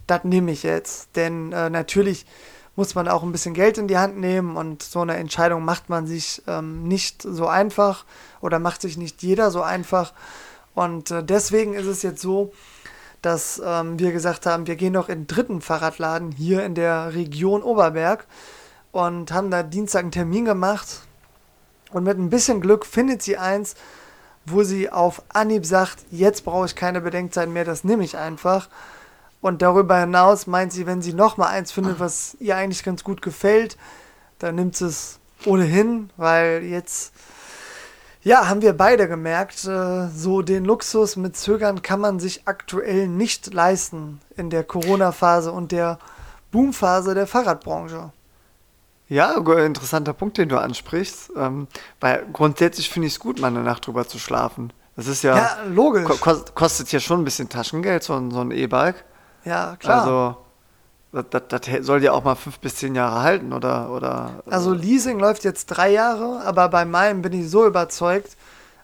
das 0.06 0.24
nehme 0.24 0.52
ich 0.52 0.62
jetzt. 0.62 1.14
Denn 1.16 1.52
äh, 1.52 1.70
natürlich 1.70 2.26
muss 2.74 2.94
man 2.94 3.08
auch 3.08 3.22
ein 3.22 3.32
bisschen 3.32 3.54
Geld 3.54 3.78
in 3.78 3.88
die 3.88 3.98
Hand 3.98 4.18
nehmen 4.18 4.56
und 4.56 4.82
so 4.82 5.00
eine 5.00 5.16
Entscheidung 5.16 5.64
macht 5.64 5.90
man 5.90 6.06
sich 6.06 6.42
ähm, 6.46 6.84
nicht 6.84 7.22
so 7.22 7.46
einfach 7.46 8.04
oder 8.40 8.58
macht 8.58 8.80
sich 8.80 8.96
nicht 8.96 9.22
jeder 9.22 9.50
so 9.50 9.62
einfach. 9.62 10.12
Und 10.74 11.10
äh, 11.10 11.22
deswegen 11.22 11.74
ist 11.74 11.86
es 11.86 12.02
jetzt 12.02 12.22
so, 12.22 12.52
dass 13.20 13.62
ähm, 13.64 13.98
wir 13.98 14.12
gesagt 14.12 14.46
haben, 14.46 14.66
wir 14.66 14.76
gehen 14.76 14.94
noch 14.94 15.08
in 15.08 15.20
den 15.20 15.26
dritten 15.26 15.60
Fahrradladen 15.60 16.32
hier 16.32 16.64
in 16.64 16.74
der 16.74 17.14
Region 17.14 17.62
Oberberg 17.62 18.26
und 18.90 19.32
haben 19.32 19.50
da 19.50 19.62
Dienstag 19.62 20.02
einen 20.02 20.10
Termin 20.10 20.44
gemacht. 20.44 21.02
Und 21.92 22.04
mit 22.04 22.18
ein 22.18 22.30
bisschen 22.30 22.60
Glück 22.60 22.86
findet 22.86 23.22
sie 23.22 23.36
eins, 23.36 23.74
wo 24.46 24.62
sie 24.62 24.90
auf 24.90 25.22
Anhieb 25.28 25.66
sagt, 25.66 25.98
jetzt 26.10 26.44
brauche 26.44 26.66
ich 26.66 26.74
keine 26.74 27.00
Bedenkzeit 27.00 27.48
mehr, 27.48 27.64
das 27.64 27.84
nehme 27.84 28.02
ich 28.02 28.16
einfach. 28.16 28.68
Und 29.42 29.60
darüber 29.60 29.98
hinaus 29.98 30.46
meint 30.46 30.72
sie, 30.72 30.86
wenn 30.86 31.02
sie 31.02 31.12
nochmal 31.12 31.48
eins 31.48 31.72
findet, 31.72 32.00
was 32.00 32.36
ihr 32.40 32.56
eigentlich 32.56 32.84
ganz 32.84 33.04
gut 33.04 33.20
gefällt, 33.20 33.76
dann 34.38 34.54
nimmt 34.54 34.76
sie 34.76 34.86
es 34.86 35.18
ohnehin, 35.44 36.10
weil 36.16 36.62
jetzt 36.62 37.12
ja, 38.24 38.48
haben 38.48 38.62
wir 38.62 38.72
beide 38.72 39.08
gemerkt, 39.08 39.64
äh, 39.64 40.08
so 40.08 40.42
den 40.42 40.64
Luxus 40.64 41.16
mit 41.16 41.36
Zögern 41.36 41.82
kann 41.82 41.98
man 41.98 42.20
sich 42.20 42.42
aktuell 42.44 43.08
nicht 43.08 43.52
leisten 43.52 44.20
in 44.36 44.48
der 44.48 44.62
Corona-Phase 44.62 45.50
und 45.50 45.72
der 45.72 45.98
Boomphase 46.52 47.14
der 47.14 47.26
Fahrradbranche. 47.26 48.12
Ja, 49.08 49.32
interessanter 49.34 50.12
Punkt, 50.12 50.38
den 50.38 50.48
du 50.48 50.58
ansprichst. 50.58 51.32
Ähm, 51.36 51.66
weil 52.00 52.24
grundsätzlich 52.32 52.90
finde 52.90 53.08
ich 53.08 53.14
es 53.14 53.20
gut, 53.20 53.40
mal 53.40 53.48
eine 53.48 53.62
Nacht 53.62 53.88
drüber 53.88 54.06
zu 54.06 54.20
schlafen. 54.20 54.72
Das 54.94 55.08
ist 55.08 55.22
ja, 55.22 55.36
ja 55.36 55.56
logisch. 55.68 56.04
Ko 56.04 56.36
kostet 56.54 56.92
ja 56.92 57.00
schon 57.00 57.22
ein 57.22 57.24
bisschen 57.24 57.48
Taschengeld, 57.48 58.04
so 58.04 58.14
ein, 58.14 58.30
so 58.30 58.40
ein 58.40 58.52
E-Bike. 58.52 59.04
Ja, 59.44 59.76
klar. 59.76 60.00
Also 60.00 60.36
das, 61.12 61.24
das, 61.48 61.60
das, 61.60 61.86
soll 61.86 62.02
ja 62.02 62.12
auch 62.12 62.24
mal 62.24 62.34
fünf 62.34 62.58
bis 62.58 62.76
zehn 62.76 62.94
Jahre 62.94 63.22
halten, 63.22 63.52
oder, 63.52 63.90
oder? 63.90 64.42
Also 64.48 64.72
Leasing 64.72 65.18
läuft 65.18 65.44
jetzt 65.44 65.66
drei 65.66 65.90
Jahre, 65.90 66.42
aber 66.44 66.68
bei 66.68 66.84
meinem 66.84 67.22
bin 67.22 67.32
ich 67.32 67.50
so 67.50 67.66
überzeugt. 67.66 68.36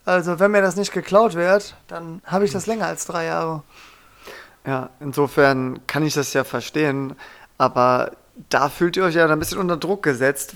Also 0.04 0.38
wenn 0.38 0.50
mir 0.50 0.62
das 0.62 0.76
nicht 0.76 0.92
geklaut 0.92 1.34
wird, 1.34 1.74
dann 1.86 2.22
habe 2.24 2.44
ich 2.44 2.52
das 2.52 2.66
länger 2.66 2.86
als 2.86 3.06
drei 3.06 3.26
Jahre. 3.26 3.62
Ja, 4.66 4.90
insofern 5.00 5.80
kann 5.86 6.02
ich 6.04 6.14
das 6.14 6.32
ja 6.34 6.44
verstehen, 6.44 7.14
aber 7.56 8.12
da 8.50 8.68
fühlt 8.68 8.96
ihr 8.96 9.04
euch 9.04 9.14
ja 9.14 9.26
ein 9.26 9.38
bisschen 9.38 9.58
unter 9.58 9.76
Druck 9.76 10.02
gesetzt. 10.02 10.54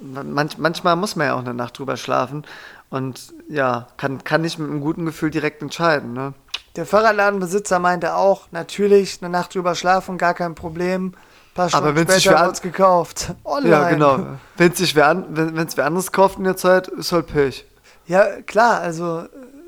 Manch, 0.00 0.58
manchmal 0.58 0.96
muss 0.96 1.16
man 1.16 1.28
ja 1.28 1.34
auch 1.34 1.40
eine 1.40 1.54
Nacht 1.54 1.78
drüber 1.78 1.96
schlafen 1.96 2.44
und 2.90 3.32
ja, 3.48 3.88
kann, 3.96 4.22
kann 4.22 4.42
nicht 4.42 4.58
mit 4.58 4.68
einem 4.68 4.80
guten 4.80 5.06
Gefühl 5.06 5.30
direkt 5.30 5.62
entscheiden. 5.62 6.12
Ne? 6.12 6.34
Der 6.76 6.86
Fahrradladenbesitzer 6.86 7.78
meinte 7.78 8.14
auch, 8.14 8.46
natürlich, 8.50 9.18
eine 9.20 9.30
Nacht 9.30 9.54
drüber 9.54 9.74
schlafen, 9.74 10.16
gar 10.16 10.32
kein 10.34 10.54
Problem. 10.54 11.08
Ein 11.08 11.14
paar 11.54 11.68
Stunden 11.68 11.86
Aber 11.86 11.96
später 11.96 12.12
sich 12.14 12.28
haben 12.28 12.48
uns 12.48 12.62
gekauft. 12.62 13.34
Online. 13.44 13.70
Ja, 13.70 13.88
genau. 13.90 14.26
Wenn 14.56 14.72
es 14.72 14.78
sich 14.78 14.94
wer, 14.94 15.08
an, 15.08 15.26
wenn, 15.30 15.54
wer 15.76 15.86
anderes 15.86 16.12
kauft 16.12 16.38
in 16.38 16.44
der 16.44 16.56
Zeit, 16.56 16.88
ist 16.88 17.12
halt 17.12 17.26
Pech. 17.26 17.66
Ja, 18.06 18.40
klar, 18.42 18.80
also 18.80 19.24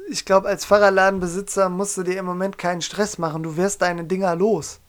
ich 0.08 0.24
glaube, 0.24 0.48
als 0.48 0.64
Fahrradladenbesitzer 0.64 1.68
musst 1.68 1.96
du 1.98 2.02
dir 2.02 2.18
im 2.18 2.24
Moment 2.24 2.56
keinen 2.56 2.80
Stress 2.80 3.18
machen. 3.18 3.42
Du 3.42 3.56
wirst 3.56 3.82
deine 3.82 4.04
Dinger 4.04 4.34
los. 4.34 4.80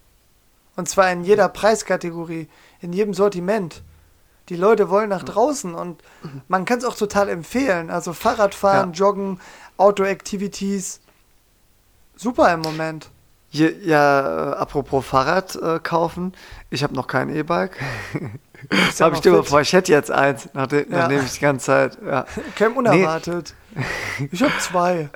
Und 0.78 0.88
zwar 0.90 1.12
in 1.12 1.24
jeder 1.24 1.50
Preiskategorie, 1.50 2.48
in 2.80 2.94
jedem 2.94 3.14
Sortiment. 3.14 3.82
Die 4.50 4.56
Leute 4.56 4.90
wollen 4.90 5.10
nach 5.10 5.24
draußen 5.24 5.74
und 5.74 6.04
man 6.48 6.66
kann 6.66 6.78
es 6.78 6.86
auch 6.86 6.96
total 6.96 7.30
empfehlen. 7.30 7.90
Also 7.90 8.14
Fahrradfahren, 8.14 8.94
ja. 8.94 9.00
Joggen, 9.00 9.40
Outdoor-Activities 9.78 11.02
super 12.16 12.54
im 12.54 12.62
Moment. 12.62 13.10
Ja, 13.52 13.70
ja 13.70 14.52
äh, 14.52 14.56
apropos 14.56 15.06
Fahrrad 15.06 15.56
äh, 15.56 15.80
kaufen, 15.80 16.34
ich 16.70 16.84
habe 16.84 16.94
noch 16.94 17.08
kein 17.08 17.30
E-Bike. 17.30 17.78
habe 19.00 19.16
ich 19.16 19.22
dir 19.22 19.44
vor, 19.44 19.62
ich 19.62 19.74
hätte 19.74 19.92
jetzt 19.92 20.12
eins, 20.12 20.50
nachdem, 20.54 20.92
ja. 20.92 21.00
nachdem 21.00 21.24
ich 21.24 21.34
die 21.34 21.40
ganze 21.40 21.66
Zeit. 21.66 21.98
Ja. 22.06 22.26
Käme 22.56 22.76
unerwartet. 22.76 23.54
Nee. 23.74 24.30
Ich 24.32 24.42
habe 24.42 24.54
zwei. 24.60 25.10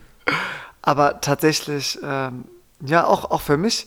Aber 0.82 1.20
tatsächlich, 1.20 1.98
ähm, 2.02 2.44
ja, 2.80 3.04
auch, 3.04 3.30
auch 3.30 3.42
für 3.42 3.56
mich 3.56 3.86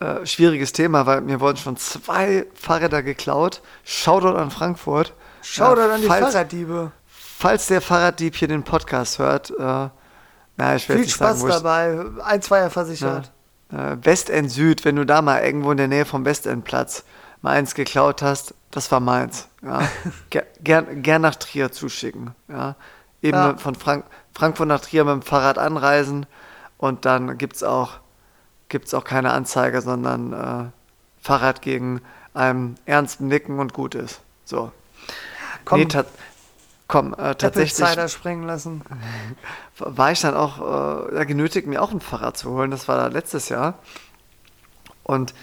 äh, 0.00 0.24
schwieriges 0.26 0.72
Thema, 0.72 1.06
weil 1.06 1.22
mir 1.22 1.40
wurden 1.40 1.56
schon 1.56 1.76
zwei 1.76 2.46
Fahrräder 2.54 3.02
geklaut. 3.02 3.62
Shoutout 3.84 4.36
an 4.36 4.50
Frankfurt. 4.50 5.12
Shoutout 5.42 5.80
ja, 5.80 5.94
an 5.94 6.00
die 6.00 6.06
falls, 6.06 6.32
Fahrraddiebe. 6.32 6.92
Falls 7.08 7.66
der 7.66 7.80
Fahrraddieb 7.80 8.36
hier 8.36 8.48
den 8.48 8.62
Podcast 8.62 9.18
hört, 9.18 9.50
äh, 9.50 9.88
ja, 10.58 10.74
ich 10.74 10.86
Viel 10.86 11.08
Spaß 11.08 11.40
sagen, 11.40 11.50
dabei. 11.50 12.04
Ein, 12.24 12.42
zwei 12.42 12.68
versichert. 12.70 13.30
Ja. 13.72 13.92
Äh, 13.92 14.04
Westend 14.04 14.50
Süd, 14.50 14.84
wenn 14.84 14.96
du 14.96 15.06
da 15.06 15.22
mal 15.22 15.42
irgendwo 15.42 15.70
in 15.70 15.76
der 15.76 15.88
Nähe 15.88 16.04
vom 16.04 16.24
Westendplatz 16.24 17.04
mal 17.42 17.52
eins 17.52 17.74
geklaut 17.74 18.22
hast, 18.22 18.54
das 18.70 18.90
war 18.90 19.00
meins. 19.00 19.48
Ja. 19.62 19.82
gern, 20.60 21.02
gern 21.02 21.22
nach 21.22 21.36
Trier 21.36 21.70
zuschicken. 21.70 22.34
Ja. 22.48 22.74
Eben 23.22 23.36
ja. 23.36 23.56
von 23.56 23.74
Frank 23.74 24.04
Frankfurt 24.34 24.68
nach 24.68 24.80
Trier 24.80 25.04
mit 25.04 25.14
dem 25.14 25.22
Fahrrad 25.22 25.58
anreisen 25.58 26.26
und 26.76 27.04
dann 27.04 27.38
gibt 27.38 27.56
es 27.56 27.64
auch, 27.64 27.94
gibt's 28.68 28.94
auch 28.94 29.02
keine 29.02 29.32
Anzeige, 29.32 29.82
sondern 29.82 30.32
äh, 30.32 30.70
Fahrrad 31.20 31.60
gegen 31.60 32.00
einem 32.34 32.76
ernsten 32.86 33.26
Nicken 33.26 33.58
und 33.58 33.72
gut 33.72 33.96
ist. 33.96 34.20
So. 34.44 34.70
Komm, 35.64 35.80
nee, 35.80 35.88
komm 36.88 37.14
äh, 37.14 37.34
tatsächlich. 37.34 37.86
Apple 37.86 38.08
springen 38.08 38.44
lassen. 38.44 38.82
War 39.78 40.10
ich 40.10 40.20
dann 40.20 40.34
auch 40.34 41.12
äh, 41.12 41.26
genötigt, 41.26 41.66
mir 41.66 41.82
auch 41.82 41.92
ein 41.92 42.00
Fahrrad 42.00 42.36
zu 42.36 42.50
holen. 42.50 42.70
Das 42.70 42.88
war 42.88 43.10
letztes 43.10 43.48
Jahr. 43.48 43.78
Und 45.04 45.34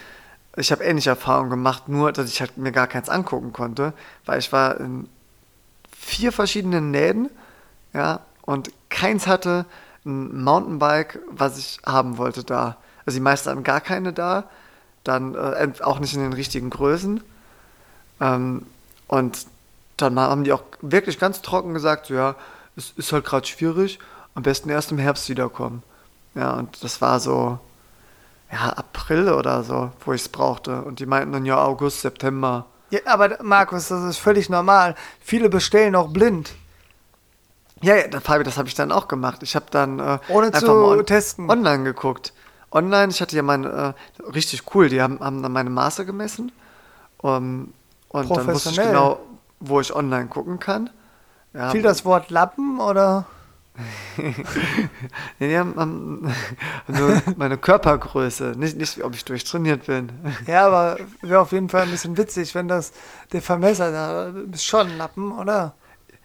ich 0.58 0.72
habe 0.72 0.84
ähnliche 0.84 1.12
Erfahrungen 1.12 1.50
gemacht, 1.50 1.88
nur 1.88 2.12
dass 2.12 2.30
ich 2.30 2.42
halt 2.42 2.58
mir 2.58 2.72
gar 2.72 2.88
keins 2.88 3.10
angucken 3.10 3.54
konnte, 3.54 3.94
weil 4.26 4.40
ich 4.40 4.52
war 4.52 4.80
in 4.80 5.10
vier 5.92 6.32
verschiedenen 6.32 6.92
Läden, 6.92 7.30
ja, 7.94 8.22
und 8.42 8.72
keins 8.90 9.28
hatte 9.28 9.66
ein 10.06 10.44
Mountainbike, 10.44 11.20
was 11.30 11.58
ich 11.58 11.80
haben 11.86 12.18
wollte 12.18 12.44
da. 12.44 12.78
Also 13.06 13.18
die 13.18 13.24
meisten 13.24 13.50
haben 13.50 13.64
gar 13.64 13.82
keine 13.82 14.14
da, 14.14 14.46
dann 15.04 15.36
äh, 15.36 15.72
auch 15.82 16.00
nicht 16.00 16.14
in 16.14 16.22
den 16.22 16.34
richtigen 16.34 16.70
Größen. 16.70 17.22
Ähm, 18.22 18.66
und 19.08 19.48
dann 19.98 20.20
haben 20.20 20.44
die 20.44 20.54
auch 20.54 20.64
wirklich 20.82 21.20
ganz 21.20 21.42
trocken 21.42 21.74
gesagt, 21.74 22.08
so, 22.08 22.14
ja, 22.14 22.36
es 22.76 22.92
ist 22.98 23.12
halt 23.14 23.26
gerade 23.26 23.48
schwierig, 23.48 24.00
am 24.34 24.44
besten 24.44 24.70
erst 24.70 24.92
im 24.92 24.98
Herbst 24.98 25.30
wiederkommen. 25.30 25.84
Ja, 26.36 26.54
und 26.54 26.84
das 26.84 27.02
war 27.02 27.20
so, 27.20 27.60
ja, 28.52 28.70
April 28.70 29.30
oder 29.30 29.64
so, 29.64 29.92
wo 30.06 30.14
ich 30.14 30.22
es 30.22 30.30
brauchte. 30.30 30.82
Und 30.82 31.00
die 31.00 31.06
meinten 31.06 31.32
dann 31.32 31.46
ja 31.46 31.64
August, 31.64 32.02
September. 32.02 32.66
Ja, 32.90 33.00
aber 33.06 33.42
Markus, 33.42 33.88
das 33.88 34.04
ist 34.04 34.18
völlig 34.18 34.50
normal. 34.50 34.96
Viele 35.22 35.50
bestellen 35.50 35.96
auch 35.96 36.10
blind. 36.10 36.54
Ja, 37.82 37.96
ja, 37.96 38.20
Fabi, 38.20 38.44
das 38.44 38.58
habe 38.58 38.68
ich 38.68 38.76
dann 38.76 38.92
auch 38.92 39.08
gemacht. 39.08 39.44
Ich 39.44 39.56
habe 39.56 39.66
dann 39.72 40.00
äh, 40.00 40.20
Ohne 40.30 40.48
einfach 40.48 40.60
zu 40.60 40.68
mal 40.68 40.98
on 40.98 41.06
testen. 41.06 41.50
online 41.50 41.84
geguckt. 41.84 42.34
Online, 42.72 43.12
ich 43.12 43.22
hatte 43.22 43.36
ja 43.36 43.44
meine, 43.44 43.96
äh, 44.20 44.24
richtig 44.32 44.64
cool, 44.76 44.90
die 44.90 45.02
haben, 45.02 45.20
haben 45.20 45.42
dann 45.42 45.52
meine 45.52 45.70
Maße 45.70 46.06
gemessen. 46.06 46.52
Um, 47.18 47.74
und 48.10 48.30
dann 48.30 48.48
wusste 48.48 48.70
ich 48.70 48.76
genau, 48.76 49.20
wo 49.68 49.80
ich 49.80 49.96
online 49.96 50.28
gucken 50.28 50.60
kann. 50.60 50.90
Ja, 51.54 51.70
Fiel 51.70 51.82
das 51.82 52.06
Wort 52.06 52.30
Lappen 52.30 52.80
oder? 52.80 53.26
nee, 54.18 55.50
die 55.50 55.58
haben, 55.58 55.76
haben 55.76 56.34
nur 56.88 57.22
meine 57.36 57.58
Körpergröße, 57.58 58.54
nicht, 58.56 58.78
nicht, 58.78 59.04
ob 59.04 59.14
ich 59.14 59.26
durchtrainiert 59.26 59.88
bin. 59.88 60.12
Ja, 60.48 60.68
aber 60.68 60.98
wäre 61.22 61.42
auf 61.42 61.52
jeden 61.52 61.70
Fall 61.70 61.84
ein 61.84 61.92
bisschen 61.92 62.18
witzig, 62.18 62.56
wenn 62.56 62.68
das 62.68 62.94
der 63.34 63.42
Vermesser 63.42 63.92
da 63.92 64.28
ist 64.52 64.66
schon 64.66 64.88
ein 64.88 64.98
Lappen, 64.98 65.32
oder? 65.38 65.76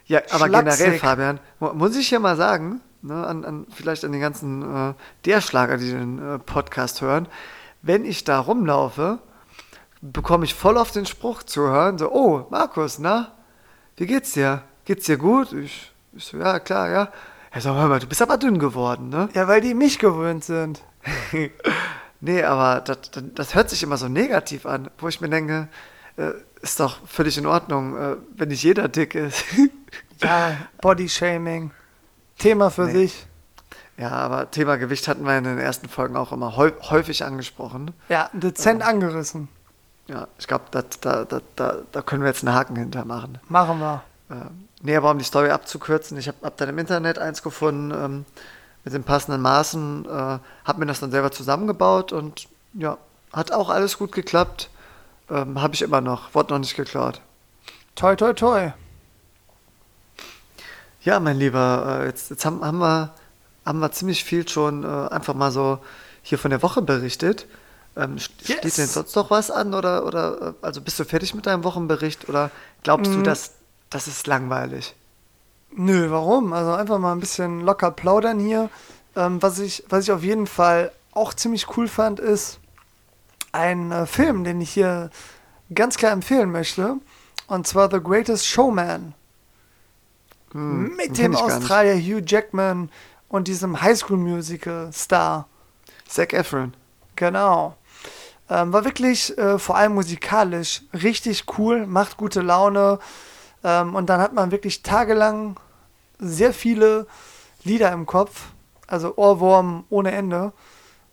Ja, 0.06 0.20
aber 0.30 0.48
generell, 0.48 0.98
Fabian, 0.98 1.40
muss 1.58 1.96
ich 1.96 2.10
ja 2.10 2.18
mal 2.18 2.36
sagen, 2.36 2.80
ne, 3.02 3.26
an, 3.26 3.44
an, 3.44 3.66
vielleicht 3.72 4.04
an 4.04 4.12
den 4.12 4.20
ganzen 4.20 4.90
äh, 4.90 4.94
der 5.24 5.40
Schlager, 5.40 5.76
die 5.76 5.90
den 5.90 6.18
äh, 6.18 6.38
Podcast 6.38 7.00
hören, 7.00 7.26
wenn 7.82 8.04
ich 8.04 8.24
da 8.24 8.38
rumlaufe, 8.40 9.18
bekomme 10.00 10.44
ich 10.44 10.54
voll 10.54 10.78
auf 10.78 10.90
den 10.90 11.06
Spruch 11.06 11.42
zu 11.42 11.62
hören, 11.62 11.98
so, 11.98 12.10
oh, 12.10 12.46
Markus, 12.50 12.98
na, 12.98 13.32
wie 13.96 14.06
geht's 14.06 14.32
dir? 14.32 14.62
Geht's 14.84 15.06
dir 15.06 15.18
gut? 15.18 15.52
Ich, 15.52 15.92
ich 16.14 16.24
so, 16.24 16.38
ja, 16.38 16.58
klar, 16.58 16.90
ja. 16.90 17.12
Er 17.50 17.60
sagt, 17.60 17.76
hör 17.76 17.88
mal, 17.88 17.98
du 17.98 18.06
bist 18.06 18.22
aber 18.22 18.38
dünn 18.38 18.58
geworden, 18.58 19.08
ne? 19.08 19.28
Ja, 19.34 19.48
weil 19.48 19.60
die 19.60 19.74
mich 19.74 19.98
gewöhnt 19.98 20.44
sind. 20.44 20.82
nee, 22.20 22.42
aber 22.42 22.80
das, 22.80 23.10
das 23.34 23.54
hört 23.54 23.70
sich 23.70 23.82
immer 23.82 23.96
so 23.96 24.08
negativ 24.08 24.66
an, 24.66 24.90
wo 24.98 25.08
ich 25.08 25.20
mir 25.20 25.28
denke, 25.28 25.68
äh, 26.16 26.30
ist 26.62 26.78
doch 26.78 27.06
völlig 27.06 27.36
in 27.38 27.46
Ordnung, 27.46 27.96
äh, 27.96 28.16
wenn 28.36 28.48
nicht 28.48 28.62
jeder 28.62 28.88
dick 28.88 29.14
ist. 29.14 29.44
ja, 30.22 30.56
Bodyshaming. 30.80 31.72
Thema 32.38 32.70
für 32.70 32.86
nee. 32.86 32.92
sich. 32.92 33.26
Ja, 33.98 34.12
aber 34.12 34.50
Thema 34.50 34.76
Gewicht 34.76 35.08
hatten 35.08 35.24
wir 35.24 35.36
in 35.36 35.44
den 35.44 35.58
ersten 35.58 35.88
Folgen 35.88 36.16
auch 36.16 36.32
immer 36.32 36.56
häufig 36.56 37.22
angesprochen. 37.24 37.92
Ja, 38.08 38.30
dezent 38.32 38.80
ja. 38.80 38.86
angerissen. 38.86 39.48
Ja, 40.10 40.26
ich 40.38 40.48
glaube, 40.48 40.64
da, 40.72 40.82
da, 41.00 41.40
da, 41.54 41.76
da 41.92 42.02
können 42.02 42.22
wir 42.22 42.28
jetzt 42.28 42.44
einen 42.44 42.54
Haken 42.54 42.74
hintermachen. 42.74 43.38
Machen 43.48 43.78
wir. 43.78 44.02
Ähm, 44.28 44.66
nee, 44.82 44.96
aber 44.96 45.12
um 45.12 45.18
die 45.18 45.24
Story 45.24 45.50
abzukürzen, 45.50 46.18
ich 46.18 46.26
habe 46.26 46.38
hab 46.42 46.56
dann 46.56 46.68
im 46.68 46.78
Internet 46.78 47.18
eins 47.20 47.44
gefunden 47.44 47.92
ähm, 47.92 48.24
mit 48.82 48.92
den 48.92 49.04
passenden 49.04 49.40
Maßen, 49.40 50.06
äh, 50.06 50.08
habe 50.08 50.78
mir 50.78 50.86
das 50.86 50.98
dann 50.98 51.12
selber 51.12 51.30
zusammengebaut 51.30 52.12
und 52.12 52.48
ja, 52.74 52.98
hat 53.32 53.52
auch 53.52 53.70
alles 53.70 53.98
gut 53.98 54.10
geklappt. 54.10 54.68
Ähm, 55.30 55.62
habe 55.62 55.74
ich 55.74 55.82
immer 55.82 56.00
noch, 56.00 56.34
wurde 56.34 56.54
noch 56.54 56.58
nicht 56.58 56.74
geklaut. 56.74 57.20
Toi, 57.94 58.16
toi, 58.16 58.32
toi. 58.32 58.72
Ja, 61.02 61.20
mein 61.20 61.36
Lieber, 61.36 62.00
äh, 62.00 62.06
jetzt, 62.06 62.30
jetzt 62.30 62.44
haben, 62.44 62.64
haben, 62.64 62.78
wir, 62.78 63.14
haben 63.64 63.78
wir 63.78 63.92
ziemlich 63.92 64.24
viel 64.24 64.48
schon 64.48 64.82
äh, 64.82 65.08
einfach 65.08 65.34
mal 65.34 65.52
so 65.52 65.78
hier 66.22 66.38
von 66.38 66.50
der 66.50 66.62
Woche 66.64 66.82
berichtet. 66.82 67.46
Ähm, 67.96 68.16
yes. 68.16 68.30
Steht 68.42 68.78
denn 68.78 68.86
sonst 68.86 69.16
noch 69.16 69.30
was 69.30 69.50
an 69.50 69.74
oder, 69.74 70.06
oder 70.06 70.54
äh, 70.62 70.66
also 70.66 70.80
bist 70.80 70.98
du 70.98 71.04
fertig 71.04 71.34
mit 71.34 71.46
deinem 71.46 71.64
Wochenbericht 71.64 72.28
oder 72.28 72.50
glaubst 72.82 73.10
mm. 73.10 73.14
du, 73.16 73.22
dass 73.22 73.52
das 73.90 74.06
ist 74.06 74.26
langweilig? 74.26 74.94
Nö, 75.72 76.10
warum? 76.10 76.52
Also 76.52 76.72
einfach 76.72 76.98
mal 76.98 77.12
ein 77.12 77.20
bisschen 77.20 77.60
locker 77.60 77.90
plaudern 77.90 78.38
hier. 78.38 78.70
Ähm, 79.16 79.42
was, 79.42 79.58
ich, 79.58 79.84
was 79.88 80.04
ich 80.04 80.12
auf 80.12 80.22
jeden 80.22 80.46
Fall 80.46 80.92
auch 81.12 81.34
ziemlich 81.34 81.76
cool 81.76 81.88
fand, 81.88 82.20
ist 82.20 82.60
ein 83.52 83.90
äh, 83.90 84.06
Film, 84.06 84.44
den 84.44 84.60
ich 84.60 84.70
hier 84.70 85.10
ganz 85.74 85.96
klar 85.96 86.12
empfehlen 86.12 86.50
möchte. 86.50 86.96
Und 87.46 87.66
zwar 87.66 87.90
The 87.90 88.00
Greatest 88.00 88.46
Showman. 88.46 89.14
Hm, 90.52 90.96
mit 90.96 91.18
dem 91.18 91.36
Australier 91.36 91.96
Hugh 91.96 92.22
Jackman 92.24 92.90
und 93.28 93.48
diesem 93.48 93.80
Highschool-Musical-Star. 93.80 95.46
Zac 96.08 96.32
Efron. 96.32 96.74
Genau. 97.14 97.76
Ähm, 98.50 98.72
war 98.72 98.84
wirklich 98.84 99.36
äh, 99.38 99.58
vor 99.58 99.76
allem 99.76 99.94
musikalisch 99.94 100.82
richtig 100.92 101.44
cool, 101.56 101.86
macht 101.86 102.16
gute 102.16 102.40
Laune. 102.40 102.98
Ähm, 103.62 103.94
und 103.94 104.10
dann 104.10 104.20
hat 104.20 104.34
man 104.34 104.50
wirklich 104.50 104.82
tagelang 104.82 105.56
sehr 106.18 106.52
viele 106.52 107.06
Lieder 107.62 107.92
im 107.92 108.06
Kopf. 108.06 108.48
Also 108.86 109.16
Ohrwurm 109.16 109.84
ohne 109.88 110.10
Ende. 110.10 110.52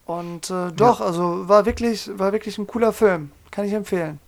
Und 0.06 0.50
äh, 0.50 0.72
doch, 0.72 1.00
ja. 1.00 1.06
also 1.06 1.48
war 1.48 1.66
wirklich, 1.66 2.10
war 2.18 2.32
wirklich 2.32 2.58
ein 2.58 2.66
cooler 2.66 2.92
Film. 2.92 3.32
Kann 3.52 3.66
ich 3.66 3.74
empfehlen. 3.74 4.20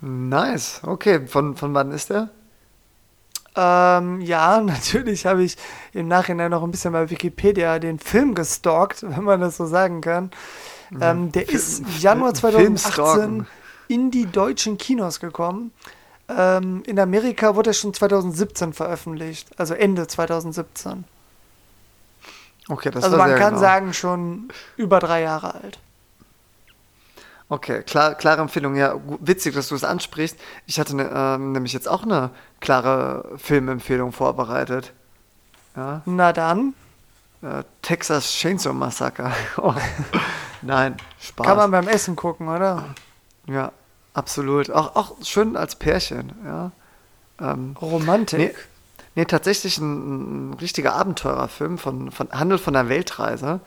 Nice. 0.00 0.80
Okay, 0.84 1.26
von, 1.26 1.56
von 1.56 1.74
wann 1.74 1.90
ist 1.90 2.10
der? 2.10 2.30
Ähm, 3.56 4.20
ja, 4.20 4.60
natürlich 4.62 5.26
habe 5.26 5.42
ich 5.42 5.56
im 5.92 6.08
Nachhinein 6.08 6.52
noch 6.52 6.62
ein 6.62 6.70
bisschen 6.70 6.92
bei 6.92 7.10
Wikipedia 7.10 7.78
den 7.78 7.98
Film 7.98 8.34
gestalkt, 8.34 9.02
wenn 9.06 9.24
man 9.24 9.40
das 9.40 9.56
so 9.56 9.66
sagen 9.66 10.00
kann. 10.00 10.30
Ähm, 11.00 11.32
der 11.32 11.46
Film, 11.46 11.56
ist 11.56 11.82
Januar 12.00 12.34
2018 12.34 13.46
in 13.88 14.10
die 14.10 14.26
deutschen 14.26 14.78
Kinos 14.78 15.20
gekommen. 15.20 15.72
Ähm, 16.28 16.82
in 16.86 16.98
Amerika 16.98 17.56
wurde 17.56 17.70
er 17.70 17.74
schon 17.74 17.94
2017 17.94 18.72
veröffentlicht, 18.72 19.48
also 19.58 19.74
Ende 19.74 20.06
2017. 20.06 21.04
Okay, 22.68 22.90
das 22.90 23.04
Also 23.04 23.16
man 23.16 23.34
kann 23.36 23.50
genau. 23.54 23.60
sagen, 23.60 23.94
schon 23.94 24.48
über 24.76 24.98
drei 24.98 25.22
Jahre 25.22 25.54
alt. 25.54 25.78
Okay, 27.50 27.82
klar, 27.82 28.14
klare 28.14 28.42
Empfehlung. 28.42 28.76
Ja, 28.76 28.96
witzig, 29.20 29.54
dass 29.54 29.68
du 29.68 29.74
es 29.74 29.84
ansprichst. 29.84 30.38
Ich 30.66 30.78
hatte 30.78 30.94
ne, 30.94 31.10
ähm, 31.12 31.52
nämlich 31.52 31.72
jetzt 31.72 31.88
auch 31.88 32.02
eine 32.02 32.30
klare 32.60 33.38
Filmempfehlung 33.38 34.12
vorbereitet. 34.12 34.92
Ja. 35.74 36.02
Na 36.04 36.34
dann. 36.34 36.74
Äh, 37.42 37.62
Texas 37.82 38.32
Chainsaw 38.32 38.72
Massacre. 38.72 39.32
oh. 39.58 39.74
Nein, 40.62 40.96
Spaß. 41.20 41.46
Kann 41.46 41.56
man 41.56 41.70
beim 41.70 41.88
Essen 41.88 42.16
gucken, 42.16 42.48
oder? 42.48 42.94
Ja, 43.46 43.72
absolut. 44.12 44.70
Auch, 44.70 44.96
auch 44.96 45.16
schön 45.22 45.56
als 45.56 45.76
Pärchen, 45.76 46.32
ja. 46.44 46.72
Ähm, 47.40 47.76
Romantik. 47.80 48.38
Nee, 48.38 48.54
nee 49.14 49.24
tatsächlich 49.24 49.78
ein, 49.78 50.50
ein, 50.50 50.54
richtiger 50.54 50.94
Abenteurerfilm 50.94 51.78
von, 51.78 52.10
von 52.10 52.28
Handel 52.32 52.58
von 52.58 52.74
einer 52.74 52.88
Weltreise. 52.88 53.60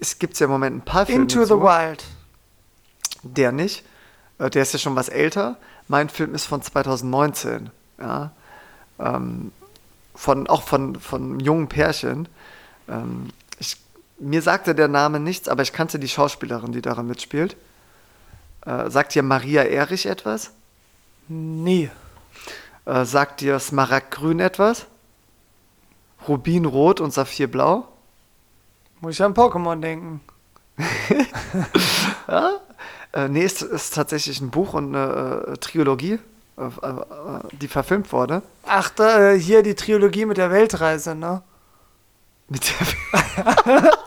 Es 0.00 0.18
gibt 0.18 0.38
ja 0.38 0.46
im 0.46 0.50
Moment 0.50 0.76
ein 0.76 0.84
paar 0.84 1.04
Filme. 1.06 1.22
Into 1.22 1.44
the 1.44 1.54
Wild. 1.54 2.04
Der 3.22 3.52
nicht. 3.52 3.84
Äh, 4.38 4.48
der 4.48 4.62
ist 4.62 4.72
ja 4.72 4.78
schon 4.78 4.96
was 4.96 5.10
älter. 5.10 5.56
Mein 5.88 6.08
Film 6.08 6.34
ist 6.34 6.46
von 6.46 6.62
2019. 6.62 7.70
Ja. 8.00 8.30
Ähm, 8.98 9.52
von, 10.14 10.46
auch 10.46 10.62
von, 10.62 10.98
von 10.98 11.40
jungen 11.40 11.68
Pärchen. 11.68 12.28
Ähm, 12.88 13.28
ich, 13.58 13.76
mir 14.18 14.42
sagte 14.42 14.74
der 14.74 14.88
Name 14.88 15.20
nichts, 15.20 15.48
aber 15.48 15.62
ich 15.62 15.72
kannte 15.72 15.98
die 15.98 16.08
Schauspielerin, 16.08 16.72
die 16.72 16.82
daran 16.82 17.06
mitspielt. 17.06 17.56
Äh, 18.64 18.90
sagt 18.90 19.14
dir 19.14 19.22
Maria 19.22 19.62
Erich 19.62 20.06
etwas? 20.06 20.50
Nee. 21.28 21.90
Äh, 22.84 23.04
sagt 23.04 23.40
dir 23.40 23.58
Smaragdgrün 23.58 24.40
etwas? 24.40 24.86
Rubinrot 26.28 27.00
und 27.00 27.12
Saphirblau? 27.12 27.88
Muss 29.00 29.14
ich 29.14 29.22
an 29.22 29.34
Pokémon 29.34 29.80
denken. 29.80 30.20
ja? 32.28 32.60
Äh, 33.12 33.28
nee, 33.28 33.44
es 33.44 33.60
ist 33.62 33.94
tatsächlich 33.94 34.40
ein 34.40 34.50
Buch 34.50 34.74
und 34.74 34.94
eine 34.94 35.44
äh, 35.48 35.56
Trilogie, 35.58 36.18
äh, 36.56 36.64
äh, 36.64 37.02
die 37.60 37.68
verfilmt 37.68 38.12
wurde. 38.12 38.42
Ach, 38.64 38.90
da, 38.90 39.32
hier 39.32 39.62
die 39.62 39.74
Trilogie 39.74 40.24
mit 40.24 40.38
der 40.38 40.50
Weltreise, 40.50 41.14
ne? 41.14 41.42
Mit 42.48 42.62
der 42.64 43.92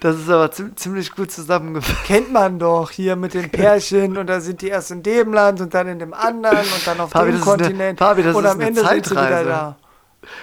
Das 0.00 0.16
ist 0.16 0.28
aber 0.28 0.50
ziemlich 0.50 1.12
gut 1.12 1.32
zusammengefasst. 1.32 2.04
Kennt 2.04 2.32
man 2.32 2.58
doch 2.58 2.90
hier 2.90 3.16
mit 3.16 3.34
den 3.34 3.50
Pärchen 3.50 4.16
und 4.16 4.26
da 4.26 4.40
sind 4.40 4.60
die 4.60 4.68
erst 4.68 4.90
in 4.90 5.02
dem 5.02 5.32
Land 5.32 5.60
und 5.60 5.72
dann 5.74 5.88
in 5.88 5.98
dem 5.98 6.12
anderen 6.12 6.58
und 6.58 6.86
dann 6.86 7.00
auf 7.00 7.10
Fabi, 7.10 7.32
dem 7.32 7.40
Kontinent. 7.40 7.80
Eine, 7.80 7.96
Fabi, 7.96 8.22
das 8.22 8.36
und 8.36 8.44
ist 8.44 8.50
am 8.50 8.58
eine 8.58 8.68
Ende 8.68 8.82
Zeitreise. 8.82 9.08
sind 9.08 9.16
sie 9.16 9.40
wieder 9.40 9.44
da. 9.44 9.76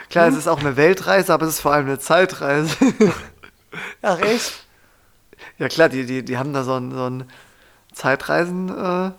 Klar, 0.09 0.25
hm? 0.27 0.33
es 0.33 0.39
ist 0.39 0.47
auch 0.47 0.59
eine 0.59 0.75
Weltreise, 0.77 1.33
aber 1.33 1.45
es 1.45 1.55
ist 1.55 1.59
vor 1.61 1.73
allem 1.73 1.85
eine 1.85 1.99
Zeitreise. 1.99 2.75
Ach 4.01 4.19
echt? 4.19 4.65
Ja 5.59 5.67
klar, 5.67 5.89
die, 5.89 6.05
die, 6.05 6.23
die 6.25 6.37
haben 6.37 6.53
da 6.53 6.63
so 6.63 6.73
einen, 6.73 6.91
so 6.91 7.03
einen 7.03 7.29
Zeitreisen 7.93 8.69
äh, 8.69 9.11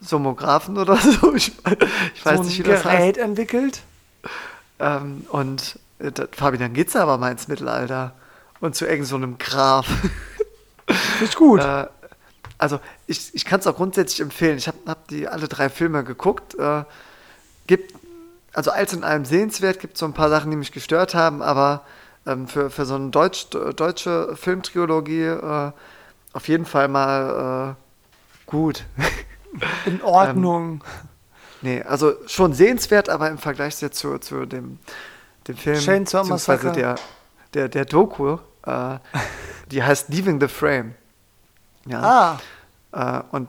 Somographen 0.00 0.76
oder 0.76 0.96
so. 0.98 1.34
Ich, 1.34 1.52
ich 2.14 2.26
weiß 2.26 2.38
so 2.38 2.42
nicht, 2.42 2.58
wie 2.58 2.62
das 2.62 2.82
Gerät 2.82 3.16
heißt. 3.16 3.18
entwickelt. 3.18 3.80
Ähm, 4.78 5.26
und 5.30 5.78
äh, 5.98 6.12
Fabi, 6.32 6.58
dann 6.58 6.72
geht's 6.72 6.96
aber 6.96 7.18
mal 7.18 7.30
ins 7.30 7.48
Mittelalter 7.48 8.12
und 8.60 8.74
zu 8.74 8.86
irgend 8.86 9.06
so 9.06 9.16
einem 9.16 9.38
Graf. 9.38 9.86
Ist 11.22 11.36
gut. 11.36 11.60
Äh, 11.68 11.86
also 12.60 12.80
ich, 13.06 13.34
ich 13.34 13.44
kann 13.44 13.60
es 13.60 13.68
auch 13.68 13.76
grundsätzlich 13.76 14.20
empfehlen. 14.20 14.58
Ich 14.58 14.66
habe 14.66 14.78
hab 14.86 15.06
die 15.06 15.28
alle 15.28 15.46
drei 15.46 15.68
Filme 15.68 16.02
geguckt. 16.02 16.56
Äh, 16.56 16.82
gibt, 17.68 17.94
also 18.52 18.72
als 18.72 18.92
in 18.92 19.04
allem 19.04 19.24
sehenswert, 19.24 19.78
gibt 19.78 19.96
so 19.96 20.06
ein 20.06 20.12
paar 20.12 20.28
Sachen, 20.28 20.50
die 20.50 20.56
mich 20.56 20.72
gestört 20.72 21.14
haben, 21.14 21.40
aber 21.40 21.84
ähm, 22.26 22.48
für, 22.48 22.68
für 22.70 22.84
so 22.84 22.96
eine 22.96 23.10
Deutsch, 23.10 23.46
deutsche 23.50 24.34
Filmtriologie 24.36 25.22
äh, 25.22 25.72
auf 26.32 26.48
jeden 26.48 26.66
Fall 26.66 26.88
mal 26.88 27.76
äh, 27.76 28.50
gut. 28.50 28.84
In 29.86 30.02
Ordnung. 30.02 30.82
ähm, 31.02 31.07
nee, 31.62 31.82
also 31.82 32.14
schon 32.26 32.52
sehenswert, 32.52 33.08
aber 33.08 33.28
im 33.30 33.38
Vergleich 33.38 33.76
zu, 33.76 34.18
zu 34.18 34.46
dem, 34.46 34.78
dem 35.46 35.56
Film, 35.56 35.78
Chainsaw 35.78 36.22
beziehungsweise 36.22 36.72
der, 36.72 36.96
der, 37.54 37.68
der 37.68 37.84
Doku, 37.84 38.38
äh, 38.64 38.98
die 39.70 39.82
heißt 39.82 40.08
Leaving 40.08 40.40
the 40.40 40.48
Frame. 40.48 40.94
Ja. 41.86 42.38
Ah. 42.92 43.20
Äh, 43.20 43.22
und 43.32 43.48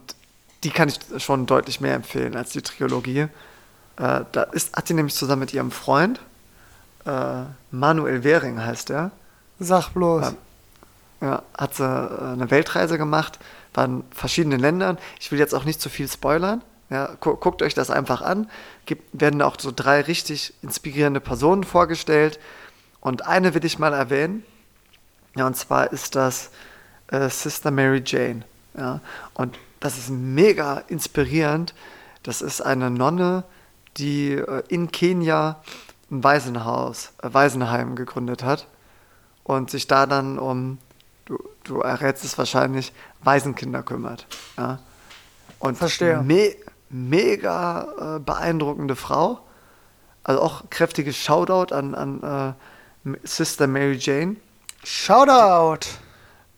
die 0.64 0.72
kann 0.72 0.89
ich 0.89 0.99
schon 1.22 1.45
deutlich 1.45 1.82
mehr 1.82 1.95
empfehlen 1.95 2.36
als 2.36 2.51
die 2.51 2.62
Trilogie. 2.62 3.28
Äh, 3.97 4.22
da 4.32 4.43
ist, 4.51 4.76
hat 4.76 4.89
die 4.89 4.93
nämlich 4.93 5.16
zusammen 5.16 5.41
mit 5.41 5.53
ihrem 5.53 5.72
Freund, 5.72 6.20
äh, 7.05 7.43
Manuel 7.72 8.24
Wehring 8.24 8.62
heißt 8.62 8.89
er. 8.89 9.12
Sag 9.60 9.89
bloß. 9.89 10.34
ja, 11.22 11.43
hat 11.57 11.76
sie 11.76 11.84
äh, 11.84 12.34
eine 12.34 12.49
Weltreise 12.51 12.97
gemacht, 12.97 13.39
war 13.74 13.86
in 13.86 14.03
verschiedenen 14.12 14.60
Ländern. 14.60 14.97
Ich 15.20 15.32
will 15.32 15.39
jetzt 15.39 15.53
auch 15.53 15.66
nicht 15.66 15.82
zu 15.82 15.89
viel 15.89 16.07
spoilern. 16.07 16.62
Ja, 16.90 17.16
gu 17.20 17.36
guckt 17.36 17.62
euch 17.62 17.74
das 17.74 17.90
einfach 17.90 18.22
an. 18.22 18.50
Gibt, 18.86 19.20
werden 19.20 19.42
auch 19.42 19.58
so 19.60 19.72
drei 19.76 20.02
richtig 20.02 20.54
inspirierende 20.62 21.20
Personen 21.20 21.64
vorgestellt. 21.64 22.40
Und 23.00 23.26
eine 23.28 23.54
will 23.54 23.64
ich 23.64 23.80
mal 23.80 23.94
erwähnen. 23.94 24.44
Ja, 25.36 25.46
und 25.46 25.56
zwar 25.56 25.92
ist 25.92 26.16
das 26.16 26.50
äh, 27.08 27.30
Sister 27.30 27.72
Mary 27.72 28.02
Jane. 28.06 28.44
Ja, 28.78 29.02
und 29.34 29.58
das 29.80 29.98
ist 29.98 30.10
mega 30.10 30.80
inspirierend. 30.88 31.74
Das 32.24 32.42
ist 32.42 32.62
eine 32.62 32.90
Nonne, 32.90 33.44
die 33.98 34.34
äh, 34.34 34.64
in 34.68 34.92
Kenia 34.92 35.62
ein 36.12 36.24
Waisenhaus, 36.24 37.12
äh, 37.22 37.30
Waisenheim 37.32 37.96
gegründet 37.96 38.44
hat 38.44 38.68
und 39.44 39.70
sich 39.70 39.88
da 39.88 40.06
dann 40.06 40.40
um, 40.40 40.80
du, 41.26 41.38
du 41.64 41.82
errätst 41.82 42.24
es 42.24 42.38
wahrscheinlich, 42.38 42.94
Waisenkinder 43.22 43.84
kümmert. 43.84 44.26
Ja. 44.58 44.80
Und 45.60 45.78
Verstehe. 45.78 46.22
Me 46.22 46.56
mega 46.90 48.18
äh, 48.18 48.20
beeindruckende 48.20 48.96
Frau. 48.96 49.40
Also 50.24 50.42
auch 50.42 50.70
kräftiges 50.70 51.18
Shoutout 51.18 51.74
an, 51.74 51.96
an 51.96 52.56
äh, 53.06 53.18
Sister 53.24 53.68
Mary 53.68 53.98
Jane. 54.00 54.36
Shoutout! 54.84 55.88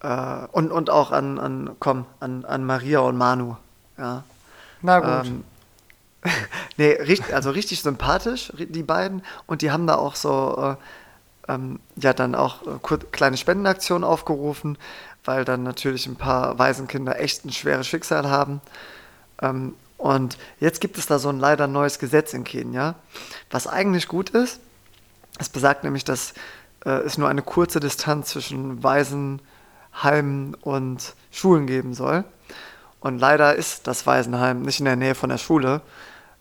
Äh, 0.01 0.47
und, 0.51 0.71
und 0.71 0.89
auch 0.89 1.11
an, 1.11 1.39
an, 1.39 1.75
komm, 1.79 2.05
an, 2.19 2.45
an 2.45 2.65
Maria 2.65 2.99
und 2.99 3.17
Manu. 3.17 3.55
Ja. 3.97 4.23
Na 4.81 4.99
gut. 4.99 5.27
Ähm, 5.27 5.43
nee, 6.77 6.91
richtig, 6.91 7.33
also 7.33 7.51
richtig 7.51 7.81
sympathisch, 7.81 8.51
die 8.57 8.83
beiden. 8.83 9.23
Und 9.47 9.61
die 9.61 9.71
haben 9.71 9.87
da 9.87 9.95
auch 9.95 10.15
so, 10.15 10.77
äh, 11.47 11.53
ähm, 11.53 11.79
ja, 11.95 12.13
dann 12.13 12.35
auch 12.35 12.61
äh, 12.63 12.97
kleine 13.11 13.37
Spendenaktionen 13.37 14.03
aufgerufen, 14.03 14.77
weil 15.23 15.45
dann 15.45 15.63
natürlich 15.63 16.07
ein 16.07 16.15
paar 16.15 16.57
Waisenkinder 16.57 17.19
echt 17.19 17.45
ein 17.45 17.51
schweres 17.51 17.87
Schicksal 17.87 18.29
haben. 18.29 18.61
Ähm, 19.41 19.75
und 20.01 20.39
jetzt 20.59 20.81
gibt 20.81 20.97
es 20.97 21.05
da 21.05 21.19
so 21.19 21.29
ein 21.29 21.39
leider 21.39 21.67
neues 21.67 21.99
Gesetz 21.99 22.33
in 22.33 22.43
Kenia, 22.43 22.95
was 23.51 23.67
eigentlich 23.67 24.07
gut 24.07 24.31
ist. 24.31 24.59
Es 25.37 25.47
besagt 25.47 25.83
nämlich, 25.83 26.03
dass 26.03 26.33
äh, 26.83 26.89
es 26.89 27.19
nur 27.19 27.29
eine 27.29 27.43
kurze 27.43 27.79
Distanz 27.79 28.29
zwischen 28.29 28.81
Waisenheimen 28.81 30.55
und 30.55 31.13
Schulen 31.29 31.67
geben 31.67 31.93
soll. 31.93 32.23
Und 32.99 33.19
leider 33.19 33.53
ist 33.53 33.85
das 33.85 34.07
Waisenheim 34.07 34.63
nicht 34.63 34.79
in 34.79 34.85
der 34.85 34.95
Nähe 34.95 35.13
von 35.13 35.29
der 35.29 35.37
Schule, 35.37 35.81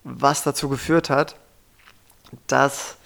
was 0.04 0.42
dazu 0.42 0.70
geführt 0.70 1.10
hat, 1.10 1.36
dass 2.46 2.96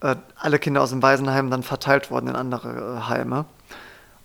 äh, 0.00 0.16
alle 0.34 0.58
Kinder 0.58 0.80
aus 0.80 0.90
dem 0.90 1.02
Waisenheim 1.02 1.50
dann 1.50 1.62
verteilt 1.62 2.10
wurden 2.10 2.28
in 2.28 2.36
andere 2.36 2.96
äh, 2.96 3.08
Heime 3.10 3.44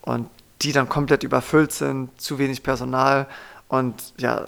und 0.04 0.30
die 0.62 0.72
dann 0.72 0.88
komplett 0.88 1.24
überfüllt 1.24 1.74
sind, 1.74 2.22
zu 2.22 2.40
wenig 2.40 2.64
Personal 2.64 3.28
und 3.68 4.14
ja, 4.18 4.48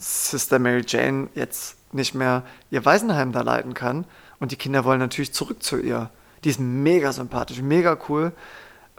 Sister 0.00 0.58
Mary 0.58 0.82
Jane 0.86 1.28
jetzt 1.34 1.76
nicht 1.92 2.14
mehr 2.14 2.42
ihr 2.70 2.84
Waisenheim 2.84 3.32
da 3.32 3.42
leiten 3.42 3.74
kann. 3.74 4.04
Und 4.38 4.52
die 4.52 4.56
Kinder 4.56 4.84
wollen 4.84 5.00
natürlich 5.00 5.32
zurück 5.32 5.62
zu 5.62 5.78
ihr. 5.78 6.10
Die 6.44 6.50
ist 6.50 6.60
mega 6.60 7.12
sympathisch, 7.12 7.60
mega 7.60 7.98
cool. 8.08 8.32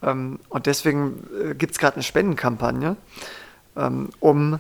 Ähm, 0.02 0.40
und 0.50 0.66
deswegen 0.68 1.28
äh, 1.44 1.56
gibt 1.56 1.74
es 1.74 1.80
gerade 1.80 1.96
eine 1.96 2.04
Spendenkampagne, 2.04 2.96
ähm, 3.76 4.10
um 4.20 4.60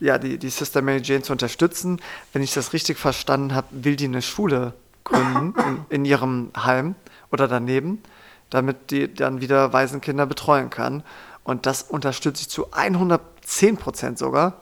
ja, 0.00 0.18
die, 0.18 0.38
die 0.38 0.50
Sister 0.50 0.82
Mary 0.82 1.00
Jane 1.02 1.22
zu 1.22 1.32
unterstützen. 1.32 2.00
Wenn 2.32 2.42
ich 2.42 2.54
das 2.54 2.72
richtig 2.72 2.98
verstanden 2.98 3.54
habe, 3.54 3.68
will 3.70 3.96
die 3.96 4.06
eine 4.06 4.22
Schule 4.22 4.74
gründen 5.04 5.54
in, 5.58 5.84
in 5.90 6.04
ihrem 6.04 6.50
Heim 6.56 6.94
oder 7.30 7.48
daneben, 7.48 8.02
damit 8.50 8.90
die 8.90 9.12
dann 9.12 9.40
wieder 9.40 9.72
Waisenkinder 9.72 10.26
betreuen 10.26 10.70
kann. 10.70 11.02
Und 11.44 11.66
das 11.66 11.82
unterstütze 11.82 12.42
ich 12.42 12.48
zu 12.48 12.72
110 12.72 13.76
Prozent 13.76 14.18
sogar. 14.18 14.60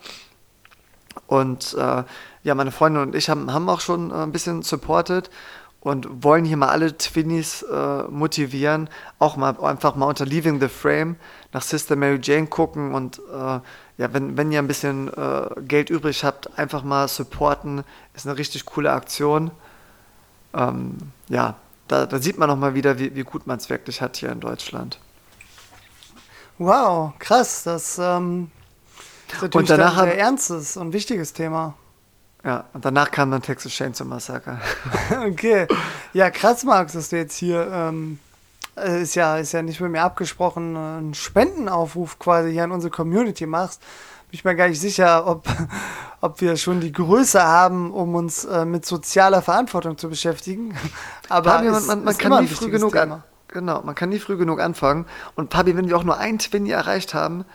Und 1.26 1.74
äh, 1.74 2.04
ja, 2.42 2.54
meine 2.54 2.70
Freundin 2.70 3.02
und 3.02 3.14
ich 3.14 3.28
haben, 3.28 3.52
haben 3.52 3.68
auch 3.68 3.80
schon 3.80 4.10
äh, 4.10 4.14
ein 4.14 4.32
bisschen 4.32 4.62
supported 4.62 5.30
und 5.80 6.24
wollen 6.24 6.44
hier 6.44 6.56
mal 6.56 6.68
alle 6.68 6.96
Twinnies 6.96 7.62
äh, 7.62 8.02
motivieren, 8.04 8.88
auch 9.18 9.36
mal 9.36 9.58
einfach 9.60 9.94
mal 9.96 10.06
unter 10.06 10.24
Leaving 10.24 10.60
the 10.60 10.68
Frame 10.68 11.16
nach 11.52 11.62
Sister 11.62 11.94
Mary 11.94 12.18
Jane 12.22 12.46
gucken 12.46 12.94
und 12.94 13.20
äh, 13.32 13.60
ja, 13.96 14.12
wenn, 14.12 14.36
wenn 14.36 14.50
ihr 14.50 14.58
ein 14.58 14.66
bisschen 14.66 15.12
äh, 15.14 15.60
Geld 15.60 15.90
übrig 15.90 16.24
habt, 16.24 16.58
einfach 16.58 16.82
mal 16.82 17.06
supporten. 17.06 17.84
Ist 18.14 18.26
eine 18.26 18.36
richtig 18.36 18.64
coole 18.64 18.90
Aktion. 18.90 19.52
Ähm, 20.52 20.96
ja, 21.28 21.56
da, 21.86 22.06
da, 22.06 22.18
sieht 22.18 22.38
man 22.38 22.48
nochmal 22.48 22.74
wieder, 22.74 22.98
wie, 22.98 23.14
wie 23.14 23.22
gut 23.22 23.46
man 23.46 23.58
es 23.58 23.70
wirklich 23.70 24.00
hat 24.00 24.16
hier 24.16 24.32
in 24.32 24.40
Deutschland. 24.40 24.98
Wow, 26.58 27.12
krass. 27.18 27.62
Das 27.64 27.98
ähm, 27.98 28.50
ist 29.36 29.42
natürlich 29.42 29.70
und 29.70 29.78
danach 29.78 29.98
ein 29.98 30.04
sehr 30.04 30.18
ernstes 30.18 30.76
und 30.76 30.92
wichtiges 30.92 31.32
Thema. 31.32 31.74
Ja, 32.44 32.66
und 32.74 32.84
danach 32.84 33.10
kam 33.10 33.30
dann 33.30 33.40
Texas 33.40 33.72
Chainsaw 33.72 34.06
Massacre. 34.06 34.60
okay. 35.26 35.66
Ja, 36.12 36.30
krass, 36.30 36.62
Max, 36.64 36.92
dass 36.92 37.08
du 37.08 37.16
jetzt 37.16 37.36
hier, 37.36 37.66
ähm, 37.72 38.18
äh, 38.76 39.02
ist, 39.02 39.14
ja, 39.14 39.38
ist 39.38 39.52
ja 39.52 39.62
nicht 39.62 39.80
mit 39.80 39.90
mir 39.90 40.02
abgesprochen, 40.02 40.76
einen 40.76 41.14
Spendenaufruf 41.14 42.18
quasi 42.18 42.52
hier 42.52 42.64
an 42.64 42.72
unsere 42.72 42.90
Community 42.90 43.46
machst. 43.46 43.80
Bin 44.30 44.38
ich 44.38 44.44
mir 44.44 44.54
gar 44.56 44.68
nicht 44.68 44.80
sicher, 44.80 45.26
ob, 45.26 45.48
ob 46.20 46.42
wir 46.42 46.58
schon 46.58 46.80
die 46.80 46.92
Größe 46.92 47.42
haben, 47.42 47.90
um 47.90 48.14
uns 48.14 48.44
äh, 48.44 48.66
mit 48.66 48.84
sozialer 48.84 49.40
Verantwortung 49.40 49.96
zu 49.96 50.10
beschäftigen. 50.10 50.76
Aber 51.30 51.50
Fabi, 51.50 51.70
man, 51.70 51.86
man, 51.86 52.04
man 52.04 52.18
kann 52.18 52.42
nie 52.42 52.48
früh 52.48 52.70
genug 52.70 52.94
an, 52.94 53.22
Genau, 53.48 53.80
man 53.82 53.94
kann 53.94 54.10
nie 54.10 54.18
früh 54.18 54.36
genug 54.36 54.60
anfangen. 54.60 55.06
Und 55.34 55.48
Papi, 55.48 55.76
wenn 55.76 55.88
wir 55.88 55.96
auch 55.96 56.04
nur 56.04 56.18
einen 56.18 56.40
Twin 56.40 56.66
erreicht 56.66 57.14
haben, 57.14 57.46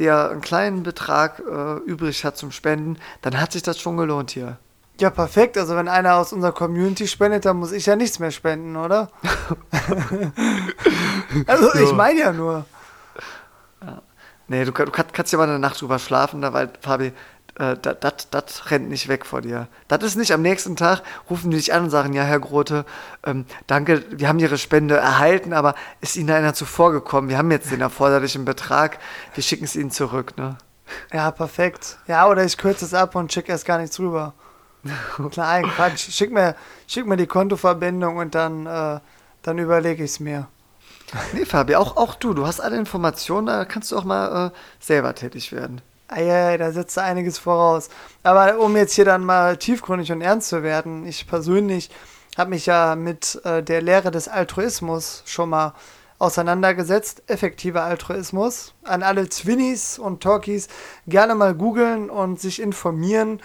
der 0.00 0.30
einen 0.30 0.40
kleinen 0.40 0.82
Betrag 0.82 1.40
äh, 1.40 1.76
übrig 1.84 2.24
hat 2.24 2.36
zum 2.36 2.50
Spenden, 2.50 2.98
dann 3.20 3.38
hat 3.40 3.52
sich 3.52 3.62
das 3.62 3.78
schon 3.78 3.98
gelohnt 3.98 4.30
hier. 4.30 4.56
Ja, 4.98 5.10
perfekt. 5.10 5.56
Also 5.56 5.76
wenn 5.76 5.88
einer 5.88 6.16
aus 6.16 6.32
unserer 6.32 6.52
Community 6.52 7.06
spendet, 7.06 7.44
dann 7.44 7.58
muss 7.58 7.72
ich 7.72 7.86
ja 7.86 7.96
nichts 7.96 8.18
mehr 8.18 8.30
spenden, 8.30 8.76
oder? 8.76 9.08
also 11.46 11.74
ich 11.74 11.92
meine 11.92 12.20
ja 12.20 12.32
nur. 12.32 12.64
Ja. 13.82 14.02
Nee, 14.48 14.64
du, 14.64 14.72
du 14.72 14.90
kannst 14.90 15.32
ja 15.32 15.38
mal 15.38 15.48
eine 15.48 15.58
Nacht 15.58 15.80
drüber 15.80 15.98
schlafen, 15.98 16.40
da, 16.40 16.52
weil, 16.52 16.70
Fabi, 16.80 17.12
äh, 17.60 17.76
das 17.78 18.70
rennt 18.70 18.88
nicht 18.88 19.08
weg 19.08 19.26
vor 19.26 19.42
dir. 19.42 19.68
Das 19.86 20.02
ist 20.02 20.16
nicht 20.16 20.32
am 20.32 20.40
nächsten 20.40 20.76
Tag, 20.76 21.02
rufen 21.28 21.50
die 21.50 21.58
dich 21.58 21.74
an 21.74 21.84
und 21.84 21.90
sagen, 21.90 22.14
ja, 22.14 22.22
Herr 22.22 22.40
Grote, 22.40 22.86
ähm, 23.24 23.44
danke, 23.66 24.02
wir 24.10 24.28
haben 24.28 24.38
Ihre 24.38 24.56
Spende 24.56 24.96
erhalten, 24.96 25.52
aber 25.52 25.74
ist 26.00 26.16
Ihnen 26.16 26.30
einer 26.30 26.54
zuvorgekommen? 26.54 27.28
Wir 27.28 27.36
haben 27.36 27.50
jetzt 27.50 27.70
den 27.70 27.82
erforderlichen 27.82 28.46
Betrag, 28.46 28.98
wir 29.34 29.42
schicken 29.42 29.64
es 29.64 29.76
Ihnen 29.76 29.90
zurück, 29.90 30.38
ne? 30.38 30.56
Ja, 31.12 31.30
perfekt. 31.30 31.98
Ja, 32.06 32.26
oder 32.28 32.44
ich 32.44 32.56
kürze 32.56 32.84
es 32.84 32.94
ab 32.94 33.14
und 33.14 33.32
schicke 33.32 33.52
erst 33.52 33.66
gar 33.66 33.78
nichts 33.78 34.00
rüber. 34.00 34.32
Klar, 35.30 35.62
Quatsch. 35.62 36.10
Schick 36.10 36.32
mir, 36.32 36.56
schick 36.86 37.06
mir 37.06 37.18
die 37.18 37.26
Kontoverbindung 37.26 38.16
und 38.16 38.34
dann, 38.34 38.66
äh, 38.66 39.00
dann 39.42 39.58
überlege 39.58 40.02
ich 40.02 40.12
es 40.12 40.20
mir. 40.20 40.48
Nee, 41.34 41.44
Fabi, 41.44 41.76
auch, 41.76 41.96
auch 41.96 42.14
du. 42.14 42.32
Du 42.34 42.46
hast 42.46 42.60
alle 42.60 42.76
Informationen, 42.76 43.46
da 43.46 43.64
kannst 43.66 43.92
du 43.92 43.98
auch 43.98 44.04
mal 44.04 44.46
äh, 44.46 44.50
selber 44.80 45.14
tätig 45.14 45.52
werden. 45.52 45.82
Ja, 46.16 46.56
da 46.56 46.72
setzt 46.72 46.98
einiges 46.98 47.38
voraus. 47.38 47.88
Aber 48.22 48.58
um 48.58 48.76
jetzt 48.76 48.94
hier 48.94 49.04
dann 49.04 49.24
mal 49.24 49.56
tiefgründig 49.56 50.10
und 50.12 50.20
ernst 50.20 50.48
zu 50.48 50.62
werden, 50.62 51.06
ich 51.06 51.26
persönlich 51.26 51.90
habe 52.36 52.50
mich 52.50 52.66
ja 52.66 52.96
mit 52.96 53.40
äh, 53.44 53.62
der 53.62 53.82
Lehre 53.82 54.10
des 54.10 54.28
Altruismus 54.28 55.22
schon 55.26 55.50
mal 55.50 55.74
auseinandergesetzt. 56.18 57.22
Effektiver 57.26 57.82
Altruismus. 57.82 58.74
An 58.82 59.02
alle 59.02 59.28
Zwinnies 59.28 59.98
und 59.98 60.22
Talkies 60.22 60.68
gerne 61.06 61.34
mal 61.34 61.54
googeln 61.54 62.10
und 62.10 62.40
sich 62.40 62.60
informieren. 62.60 63.40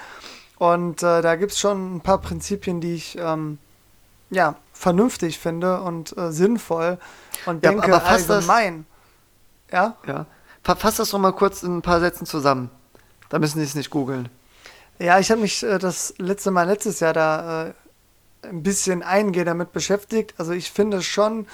Und 0.58 1.04
äh, 1.04 1.22
da 1.22 1.36
gibt 1.36 1.52
es 1.52 1.60
schon 1.60 1.98
ein 1.98 2.02
paar 2.02 2.20
Prinzipien, 2.20 2.82
die 2.82 2.96
ich 2.96 3.18
ähm, 3.20 3.58
ja, 4.30 4.56
vernünftig 4.74 5.40
finde 5.40 5.82
und 5.82 6.18
äh, 6.18 6.32
sinnvoll 6.32 6.98
und 7.46 7.64
ja, 7.64 7.72
denke 7.72 8.02
allgemein. 8.04 8.86
Das, 9.68 9.74
ja? 9.74 9.96
Ja. 10.08 10.26
Fass 10.74 10.96
das 10.96 11.12
doch 11.12 11.20
mal 11.20 11.32
kurz 11.32 11.62
in 11.62 11.78
ein 11.78 11.82
paar 11.84 12.00
Sätzen 12.00 12.26
zusammen. 12.26 12.72
Da 13.30 13.38
müssen 13.38 13.60
Sie 13.60 13.66
es 13.66 13.76
nicht 13.76 13.92
googeln. 13.92 14.30
Ja, 14.98 15.20
ich 15.20 15.30
habe 15.30 15.42
mich 15.42 15.62
äh, 15.62 15.78
das 15.78 16.16
letzte 16.18 16.50
Mal 16.50 16.64
letztes 16.64 17.00
Jahr 17.02 17.14
da 17.14 17.68
äh, 17.68 17.74
ein 18.48 18.64
bisschen 18.64 19.04
eingehend 19.04 19.48
damit 19.48 19.74
beschäftigt. 19.74 20.34
Also 20.38 20.54
ich 20.54 20.72
finde 20.72 21.04
schon, 21.04 21.46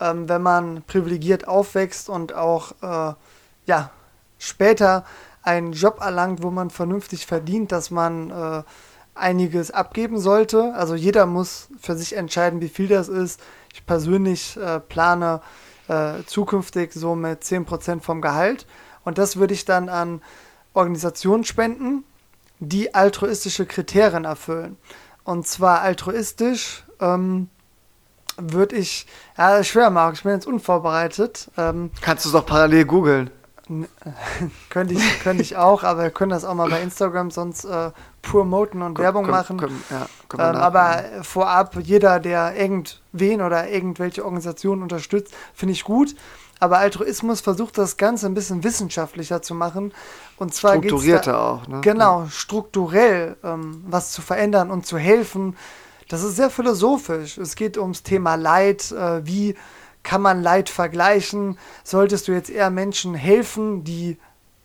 ähm, 0.00 0.28
wenn 0.28 0.40
man 0.40 0.82
privilegiert 0.86 1.48
aufwächst 1.48 2.08
und 2.08 2.32
auch 2.32 2.72
äh, 2.80 3.14
ja, 3.66 3.90
später 4.38 5.04
einen 5.42 5.72
Job 5.72 6.00
erlangt, 6.00 6.42
wo 6.42 6.50
man 6.50 6.70
vernünftig 6.70 7.26
verdient, 7.26 7.72
dass 7.72 7.90
man 7.90 8.30
äh, 8.30 8.62
einiges 9.14 9.70
abgeben 9.70 10.18
sollte. 10.18 10.74
Also 10.74 10.94
jeder 10.94 11.26
muss 11.26 11.68
für 11.80 11.96
sich 11.96 12.16
entscheiden, 12.16 12.60
wie 12.62 12.68
viel 12.68 12.88
das 12.88 13.08
ist. 13.08 13.40
Ich 13.74 13.84
persönlich 13.84 14.56
äh, 14.56 14.80
plane 14.80 15.42
äh, 15.90 16.24
zukünftig 16.24 16.92
so 16.94 17.14
mit 17.14 17.42
10% 17.42 18.00
vom 18.00 18.20
Gehalt. 18.20 18.66
Und 19.04 19.18
das 19.18 19.36
würde 19.36 19.54
ich 19.54 19.64
dann 19.64 19.88
an 19.88 20.22
Organisationen 20.72 21.44
spenden, 21.44 22.04
die 22.60 22.94
altruistische 22.94 23.66
Kriterien 23.66 24.24
erfüllen. 24.24 24.76
Und 25.24 25.46
zwar 25.46 25.80
altruistisch 25.80 26.84
ähm, 27.00 27.48
würde 28.36 28.76
ich, 28.76 29.06
ja, 29.36 29.64
schwer, 29.64 29.90
Marc, 29.90 30.14
ich 30.14 30.22
bin 30.22 30.32
jetzt 30.32 30.46
unvorbereitet. 30.46 31.50
Ähm, 31.56 31.90
Kannst 32.00 32.24
du 32.24 32.28
es 32.28 32.32
doch 32.32 32.46
parallel 32.46 32.84
googeln. 32.84 33.30
könnte 34.70 34.94
ich, 34.94 35.20
könnte 35.20 35.42
ich 35.42 35.56
auch, 35.56 35.84
aber 35.84 36.02
wir 36.02 36.10
können 36.10 36.30
das 36.30 36.44
auch 36.44 36.54
mal 36.54 36.68
bei 36.68 36.82
Instagram 36.82 37.30
sonst 37.30 37.64
äh, 37.64 37.90
promoten 38.22 38.82
und 38.82 38.98
Werbung 38.98 39.24
komm, 39.24 39.30
machen. 39.30 39.56
Komm, 39.58 39.80
ja, 39.90 40.50
ähm, 40.50 40.56
aber 40.56 41.02
vorab, 41.22 41.76
jeder, 41.82 42.20
der 42.20 42.54
irgendwen 42.56 43.42
oder 43.42 43.68
irgendwelche 43.68 44.24
Organisationen 44.24 44.82
unterstützt, 44.82 45.34
finde 45.54 45.72
ich 45.72 45.84
gut. 45.84 46.14
Aber 46.60 46.78
Altruismus 46.78 47.40
versucht 47.40 47.78
das 47.78 47.96
Ganze 47.96 48.26
ein 48.26 48.34
bisschen 48.34 48.62
wissenschaftlicher 48.62 49.40
zu 49.40 49.54
machen. 49.54 49.94
Und 50.36 50.52
zwar 50.52 50.72
strukturierter 50.72 51.32
da, 51.32 51.38
auch. 51.38 51.66
Ne? 51.66 51.80
Genau, 51.80 52.26
strukturell 52.30 53.36
ähm, 53.42 53.82
was 53.88 54.12
zu 54.12 54.20
verändern 54.20 54.70
und 54.70 54.84
zu 54.84 54.98
helfen. 54.98 55.56
Das 56.08 56.22
ist 56.22 56.36
sehr 56.36 56.50
philosophisch. 56.50 57.38
Es 57.38 57.56
geht 57.56 57.78
ums 57.78 58.02
Thema 58.02 58.34
Leid, 58.34 58.92
äh, 58.92 59.26
wie 59.26 59.56
kann 60.02 60.22
man 60.22 60.42
Leid 60.42 60.68
vergleichen? 60.68 61.58
Solltest 61.82 62.28
du 62.28 62.32
jetzt 62.32 62.50
eher 62.50 62.70
Menschen 62.70 63.14
helfen, 63.14 63.84
die 63.84 64.18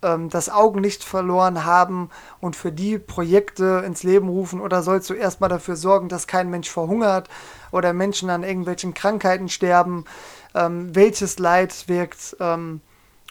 ähm, 0.06 0.30
das 0.30 0.50
Augenlicht 0.50 1.04
verloren 1.04 1.66
haben 1.66 2.10
und 2.40 2.56
für 2.56 2.72
die 2.72 2.98
Projekte 3.00 3.84
ins 3.86 4.04
Leben 4.04 4.30
rufen? 4.30 4.62
Oder 4.62 4.84
sollst 4.84 5.10
du 5.10 5.14
erstmal 5.14 5.50
dafür 5.50 5.76
sorgen, 5.76 6.08
dass 6.08 6.28
kein 6.28 6.50
Mensch 6.50 6.70
verhungert 6.70 7.30
oder 7.72 7.94
Menschen 7.94 8.30
an 8.30 8.44
irgendwelchen 8.44 8.94
Krankheiten 8.94 9.50
sterben? 9.50 10.06
Ähm, 10.54 10.96
welches 10.96 11.40
Leid 11.40 11.88
wirkt 11.88 12.38
ähm, 12.40 12.82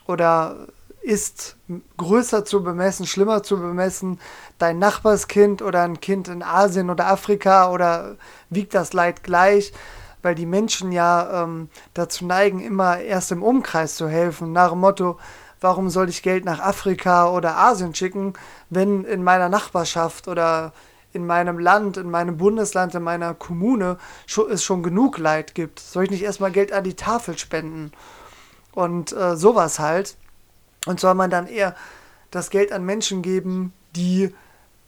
oder 0.06 0.66
ist 1.00 1.56
größer 1.98 2.44
zu 2.44 2.62
bemessen, 2.62 3.06
schlimmer 3.06 3.42
zu 3.42 3.60
bemessen, 3.60 4.18
dein 4.58 4.78
Nachbarskind 4.78 5.60
oder 5.62 5.82
ein 5.82 6.00
Kind 6.00 6.28
in 6.28 6.42
Asien 6.42 6.90
oder 6.90 7.06
Afrika 7.06 7.70
oder 7.70 8.16
wiegt 8.50 8.74
das 8.74 8.92
Leid 8.92 9.22
gleich? 9.22 9.72
weil 10.24 10.34
die 10.34 10.46
Menschen 10.46 10.90
ja 10.90 11.44
ähm, 11.44 11.68
dazu 11.92 12.24
neigen, 12.24 12.60
immer 12.60 12.98
erst 12.98 13.30
im 13.30 13.42
Umkreis 13.42 13.94
zu 13.94 14.08
helfen, 14.08 14.52
nach 14.52 14.70
dem 14.70 14.80
Motto, 14.80 15.18
warum 15.64 15.88
soll 15.88 16.10
ich 16.10 16.22
Geld 16.22 16.44
nach 16.44 16.60
Afrika 16.60 17.30
oder 17.30 17.56
Asien 17.56 17.94
schicken, 17.94 18.34
wenn 18.68 19.04
in 19.04 19.24
meiner 19.24 19.48
Nachbarschaft 19.48 20.28
oder 20.28 20.74
in 21.14 21.26
meinem 21.26 21.58
Land, 21.58 21.96
in 21.96 22.10
meinem 22.10 22.36
Bundesland, 22.36 22.94
in 22.94 23.02
meiner 23.02 23.32
Kommune 23.32 23.96
es 24.50 24.62
schon 24.62 24.82
genug 24.82 25.16
Leid 25.16 25.54
gibt. 25.54 25.80
Soll 25.80 26.04
ich 26.04 26.10
nicht 26.10 26.22
erstmal 26.22 26.52
Geld 26.52 26.70
an 26.70 26.84
die 26.84 26.96
Tafel 26.96 27.38
spenden? 27.38 27.92
Und 28.72 29.12
äh, 29.14 29.36
sowas 29.36 29.78
halt. 29.78 30.16
Und 30.84 31.00
soll 31.00 31.14
man 31.14 31.30
dann 31.30 31.46
eher 31.46 31.74
das 32.30 32.50
Geld 32.50 32.70
an 32.70 32.84
Menschen 32.84 33.22
geben, 33.22 33.72
die 33.96 34.34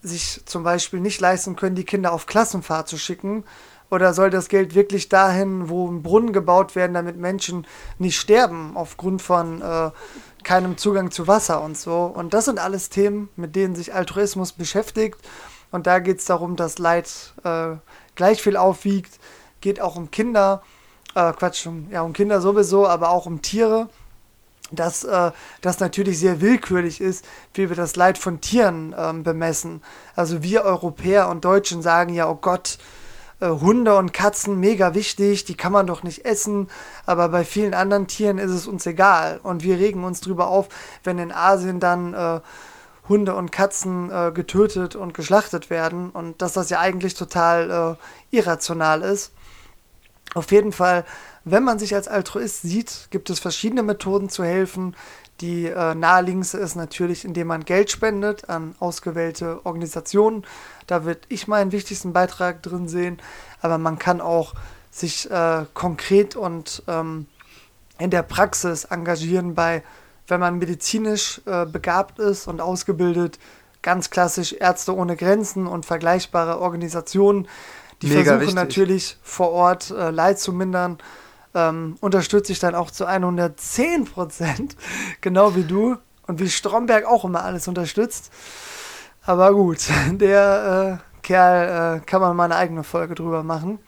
sich 0.03 0.43
zum 0.45 0.63
Beispiel 0.63 1.01
nicht 1.01 1.23
leisten 1.23 1.57
können, 1.57 1.75
die 1.75 1.85
Kinder 1.85 2.13
auf 2.13 2.27
Klassenfahrt 2.27 2.87
zu 2.87 2.99
schicken, 2.99 3.45
oder 3.91 4.15
soll 4.15 4.31
das 4.31 4.49
Geld 4.49 4.75
wirklich 4.75 5.09
dahin, 5.09 5.69
wo 5.69 5.89
ein 5.89 6.03
Brunnen 6.03 6.33
gebaut 6.33 6.75
werden, 6.75 6.95
damit 6.95 7.17
Menschen 7.17 7.67
nicht 7.99 8.19
sterben 8.19 8.77
aufgrund 8.77 9.23
von 9.23 9.63
äh, 9.63 9.91
keinem 10.47 10.79
Zugang 10.79 11.11
zu 11.11 11.27
Wasser 11.27 11.61
und 11.61 11.77
so? 11.77 12.05
Und 12.05 12.33
das 12.33 12.47
sind 12.47 12.59
alles 12.59 12.89
Themen, 12.89 13.29
mit 13.37 13.57
denen 13.57 13.75
sich 13.75 13.93
Altruismus 13.93 14.53
beschäftigt. 14.53 15.19
Und 15.73 15.87
da 15.87 15.99
geht 15.99 16.21
es 16.21 16.25
darum, 16.25 16.57
dass 16.57 16.79
Leid 16.79 17.35
äh, 17.45 17.73
gleich 18.15 18.41
viel 18.41 18.57
aufwiegt. 18.57 19.19
Geht 19.61 19.81
auch 19.81 19.97
um 19.97 20.11
Kinder, 20.11 20.63
äh, 21.15 21.33
Quatsch, 21.33 21.67
um, 21.67 21.91
ja, 21.91 22.03
um 22.03 22.13
Kinder 22.13 22.41
sowieso, 22.41 22.87
aber 22.87 23.11
auch 23.11 23.27
um 23.27 23.43
Tiere. 23.43 23.89
Dass 24.71 25.05
äh, 25.05 25.33
das 25.61 25.81
natürlich 25.81 26.19
sehr 26.19 26.41
willkürlich 26.41 27.01
ist, 27.01 27.25
wie 27.55 27.69
wir 27.69 27.77
das 27.77 27.97
Leid 27.97 28.17
von 28.17 28.41
Tieren 28.41 28.95
ähm, 28.97 29.25
bemessen. 29.25 29.83
Also 30.15 30.43
wir 30.43 30.63
Europäer 30.63 31.29
und 31.29 31.45
Deutschen 31.45 31.83
sagen 31.83 32.15
ja, 32.15 32.29
oh 32.29 32.37
Gott, 32.37 32.79
Hunde 33.41 33.97
und 33.97 34.15
Katzen 34.15 34.59
mega 34.59 34.95
wichtig, 34.95 35.45
die 35.45 35.57
kann 35.57 35.73
man 35.73 35.87
doch 35.87 36.03
nicht 36.03 36.25
essen, 36.25 36.69
aber 37.05 37.29
bei 37.29 37.45
vielen 37.45 37.75
anderen 37.75 38.07
Tieren 38.07 38.39
ist 38.39 38.51
es 38.51 38.67
uns 38.67 38.87
egal 38.87 39.41
und 39.43 39.63
wir 39.63 39.77
regen 39.79 40.05
uns 40.05 40.21
drüber 40.21 40.49
auf, 40.49 40.69
wenn 41.05 41.19
in 41.19 41.33
Asien 41.33 41.79
dann 41.79 42.15
äh, 42.15 42.41
Hunde 43.09 43.35
und 43.35 43.53
Katzen 43.53 44.11
äh, 44.11 44.33
getötet 44.33 44.97
und 44.97 45.15
geschlachtet 45.15 45.71
werden 45.71 46.11
und 46.11 46.41
dass 46.41 46.55
das 46.55 46.71
ja 46.71 46.81
eigentlich 46.81 47.15
total 47.15 47.99
äh, 48.33 48.37
irrational 48.37 49.03
ist. 49.03 49.33
Auf 50.35 50.51
jeden 50.51 50.73
Fall, 50.73 51.05
wenn 51.45 51.63
man 51.63 51.79
sich 51.79 51.95
als 51.95 52.09
Altruist 52.09 52.63
sieht, 52.63 53.09
gibt 53.11 53.31
es 53.31 53.39
verschiedene 53.39 53.83
Methoden 53.83 54.29
zu 54.29 54.45
helfen. 54.45 54.97
Die 55.41 55.67
äh, 55.67 55.95
naheliegendste 55.95 56.59
ist 56.59 56.77
natürlich, 56.77 57.25
indem 57.25 57.49
man 57.49 57.65
Geld 57.65 57.91
spendet 57.91 58.49
an 58.49 58.75
ausgewählte 58.81 59.65
Organisationen. 59.65 60.45
Da 60.87 61.05
würde 61.05 61.21
ich 61.29 61.47
meinen 61.47 61.73
wichtigsten 61.73 62.13
Beitrag 62.13 62.63
drin 62.63 62.89
sehen. 62.89 63.21
Aber 63.61 63.77
man 63.77 63.99
kann 63.99 64.21
auch 64.21 64.55
sich 64.91 65.31
äh, 65.31 65.67
konkret 65.75 66.37
und 66.37 66.83
ähm, 66.89 67.27
in 67.99 68.11
der 68.11 68.23
Praxis 68.23 68.85
engagieren 68.85 69.55
bei, 69.55 69.83
wenn 70.27 70.41
man 70.41 70.59
medizinisch 70.59 71.43
äh, 71.45 71.67
begabt 71.67 72.19
ist 72.19 72.47
und 72.49 72.61
ausgebildet, 72.61 73.39
ganz 73.83 74.11
klassisch 74.11 74.55
Ärzte 74.55 74.95
ohne 74.95 75.17
Grenzen 75.17 75.67
und 75.67 75.85
vergleichbare 75.85 76.61
Organisationen, 76.61 77.47
die 78.03 78.09
Mega 78.09 78.23
versuchen 78.23 78.41
wichtig. 78.41 78.55
natürlich 78.55 79.19
vor 79.23 79.51
Ort 79.51 79.91
äh, 79.91 80.11
Leid 80.11 80.39
zu 80.39 80.53
mindern 80.53 80.99
ähm, 81.57 81.97
unterstütze 82.01 82.53
ich 82.53 82.59
dann 82.59 82.75
auch 82.75 82.91
zu 82.91 83.07
110 83.07 84.05
Prozent, 84.05 84.77
genau 85.21 85.57
wie 85.57 85.65
du 85.65 85.97
und 86.27 86.41
wie 86.41 86.51
Stromberg 86.51 87.05
auch 87.07 87.25
immer 87.25 87.45
alles 87.45 87.67
unterstützt. 87.67 88.31
Aber 89.25 89.53
gut, 89.55 89.89
der 90.13 91.01
äh, 91.01 91.23
Kerl 91.23 91.97
äh, 91.97 92.01
kann 92.07 92.21
man 92.21 92.37
mal 92.37 92.45
eine 92.45 92.57
eigene 92.57 92.85
Folge 92.85 93.15
drüber 93.15 93.43
machen. 93.43 93.79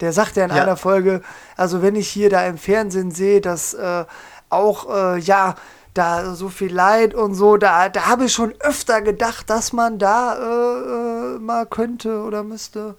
Der 0.00 0.12
sagt 0.12 0.36
ja 0.36 0.44
in 0.44 0.50
ja. 0.50 0.62
einer 0.62 0.76
Folge, 0.76 1.22
also 1.56 1.82
wenn 1.82 1.94
ich 1.94 2.08
hier 2.08 2.30
da 2.30 2.44
im 2.46 2.58
Fernsehen 2.58 3.12
sehe, 3.12 3.40
dass 3.40 3.74
äh, 3.74 4.04
auch, 4.50 4.88
äh, 4.92 5.18
ja, 5.20 5.54
da 5.94 6.34
so 6.34 6.48
viel 6.48 6.74
Leid 6.74 7.14
und 7.14 7.34
so, 7.34 7.56
da, 7.56 7.88
da 7.88 8.06
habe 8.06 8.24
ich 8.24 8.32
schon 8.32 8.52
öfter 8.60 9.00
gedacht, 9.00 9.48
dass 9.48 9.72
man 9.72 9.98
da 10.00 10.34
äh, 10.34 11.36
äh, 11.36 11.38
mal 11.38 11.66
könnte 11.66 12.22
oder 12.22 12.42
müsste. 12.42 12.96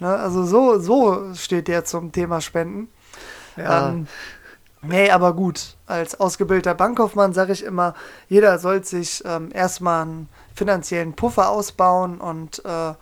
Ne? 0.00 0.08
Also 0.08 0.44
so, 0.44 0.78
so 0.78 1.34
steht 1.34 1.68
der 1.68 1.84
zum 1.84 2.12
Thema 2.12 2.40
Spenden. 2.40 2.88
Ja. 3.56 3.88
Ähm, 3.88 4.06
nee, 4.82 5.10
aber 5.10 5.34
gut. 5.34 5.76
Als 5.86 6.18
ausgebildeter 6.18 6.74
Bankkaufmann 6.74 7.32
sage 7.32 7.52
ich 7.52 7.64
immer, 7.64 7.94
jeder 8.28 8.58
soll 8.58 8.84
sich 8.84 9.22
ähm, 9.24 9.50
erstmal 9.52 10.02
einen 10.02 10.28
finanziellen 10.54 11.14
Puffer 11.14 11.50
ausbauen 11.50 12.20
und 12.20 12.64
äh, 12.64 12.94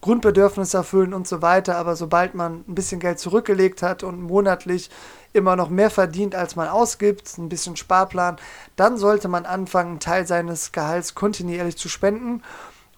Grundbedürfnisse 0.00 0.76
erfüllen 0.76 1.14
und 1.14 1.26
so 1.26 1.40
weiter. 1.40 1.76
Aber 1.76 1.96
sobald 1.96 2.34
man 2.34 2.64
ein 2.68 2.74
bisschen 2.74 3.00
Geld 3.00 3.18
zurückgelegt 3.18 3.82
hat 3.82 4.02
und 4.02 4.20
monatlich 4.20 4.90
immer 5.32 5.56
noch 5.56 5.70
mehr 5.70 5.90
verdient, 5.90 6.34
als 6.34 6.56
man 6.56 6.68
ausgibt, 6.68 7.36
ein 7.38 7.48
bisschen 7.48 7.76
Sparplan, 7.76 8.36
dann 8.76 8.96
sollte 8.98 9.28
man 9.28 9.46
anfangen, 9.46 9.90
einen 9.90 10.00
Teil 10.00 10.26
seines 10.26 10.72
Gehalts 10.72 11.14
kontinuierlich 11.14 11.76
zu 11.76 11.88
spenden. 11.88 12.42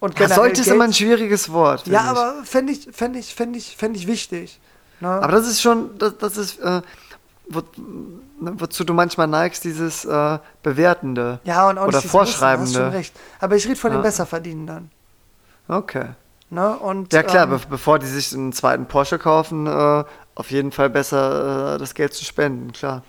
Und 0.01 0.19
ja, 0.19 0.29
sollte 0.29 0.61
ist 0.61 0.67
immer 0.67 0.85
ein 0.85 0.93
schwieriges 0.93 1.51
Wort. 1.53 1.87
Ja, 1.87 2.01
ich. 2.03 2.07
aber 2.09 2.35
fände 2.45 2.73
ich, 2.73 2.89
fänd 2.93 3.17
ich, 3.17 3.35
fänd 3.35 3.57
ich, 3.57 3.77
fänd 3.77 3.97
ich 3.97 4.07
wichtig. 4.07 4.61
Ne? 5.01 5.09
Aber 5.09 5.33
das 5.33 5.47
ist 5.49 5.61
schon, 5.61 5.99
das, 5.99 6.17
das 6.19 6.37
ist, 6.37 6.59
äh, 6.59 6.83
wo, 7.49 7.61
ne, 8.41 8.53
wozu 8.59 8.85
du 8.85 8.95
manchmal 8.95 9.27
neigst, 9.27 9.65
dieses 9.65 10.05
äh, 10.05 10.39
Bewertende 10.63 11.41
ja, 11.45 11.69
und 11.69 11.79
auch 11.79 11.89
oder 11.89 12.03
Vorschreibende. 12.03 12.71
Wissen, 12.71 12.81
hast 12.81 12.91
schon 12.91 12.97
recht. 12.97 13.15
Aber 13.41 13.57
ich 13.57 13.67
rede 13.67 13.77
von 13.77 13.93
ja. 13.93 13.99
den 13.99 14.03
Besserverdienenden. 14.03 14.91
Okay. 15.69 16.07
Ne? 16.49 16.77
Und, 16.77 17.13
ja 17.13 17.23
klar, 17.23 17.45
ähm, 17.45 17.51
be 17.51 17.61
bevor 17.71 17.99
die 17.99 18.07
sich 18.07 18.33
einen 18.33 18.53
zweiten 18.53 18.87
Porsche 18.87 19.19
kaufen, 19.19 19.67
äh, 19.67 20.05
auf 20.35 20.51
jeden 20.51 20.71
Fall 20.71 20.91
besser 20.91 21.75
äh, 21.75 21.79
das 21.79 21.95
Geld 21.95 22.15
zu 22.15 22.25
spenden, 22.25 22.73
klar. 22.73 23.03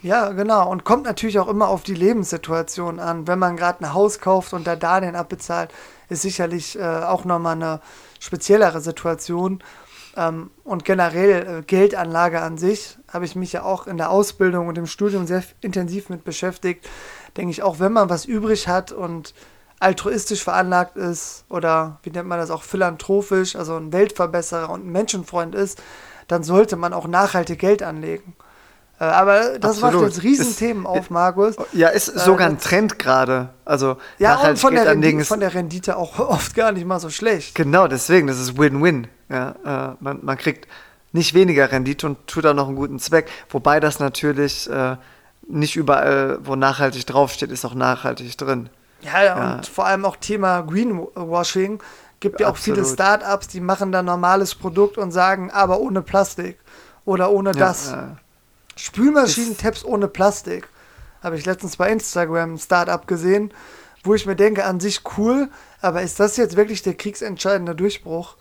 Ja, 0.00 0.28
genau. 0.28 0.70
Und 0.70 0.84
kommt 0.84 1.04
natürlich 1.04 1.38
auch 1.38 1.48
immer 1.48 1.68
auf 1.68 1.82
die 1.82 1.94
Lebenssituation 1.94 3.00
an. 3.00 3.26
Wenn 3.26 3.38
man 3.38 3.56
gerade 3.56 3.84
ein 3.84 3.94
Haus 3.94 4.20
kauft 4.20 4.52
und 4.52 4.66
da 4.66 4.76
Darlehen 4.76 5.16
abbezahlt, 5.16 5.70
ist 6.08 6.22
sicherlich 6.22 6.78
äh, 6.78 6.82
auch 6.82 7.24
nochmal 7.24 7.56
eine 7.56 7.80
speziellere 8.20 8.80
Situation. 8.80 9.62
Ähm, 10.18 10.50
und 10.64 10.84
generell 10.84 11.60
äh, 11.60 11.62
Geldanlage 11.62 12.42
an 12.42 12.58
sich 12.58 12.98
habe 13.08 13.24
ich 13.24 13.36
mich 13.36 13.52
ja 13.52 13.62
auch 13.62 13.86
in 13.86 13.96
der 13.96 14.10
Ausbildung 14.10 14.66
und 14.66 14.76
im 14.76 14.86
Studium 14.86 15.26
sehr 15.26 15.44
intensiv 15.60 16.08
mit 16.08 16.24
beschäftigt. 16.24 16.88
Denke 17.36 17.52
ich, 17.52 17.62
auch 17.62 17.78
wenn 17.78 17.92
man 17.92 18.10
was 18.10 18.24
übrig 18.24 18.66
hat 18.66 18.90
und 18.90 19.32
altruistisch 19.78 20.42
veranlagt 20.42 20.96
ist 20.96 21.44
oder 21.48 22.00
wie 22.02 22.10
nennt 22.10 22.28
man 22.28 22.40
das 22.40 22.50
auch 22.50 22.64
philanthropisch, 22.64 23.54
also 23.54 23.76
ein 23.76 23.92
Weltverbesserer 23.92 24.70
und 24.70 24.86
ein 24.86 24.90
Menschenfreund 24.90 25.54
ist, 25.54 25.80
dann 26.26 26.42
sollte 26.42 26.74
man 26.74 26.92
auch 26.92 27.06
nachhaltig 27.06 27.60
Geld 27.60 27.84
anlegen. 27.84 28.34
Äh, 29.00 29.04
aber 29.04 29.58
das 29.58 29.82
Absolut. 29.82 30.02
macht 30.02 30.04
jetzt 30.04 30.22
Riesenthemen 30.22 30.84
ist, 30.84 30.88
auf, 30.88 31.10
Markus. 31.10 31.56
Ja, 31.72 31.88
ist 31.88 32.08
äh, 32.08 32.18
sogar 32.18 32.48
ein 32.48 32.58
Trend 32.58 32.98
gerade. 32.98 33.50
Also 33.64 33.96
ja, 34.18 34.36
und 34.36 34.58
von 34.58 34.74
der, 34.74 34.86
Rendite, 34.86 35.24
von 35.24 35.40
der 35.40 35.54
Rendite 35.54 35.96
auch 35.96 36.18
oft 36.18 36.54
gar 36.54 36.72
nicht 36.72 36.86
mal 36.86 36.98
so 36.98 37.10
schlecht. 37.10 37.54
Genau, 37.54 37.86
deswegen, 37.86 38.26
das 38.26 38.40
ist 38.40 38.58
Win-Win. 38.58 39.06
Ja, 39.28 39.92
äh, 39.92 39.96
man, 40.00 40.18
man 40.22 40.36
kriegt 40.36 40.66
nicht 41.12 41.34
weniger 41.34 41.70
Rendite 41.70 42.06
und 42.06 42.26
tut 42.26 42.44
auch 42.46 42.54
noch 42.54 42.66
einen 42.66 42.76
guten 42.76 42.98
Zweck. 42.98 43.28
Wobei 43.50 43.80
das 43.80 44.00
natürlich 44.00 44.68
äh, 44.68 44.96
nicht 45.46 45.76
überall, 45.76 46.38
wo 46.42 46.56
nachhaltig 46.56 47.06
draufsteht, 47.06 47.50
ist 47.50 47.64
auch 47.64 47.74
nachhaltig 47.74 48.36
drin. 48.36 48.68
Ja, 49.00 49.22
ja, 49.22 49.54
und 49.54 49.66
vor 49.66 49.86
allem 49.86 50.04
auch 50.04 50.16
Thema 50.16 50.62
Greenwashing. 50.62 51.80
Gibt 52.20 52.40
ja 52.40 52.48
auch 52.48 52.50
Absolut. 52.50 52.80
viele 52.80 52.92
Startups, 52.92 53.46
die 53.46 53.60
machen 53.60 53.92
da 53.92 54.02
normales 54.02 54.56
Produkt 54.56 54.98
und 54.98 55.12
sagen, 55.12 55.52
aber 55.52 55.78
ohne 55.78 56.02
Plastik 56.02 56.58
oder 57.04 57.30
ohne 57.30 57.52
das. 57.52 57.92
Ja, 57.92 58.16
Spülmaschinen-Tabs 58.78 59.84
ohne 59.84 60.08
Plastik. 60.08 60.68
Habe 61.22 61.36
ich 61.36 61.44
letztens 61.44 61.76
bei 61.76 61.90
Instagram 61.90 62.54
ein 62.54 62.58
Startup 62.58 63.06
gesehen, 63.06 63.52
wo 64.04 64.14
ich 64.14 64.24
mir 64.24 64.36
denke, 64.36 64.64
an 64.64 64.78
sich 64.78 65.02
cool, 65.16 65.48
aber 65.80 66.02
ist 66.02 66.20
das 66.20 66.36
jetzt 66.36 66.56
wirklich 66.56 66.82
der 66.82 66.94
kriegsentscheidende 66.94 67.74
Durchbruch? 67.74 68.36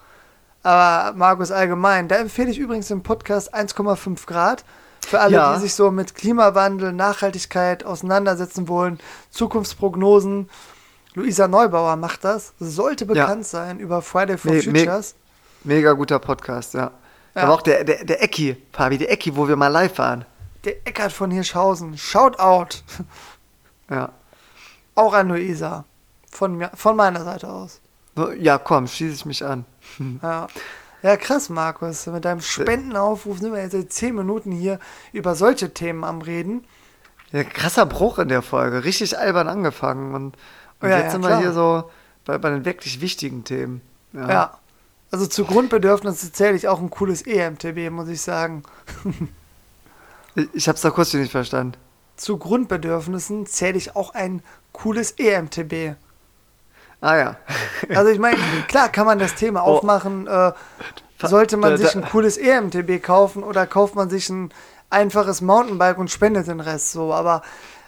Aber 0.61 1.15
Markus 1.17 1.51
allgemein, 1.51 2.07
da 2.07 2.17
empfehle 2.17 2.51
ich 2.51 2.59
übrigens 2.59 2.87
den 2.87 3.01
Podcast 3.01 3.53
1,5 3.55 4.27
Grad. 4.27 4.63
Für 5.07 5.21
alle, 5.21 5.37
ja. 5.37 5.55
die 5.55 5.61
sich 5.61 5.73
so 5.73 5.89
mit 5.89 6.15
Klimawandel, 6.15 6.91
Nachhaltigkeit 6.91 7.85
auseinandersetzen 7.85 8.67
wollen, 8.67 8.99
Zukunftsprognosen. 9.31 10.49
Luisa 11.13 11.47
Neubauer 11.47 11.95
macht 11.95 12.25
das. 12.25 12.53
Sollte 12.59 13.05
bekannt 13.05 13.43
ja. 13.43 13.49
sein 13.49 13.79
über 13.79 14.01
Friday 14.01 14.37
for 14.37 14.51
me 14.51 14.61
Futures. 14.61 15.15
Me 15.63 15.75
mega 15.75 15.93
guter 15.93 16.19
Podcast, 16.19 16.73
ja. 16.73 16.91
Ja. 17.37 17.43
Aber 17.43 17.53
auch 17.53 17.61
der, 17.61 17.83
der, 17.83 18.03
der 18.03 18.23
Ecki, 18.23 18.57
Fabi, 18.71 18.97
der 18.97 19.11
Ecki, 19.11 19.35
wo 19.35 19.47
wir 19.47 19.55
mal 19.55 19.67
live 19.67 19.97
waren. 19.99 20.25
Der 20.65 20.87
Eckart 20.87 21.13
von 21.13 21.31
Hirschhausen. 21.31 21.97
Shout 21.97 22.39
out. 22.39 22.83
Ja. 23.89 24.09
Auch 24.95 25.13
an 25.13 25.29
Luisa. 25.29 25.85
Von, 26.29 26.57
mir, 26.57 26.69
von 26.73 26.97
meiner 26.97 27.23
Seite 27.23 27.47
aus. 27.47 27.79
Ja, 28.37 28.57
komm, 28.57 28.85
schließe 28.85 29.13
ich 29.13 29.25
mich 29.25 29.45
an. 29.45 29.63
Ja. 30.21 30.47
Ja, 31.03 31.15
krass, 31.15 31.47
Markus. 31.47 32.05
Mit 32.07 32.25
deinem 32.25 32.41
Spendenaufruf 32.41 33.37
sind 33.37 33.53
wir 33.53 33.61
jetzt 33.61 33.71
seit 33.71 33.93
zehn 33.93 34.13
Minuten 34.13 34.51
hier 34.51 34.79
über 35.13 35.35
solche 35.35 35.73
Themen 35.73 36.03
am 36.03 36.21
Reden. 36.21 36.65
Ja, 37.31 37.45
krasser 37.45 37.85
Bruch 37.85 38.19
in 38.19 38.27
der 38.27 38.41
Folge. 38.41 38.83
Richtig 38.83 39.17
albern 39.17 39.47
angefangen. 39.47 40.13
Und, 40.13 40.37
und 40.81 40.89
ja, 40.89 40.97
jetzt 40.97 41.05
ja, 41.05 41.11
sind 41.11 41.21
wir 41.21 41.37
hier 41.37 41.53
so 41.53 41.89
bei, 42.25 42.37
bei 42.39 42.49
den 42.49 42.65
wirklich 42.65 42.99
wichtigen 42.99 43.45
Themen. 43.45 43.81
Ja. 44.11 44.29
ja. 44.29 44.57
Also 45.11 45.25
zu 45.27 45.45
Grundbedürfnissen 45.45 46.33
zähle 46.33 46.55
ich 46.55 46.67
auch 46.67 46.79
ein 46.79 46.89
cooles 46.89 47.21
EMTB, 47.21 47.89
muss 47.91 48.09
ich 48.09 48.21
sagen. 48.21 48.63
ich 50.35 50.47
ich 50.53 50.67
habe 50.67 50.75
es 50.75 50.81
da 50.81 50.89
kurz 50.89 51.13
nicht 51.13 51.31
verstanden. 51.31 51.77
Zu 52.17 52.37
Grundbedürfnissen 52.37 53.45
zähle 53.45 53.77
ich 53.77 53.95
auch 53.95 54.13
ein 54.13 54.43
cooles 54.73 55.11
EMTB. 55.11 55.95
Ah 56.99 57.15
ja. 57.15 57.35
Also 57.89 58.09
ich 58.09 58.19
meine, 58.19 58.37
klar 58.67 58.89
kann 58.89 59.05
man 59.05 59.19
das 59.19 59.35
Thema 59.35 59.61
oh. 59.61 59.77
aufmachen. 59.77 60.27
Äh, 60.27 60.51
sollte 61.21 61.57
man 61.57 61.77
sich 61.77 61.95
ein 61.95 62.03
cooles 62.03 62.37
EMTB 62.37 63.01
kaufen 63.01 63.43
oder 63.43 63.65
kauft 63.65 63.95
man 63.95 64.09
sich 64.09 64.29
ein 64.29 64.51
einfaches 64.89 65.41
Mountainbike 65.41 65.97
und 65.97 66.11
spendet 66.11 66.47
den 66.47 66.59
Rest 66.59 66.91
so? 66.91 67.13
Aber 67.13 67.41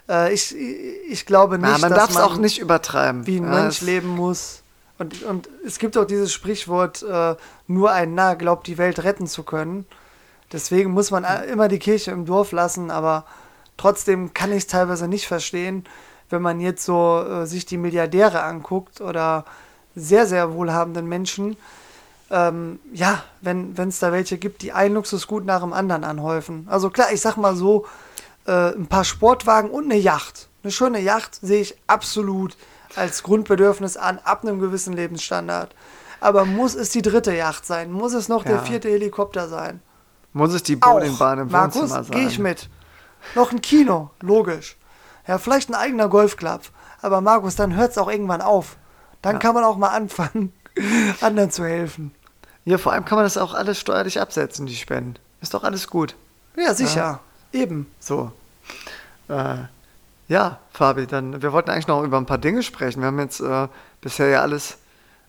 äh, 0.07 0.34
ich, 0.34 0.55
ich 0.55 1.26
glaube 1.26 1.59
nicht, 1.59 1.70
ja, 1.70 1.78
man 1.78 1.91
dass 1.91 2.13
man 2.13 2.24
auch 2.24 2.38
nicht 2.38 2.59
übertreiben. 2.59 3.28
Wie 3.28 3.38
ein 3.38 3.45
ja, 3.45 3.61
Mensch 3.61 3.82
leben 3.82 4.09
muss. 4.09 4.59
Und, 5.00 5.24
und 5.24 5.50
es 5.66 5.80
gibt 5.80 5.97
auch 5.97 6.06
dieses 6.06 6.32
Sprichwort, 6.32 7.04
äh, 7.04 7.36
nur 7.68 7.91
ein 7.91 8.14
Narr 8.14 8.36
glaubt, 8.36 8.68
die 8.68 8.78
Welt 8.78 9.04
retten 9.04 9.28
zu 9.28 9.43
können. 9.43 9.86
Deswegen 10.52 10.91
muss 10.91 11.10
man 11.10 11.24
immer 11.45 11.70
die 11.70 11.80
Kirche 11.80 12.12
im 12.12 12.26
Dorf 12.26 12.52
lassen, 12.52 12.91
aber 12.91 13.26
trotzdem 13.78 14.34
kann 14.34 14.52
ich 14.52 14.60
es 14.60 14.68
teilweise 14.68 15.08
nicht 15.08 15.26
verstehen, 15.26 15.86
wenn 16.30 16.41
man 16.41 16.60
jetzt 16.60 16.84
so 16.84 17.24
äh, 17.24 17.45
sich 17.45 17.66
die 17.66 17.78
Milliardäre 17.78 18.43
anguckt 18.43 19.00
oder 19.00 19.45
sehr, 19.95 20.28
sehr 20.28 20.54
wohlhabenden 20.54 21.08
Menschen, 21.08 21.56
ähm, 22.30 22.80
ja, 22.93 23.24
wenn 23.41 23.74
es 23.76 24.00
da 24.00 24.12
welche 24.12 24.38
gibt, 24.38 24.62
die 24.62 24.72
ein 24.72 24.93
Luxusgut 24.93 25.45
nach 25.45 25.62
dem 25.62 25.74
anderen 25.74 26.04
anhäufen. 26.04 26.68
Also 26.70 26.89
klar, 26.89 27.12
ich 27.12 27.22
sag 27.22 27.38
mal 27.38 27.56
so, 27.56 27.86
äh, 28.45 28.74
ein 28.74 28.88
paar 28.88 29.04
Sportwagen 29.06 29.72
und 29.72 29.86
eine 29.86 29.95
Yacht. 29.95 30.50
Eine 30.62 30.72
schöne 30.72 31.00
Yacht 31.00 31.36
sehe 31.41 31.62
ich 31.62 31.76
absolut 31.88 32.56
als 32.95 33.23
Grundbedürfnis 33.23 33.97
an, 33.97 34.19
ab 34.23 34.43
einem 34.43 34.59
gewissen 34.59 34.93
Lebensstandard. 34.93 35.75
Aber 36.21 36.45
muss 36.45 36.75
es 36.75 36.89
die 36.89 37.01
dritte 37.01 37.33
Yacht 37.33 37.65
sein? 37.65 37.91
Muss 37.91 38.13
es 38.13 38.27
noch 38.27 38.43
ja. 38.45 38.51
der 38.51 38.59
vierte 38.61 38.89
Helikopter 38.89 39.47
sein? 39.47 39.81
Muss 40.33 40.53
es 40.53 40.63
die 40.63 40.75
Bowlingbahn 40.75 41.39
im 41.39 41.47
Markus, 41.49 41.81
Wohnzimmer 41.81 42.03
sein? 42.03 42.11
gehe 42.11 42.27
ich 42.27 42.39
mit. 42.39 42.69
Noch 43.35 43.51
ein 43.51 43.61
Kino, 43.61 44.11
logisch. 44.21 44.77
Ja, 45.27 45.37
vielleicht 45.37 45.69
ein 45.69 45.75
eigener 45.75 46.09
Golfclub. 46.09 46.61
Aber 47.01 47.21
Markus, 47.21 47.55
dann 47.55 47.75
hört 47.75 47.91
es 47.91 47.97
auch 47.97 48.09
irgendwann 48.09 48.41
auf. 48.41 48.77
Dann 49.21 49.35
ja. 49.35 49.39
kann 49.39 49.55
man 49.55 49.63
auch 49.63 49.77
mal 49.77 49.89
anfangen, 49.89 50.53
anderen 51.21 51.51
zu 51.51 51.63
helfen. 51.63 52.13
Ja, 52.65 52.77
vor 52.77 52.93
allem 52.93 53.05
kann 53.05 53.17
man 53.17 53.25
das 53.25 53.37
auch 53.37 53.53
alles 53.53 53.79
steuerlich 53.79 54.19
absetzen, 54.19 54.65
die 54.65 54.75
Spenden. 54.75 55.15
Ist 55.41 55.53
doch 55.53 55.63
alles 55.63 55.87
gut. 55.87 56.15
Ja, 56.55 56.73
sicher. 56.73 57.19
Ja. 57.53 57.59
Eben. 57.59 57.87
So. 57.99 58.31
Äh, 59.27 59.55
ja, 60.30 60.59
Fabi, 60.71 61.07
dann, 61.07 61.41
wir 61.41 61.51
wollten 61.51 61.71
eigentlich 61.71 61.88
noch 61.88 62.03
über 62.03 62.17
ein 62.17 62.27
paar 62.27 62.38
Dinge 62.38 62.61
sprechen. 62.61 63.01
Wir 63.01 63.07
haben 63.07 63.19
jetzt 63.19 63.41
äh, 63.41 63.67
bisher 63.99 64.27
ja 64.27 64.41
alles, 64.41 64.77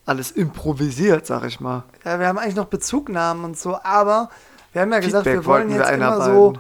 alles 0.04 0.30
improvisiert, 0.30 1.26
sag 1.26 1.44
ich 1.44 1.58
mal. 1.58 1.84
Ja, 2.04 2.20
wir 2.20 2.28
haben 2.28 2.38
eigentlich 2.38 2.54
noch 2.54 2.66
Bezugnahmen 2.66 3.44
und 3.44 3.58
so, 3.58 3.78
aber 3.82 4.28
wir 4.72 4.82
haben 4.82 4.92
ja 4.92 5.00
gesagt, 5.00 5.24
wir 5.24 5.44
wollen 5.46 5.70
jetzt 5.70 5.88
wir 5.88 5.94
immer 5.94 6.22
so 6.22 6.52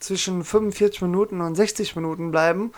zwischen 0.00 0.44
45 0.44 1.00
Minuten 1.02 1.40
und 1.40 1.54
60 1.54 1.94
Minuten 1.94 2.32
bleiben. 2.32 2.72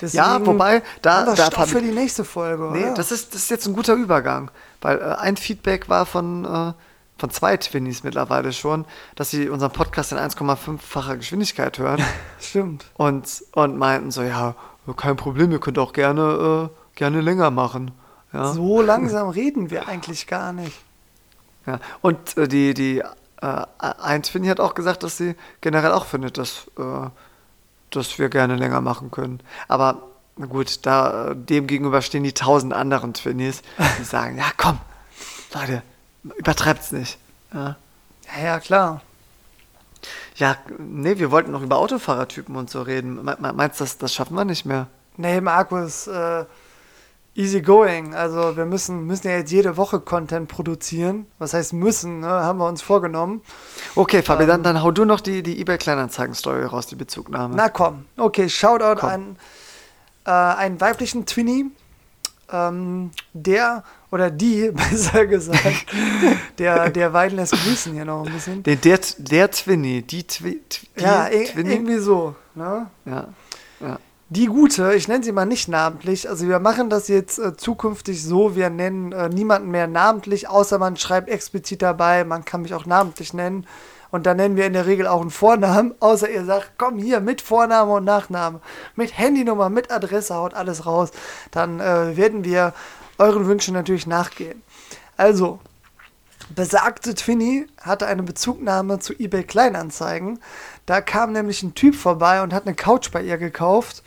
Deswegen 0.00 0.22
ja, 0.22 0.46
wobei, 0.46 0.82
da, 1.00 1.34
da 1.34 1.46
Stoff 1.46 1.70
für 1.70 1.80
die 1.80 1.90
nächste 1.90 2.24
Folge. 2.24 2.70
Nee, 2.70 2.92
das 2.94 3.12
ist, 3.12 3.34
das 3.34 3.44
ist 3.44 3.50
jetzt 3.50 3.66
ein 3.66 3.72
guter 3.72 3.94
Übergang. 3.94 4.50
Weil 4.82 4.98
äh, 4.98 5.02
ein 5.02 5.38
Feedback 5.38 5.88
war 5.88 6.04
von, 6.04 6.44
äh, 6.44 6.72
von 7.20 7.30
zwei 7.30 7.56
Twinnies 7.58 8.02
mittlerweile 8.02 8.52
schon, 8.52 8.86
dass 9.14 9.30
sie 9.30 9.48
unseren 9.50 9.70
Podcast 9.70 10.12
in 10.12 10.18
1,5-facher 10.18 11.16
Geschwindigkeit 11.16 11.78
hören. 11.78 12.02
Stimmt. 12.40 12.86
Und, 12.94 13.44
und 13.52 13.76
meinten 13.76 14.10
so, 14.10 14.22
ja, 14.22 14.56
kein 14.96 15.16
Problem, 15.16 15.52
ihr 15.52 15.60
könnt 15.60 15.78
auch 15.78 15.92
gerne, 15.92 16.70
äh, 16.70 16.98
gerne 16.98 17.20
länger 17.20 17.50
machen. 17.50 17.92
Ja. 18.32 18.52
So 18.52 18.80
langsam 18.80 19.28
reden 19.28 19.70
wir 19.70 19.86
eigentlich 19.86 20.26
gar 20.26 20.52
nicht. 20.52 20.78
Ja, 21.66 21.78
und 22.00 22.36
äh, 22.38 22.48
die, 22.48 22.72
die 22.72 23.02
äh, 23.42 24.22
finde 24.22 24.46
ich 24.46 24.50
hat 24.50 24.60
auch 24.60 24.74
gesagt, 24.74 25.02
dass 25.02 25.18
sie 25.18 25.34
generell 25.60 25.92
auch 25.92 26.06
findet, 26.06 26.38
dass, 26.38 26.70
äh, 26.78 27.10
dass 27.90 28.18
wir 28.18 28.30
gerne 28.30 28.56
länger 28.56 28.80
machen 28.80 29.10
können. 29.10 29.40
Aber 29.68 30.02
gut, 30.48 30.86
da 30.86 31.34
dem 31.34 31.66
gegenüber 31.66 32.00
stehen 32.00 32.22
die 32.22 32.32
tausend 32.32 32.72
anderen 32.72 33.12
Twinnies, 33.12 33.62
die 33.98 34.04
sagen, 34.04 34.38
ja 34.38 34.46
komm, 34.56 34.78
Leute, 35.54 35.82
übertreibt's 36.22 36.92
nicht. 36.92 37.18
Ja, 37.52 37.76
ja, 38.36 38.44
ja 38.44 38.60
klar. 38.60 39.02
Ja, 40.36 40.56
nee, 40.78 41.18
wir 41.18 41.30
wollten 41.30 41.50
noch 41.50 41.62
über 41.62 41.76
Autofahrertypen 41.76 42.56
und 42.56 42.70
so 42.70 42.82
reden. 42.82 43.22
Meinst 43.22 43.80
du, 43.80 43.84
das, 43.84 43.98
das 43.98 44.14
schaffen 44.14 44.34
wir 44.34 44.44
nicht 44.44 44.64
mehr? 44.64 44.86
Nee, 45.18 45.40
Markus, 45.42 46.06
äh, 46.06 46.44
easy 47.34 47.60
going. 47.60 48.14
Also 48.14 48.56
wir 48.56 48.64
müssen, 48.64 49.06
müssen 49.06 49.28
ja 49.28 49.36
jetzt 49.36 49.52
jede 49.52 49.76
Woche 49.76 50.00
Content 50.00 50.48
produzieren. 50.48 51.26
Was 51.38 51.54
heißt 51.54 51.72
müssen, 51.74 52.20
ne? 52.20 52.28
haben 52.28 52.58
wir 52.58 52.66
uns 52.66 52.82
vorgenommen. 52.82 53.42
Okay, 53.94 54.22
Fabi, 54.22 54.44
ähm, 54.44 54.48
dann, 54.48 54.62
dann 54.62 54.82
hau 54.82 54.90
du 54.90 55.04
noch 55.04 55.20
die, 55.20 55.42
die 55.42 55.60
eBay-Kleinanzeigen-Story 55.60 56.64
raus, 56.64 56.86
die 56.86 56.96
Bezugnahme. 56.96 57.54
Na 57.54 57.68
komm. 57.68 58.06
Okay, 58.16 58.48
Shoutout 58.48 59.00
komm. 59.00 59.10
an 59.10 59.36
äh, 60.24 60.30
einen 60.30 60.80
weiblichen 60.80 61.26
Twinny. 61.26 61.66
Ähm, 62.52 63.10
der 63.32 63.82
oder 64.10 64.30
die, 64.30 64.70
besser 64.74 65.26
gesagt, 65.26 65.86
der, 66.58 66.90
der 66.90 67.12
Wein 67.12 67.36
lässt 67.36 67.52
grüßen 67.52 67.92
hier 67.92 68.04
noch 68.04 68.26
ein 68.26 68.32
bisschen. 68.32 68.62
Der, 68.62 68.76
der, 68.76 68.98
der 69.18 69.50
Twinny, 69.50 70.02
die, 70.02 70.24
Twi, 70.24 70.60
die 70.96 71.02
Ja, 71.02 71.26
Twinny? 71.28 71.72
irgendwie 71.72 71.98
so. 71.98 72.34
Ne? 72.54 72.86
Ja, 73.04 73.28
ja. 73.80 73.98
Die 74.32 74.46
gute, 74.46 74.94
ich 74.94 75.08
nenne 75.08 75.24
sie 75.24 75.32
mal 75.32 75.44
nicht 75.44 75.66
namentlich, 75.66 76.28
also 76.28 76.46
wir 76.46 76.60
machen 76.60 76.88
das 76.88 77.08
jetzt 77.08 77.40
äh, 77.40 77.56
zukünftig 77.56 78.22
so, 78.22 78.54
wir 78.54 78.70
nennen 78.70 79.10
äh, 79.10 79.28
niemanden 79.28 79.72
mehr 79.72 79.88
namentlich, 79.88 80.48
außer 80.48 80.78
man 80.78 80.96
schreibt 80.96 81.28
explizit 81.28 81.82
dabei, 81.82 82.22
man 82.22 82.44
kann 82.44 82.62
mich 82.62 82.72
auch 82.72 82.86
namentlich 82.86 83.34
nennen. 83.34 83.66
Und 84.12 84.26
dann 84.26 84.36
nennen 84.36 84.54
wir 84.54 84.66
in 84.66 84.72
der 84.72 84.86
Regel 84.86 85.08
auch 85.08 85.20
einen 85.20 85.32
Vornamen, 85.32 85.96
außer 86.00 86.30
ihr 86.30 86.44
sagt, 86.44 86.74
komm 86.78 87.00
hier 87.00 87.18
mit 87.18 87.40
Vorname 87.40 87.90
und 87.90 88.04
Nachname, 88.04 88.60
mit 88.94 89.18
Handynummer, 89.18 89.68
mit 89.68 89.90
Adresse, 89.90 90.36
haut 90.36 90.54
alles 90.54 90.86
raus. 90.86 91.10
Dann 91.50 91.80
äh, 91.80 92.16
werden 92.16 92.44
wir 92.44 92.72
euren 93.18 93.48
Wünschen 93.48 93.74
natürlich 93.74 94.06
nachgehen. 94.06 94.62
Also, 95.16 95.58
besagte 96.54 97.14
Twinny 97.14 97.66
hatte 97.80 98.06
eine 98.06 98.22
Bezugnahme 98.22 98.98
zu 98.98 99.12
eBay 99.12 99.44
Kleinanzeigen. 99.44 100.40
Da 100.86 101.00
kam 101.00 101.32
nämlich 101.32 101.62
ein 101.62 101.74
Typ 101.74 101.94
vorbei 101.94 102.42
und 102.42 102.52
hat 102.52 102.66
eine 102.66 102.74
Couch 102.74 103.10
bei 103.10 103.22
ihr 103.22 103.38
gekauft. 103.38 104.02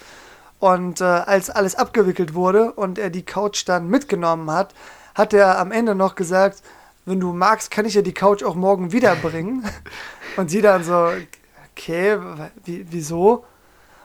Und 0.59 1.01
äh, 1.01 1.03
als 1.03 1.49
alles 1.49 1.75
abgewickelt 1.75 2.33
wurde 2.33 2.71
und 2.71 2.97
er 2.97 3.09
die 3.09 3.25
Couch 3.25 3.67
dann 3.67 3.89
mitgenommen 3.89 4.49
hat, 4.49 4.73
hat 5.15 5.33
er 5.33 5.59
am 5.59 5.71
Ende 5.71 5.95
noch 5.95 6.15
gesagt, 6.15 6.61
wenn 7.05 7.19
du 7.19 7.33
magst, 7.33 7.69
kann 7.69 7.85
ich 7.85 7.95
ja 7.95 8.01
die 8.01 8.13
Couch 8.13 8.43
auch 8.43 8.55
morgen 8.55 8.91
wiederbringen. 8.91 9.65
und 10.37 10.49
sie 10.49 10.61
dann 10.61 10.83
so, 10.83 11.09
okay, 11.71 12.17
wieso? 12.65 13.45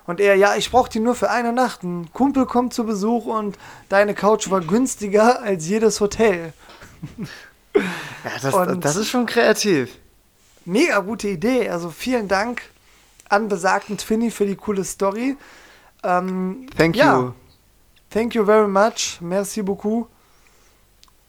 Und 0.06 0.20
er, 0.20 0.36
ja, 0.36 0.56
ich 0.56 0.70
brauche 0.70 0.90
die 0.90 1.00
nur 1.00 1.14
für 1.14 1.30
eine 1.30 1.52
Nacht. 1.52 1.82
Ein 1.82 2.10
Kumpel 2.12 2.46
kommt 2.46 2.72
zu 2.74 2.84
Besuch 2.84 3.26
und 3.26 3.58
deine 3.88 4.14
Couch 4.14 4.50
war 4.50 4.60
günstiger 4.60 5.42
als 5.42 5.68
jedes 5.68 6.00
Hotel. 6.00 6.52
Ja, 7.74 7.82
das, 8.42 8.54
und 8.54 8.84
das 8.84 8.96
ist 8.96 9.08
schon 9.08 9.26
kreativ. 9.26 9.96
Mega 10.64 10.98
gute 11.00 11.28
Idee. 11.28 11.68
Also 11.68 11.90
vielen 11.90 12.28
Dank 12.28 12.62
an 13.28 13.48
besagten 13.48 13.96
Twinny 13.96 14.30
für 14.30 14.46
die 14.46 14.56
coole 14.56 14.84
Story. 14.84 15.36
Ähm, 16.02 16.66
Thank 16.76 16.96
ja. 16.96 17.18
you. 17.18 17.32
Thank 18.10 18.34
you 18.34 18.44
very 18.44 18.68
much. 18.68 19.18
Merci 19.20 19.62
beaucoup. 19.62 20.08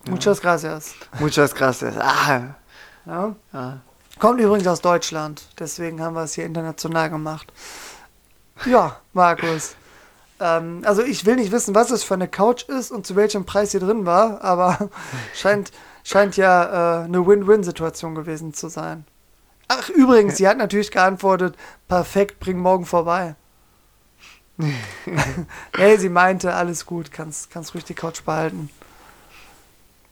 Muchas 0.08 0.40
gracias. 0.42 0.96
Muchas 1.20 1.54
gracias. 1.54 1.96
Ah. 1.98 2.56
Ja. 3.06 3.36
ja. 3.54 3.82
Kommt 4.20 4.42
übrigens 4.42 4.68
aus 4.68 4.82
Deutschland, 4.82 5.44
deswegen 5.58 6.02
haben 6.02 6.14
wir 6.14 6.24
es 6.24 6.34
hier 6.34 6.46
international 6.46 7.10
gemacht. 7.10 7.54
Ja, 8.66 8.98
Markus. 9.14 9.76
Ähm, 10.42 10.82
also 10.86 11.02
ich 11.02 11.26
will 11.26 11.38
nicht 11.38 11.54
wissen, 11.54 11.74
was 11.74 11.90
es 11.92 12.04
für 12.04 12.16
eine 12.16 12.28
Couch 12.28 12.64
ist 12.64 12.92
und 12.92 13.08
zu 13.08 13.16
welchem 13.16 13.46
Preis 13.46 13.72
sie 13.72 13.80
drin 13.80 14.06
war, 14.06 14.42
aber 14.44 14.90
scheint, 15.34 15.72
scheint 16.04 16.38
ja 16.38 17.02
äh, 17.02 17.06
eine 17.06 17.26
Win-Win-Situation 17.26 18.16
gewesen 18.16 18.54
zu 18.54 18.70
sein. 18.70 19.06
Ach, 19.68 19.90
übrigens, 19.90 20.38
sie 20.38 20.48
hat 20.48 20.58
natürlich 20.58 20.92
geantwortet, 20.92 21.56
perfekt, 21.88 22.40
bring 22.40 22.58
morgen 22.58 22.86
vorbei. 22.86 23.36
hey, 25.76 25.98
sie 25.98 26.10
meinte, 26.10 26.54
alles 26.54 26.86
gut, 26.86 27.12
kannst, 27.12 27.50
kannst 27.52 27.74
ruhig 27.74 27.86
die 27.86 27.94
Couch 27.94 28.24
behalten. 28.24 28.70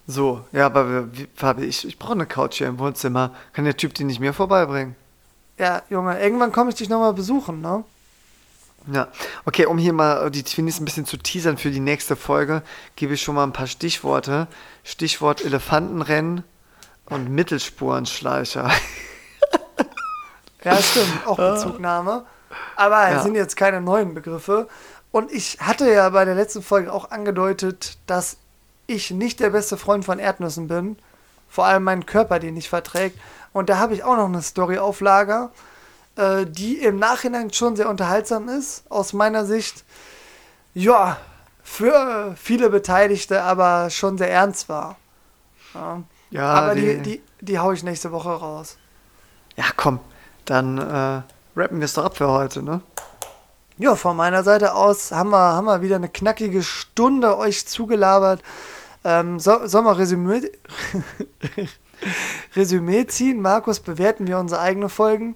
So, 0.06 0.46
ja, 0.54 0.68
aber 0.68 1.10
Fabi, 1.36 1.66
ich, 1.66 1.86
ich 1.86 2.00
brauche 2.00 2.14
eine 2.14 2.26
Couch 2.26 2.60
hier 2.60 2.68
im 2.68 2.80
Wohnzimmer. 2.80 3.34
Kann 3.52 3.66
der 3.66 3.76
Typ 3.76 3.94
die 3.94 4.06
nicht 4.06 4.22
mir 4.22 4.32
vorbeibringen? 4.32 4.96
Ja, 5.58 5.82
Junge, 5.90 6.20
irgendwann 6.22 6.54
komme 6.54 6.70
ich 6.70 6.78
dich 6.78 6.88
nochmal 6.88 7.14
besuchen, 7.14 7.60
ne? 7.60 7.84
Ja, 8.90 9.10
okay, 9.44 9.66
um 9.66 9.78
hier 9.78 9.92
mal 9.92 10.32
die 10.32 10.44
Twinnies 10.44 10.80
ein 10.80 10.86
bisschen 10.86 11.06
zu 11.06 11.18
teasern 11.18 11.58
für 11.58 11.72
die 11.72 11.82
nächste 11.82 12.16
Folge, 12.16 12.62
gebe 12.96 13.16
ich 13.16 13.22
schon 13.22 13.36
mal 13.36 13.44
ein 13.44 13.52
paar 13.52 13.68
Stichworte. 13.68 14.48
Stichwort 14.88 15.44
Elefantenrennen 15.44 16.46
und 17.08 17.30
Mittelspurenschleicher. 17.30 18.72
ja, 20.64 20.78
stimmt, 20.78 21.28
auch 21.28 21.36
Bezugnahme. 21.36 22.26
Aber 22.78 23.10
es 23.10 23.24
sind 23.24 23.36
jetzt 23.36 23.58
keine 23.58 23.82
neuen 23.82 24.14
Begriffe. 24.14 24.70
Und 25.12 25.30
ich 25.30 25.58
hatte 25.60 25.92
ja 25.92 26.08
bei 26.10 26.24
der 26.24 26.36
letzten 26.36 26.64
Folge 26.64 26.94
auch 26.94 27.12
angedeutet, 27.12 27.98
dass 28.08 28.38
ich 28.88 29.12
nicht 29.12 29.42
der 29.42 29.50
beste 29.50 29.76
Freund 29.76 30.06
von 30.06 30.20
Erdnüssen 30.20 30.70
bin. 30.70 30.98
Vor 31.50 31.66
allem 31.66 31.84
mein 31.84 32.06
Körper 32.06 32.40
die 32.40 32.52
nicht 32.52 32.70
verträgt. 32.70 33.20
Und 33.52 33.70
da 33.70 33.80
habe 33.80 33.94
ich 33.94 34.06
auch 34.06 34.16
noch 34.16 34.28
eine 34.28 34.42
Story 34.42 34.78
auf 34.78 35.02
Lager, 35.02 35.52
äh, 36.16 36.46
die 36.46 36.78
im 36.78 36.98
Nachhinein 36.98 37.52
schon 37.52 37.76
sehr 37.76 37.90
unterhaltsam 37.90 38.48
ist, 38.48 38.84
aus 38.88 39.12
meiner 39.12 39.44
Sicht. 39.46 39.84
Ja, 40.74 41.18
für 41.68 42.34
viele 42.38 42.70
Beteiligte 42.70 43.44
aber 43.44 43.90
schon 43.90 44.18
sehr 44.18 44.32
ernst 44.32 44.70
war. 44.70 44.96
Ja, 45.74 46.02
ja 46.32 46.46
aber 46.46 46.76
die, 46.76 46.98
die, 46.98 47.02
die, 47.02 47.22
die 47.42 47.60
haue 47.60 47.76
ich 47.76 47.84
nächste 47.84 48.12
Woche 48.12 48.30
raus. 48.30 48.78
Ja, 49.58 49.66
komm, 49.76 50.00
dann 50.46 50.78
äh, 50.78 51.22
rappen 51.60 51.80
wir 51.80 51.86
es 51.86 51.94
doch 51.94 52.06
ab 52.06 52.18
für 52.18 52.30
heute, 52.30 52.64
ne? 52.64 52.82
Ja, 53.78 53.96
von 53.96 54.16
meiner 54.16 54.44
Seite 54.44 54.74
aus 54.74 55.12
haben 55.12 55.30
wir, 55.30 55.38
haben 55.38 55.66
wir 55.66 55.82
wieder 55.82 55.98
eine 55.98 56.10
knackige 56.10 56.64
Stunde 56.64 57.38
euch 57.38 57.68
zugelabert. 57.68 58.42
Ähm, 59.04 59.40
so, 59.40 59.68
sollen 59.68 59.86
wir 59.86 59.98
Resümee, 59.98 60.50
Resümee 62.56 63.06
ziehen? 63.08 63.42
Markus, 63.42 63.82
bewerten 63.82 64.26
wir 64.26 64.40
unsere 64.40 64.62
eigenen 64.62 64.90
Folgen? 64.90 65.36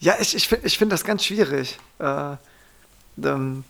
Ja, 0.00 0.16
ich, 0.18 0.34
ich 0.34 0.48
finde 0.48 0.66
ich 0.66 0.76
find 0.76 0.92
das 0.92 1.04
ganz 1.04 1.24
schwierig. 1.24 1.78
Äh, 1.98 2.36
ähm, 3.24 3.64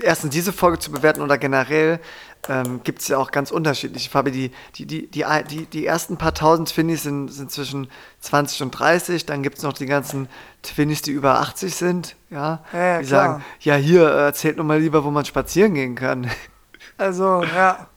erstens 0.00 0.30
diese 0.30 0.52
Folge 0.52 0.78
zu 0.78 0.90
bewerten 0.90 1.22
oder 1.22 1.38
generell 1.38 2.00
ähm, 2.48 2.80
gibt 2.84 3.00
es 3.00 3.08
ja 3.08 3.18
auch 3.18 3.30
ganz 3.30 3.50
unterschiedliche 3.50 4.10
Farbe. 4.10 4.30
Die, 4.30 4.50
die, 4.76 4.86
die, 4.86 5.10
die, 5.10 5.24
die, 5.48 5.66
die 5.66 5.86
ersten 5.86 6.16
paar 6.16 6.34
tausend 6.34 6.68
Twinnies 6.68 7.02
sind, 7.02 7.28
sind 7.28 7.50
zwischen 7.50 7.88
20 8.20 8.62
und 8.62 8.70
30. 8.72 9.26
Dann 9.26 9.42
gibt 9.42 9.58
es 9.58 9.64
noch 9.64 9.72
die 9.72 9.86
ganzen 9.86 10.28
Twinnies, 10.62 11.02
die 11.02 11.12
über 11.12 11.40
80 11.40 11.74
sind. 11.74 12.16
Ja, 12.30 12.60
ja, 12.72 12.78
ja 12.78 12.98
die 13.00 13.06
klar. 13.06 13.24
sagen, 13.24 13.44
ja, 13.60 13.74
hier, 13.76 14.08
erzählt 14.08 14.56
nur 14.56 14.66
mal 14.66 14.80
lieber, 14.80 15.04
wo 15.04 15.10
man 15.10 15.24
spazieren 15.24 15.74
gehen 15.74 15.94
kann. 15.94 16.30
Also, 16.96 17.42
ja. 17.42 17.88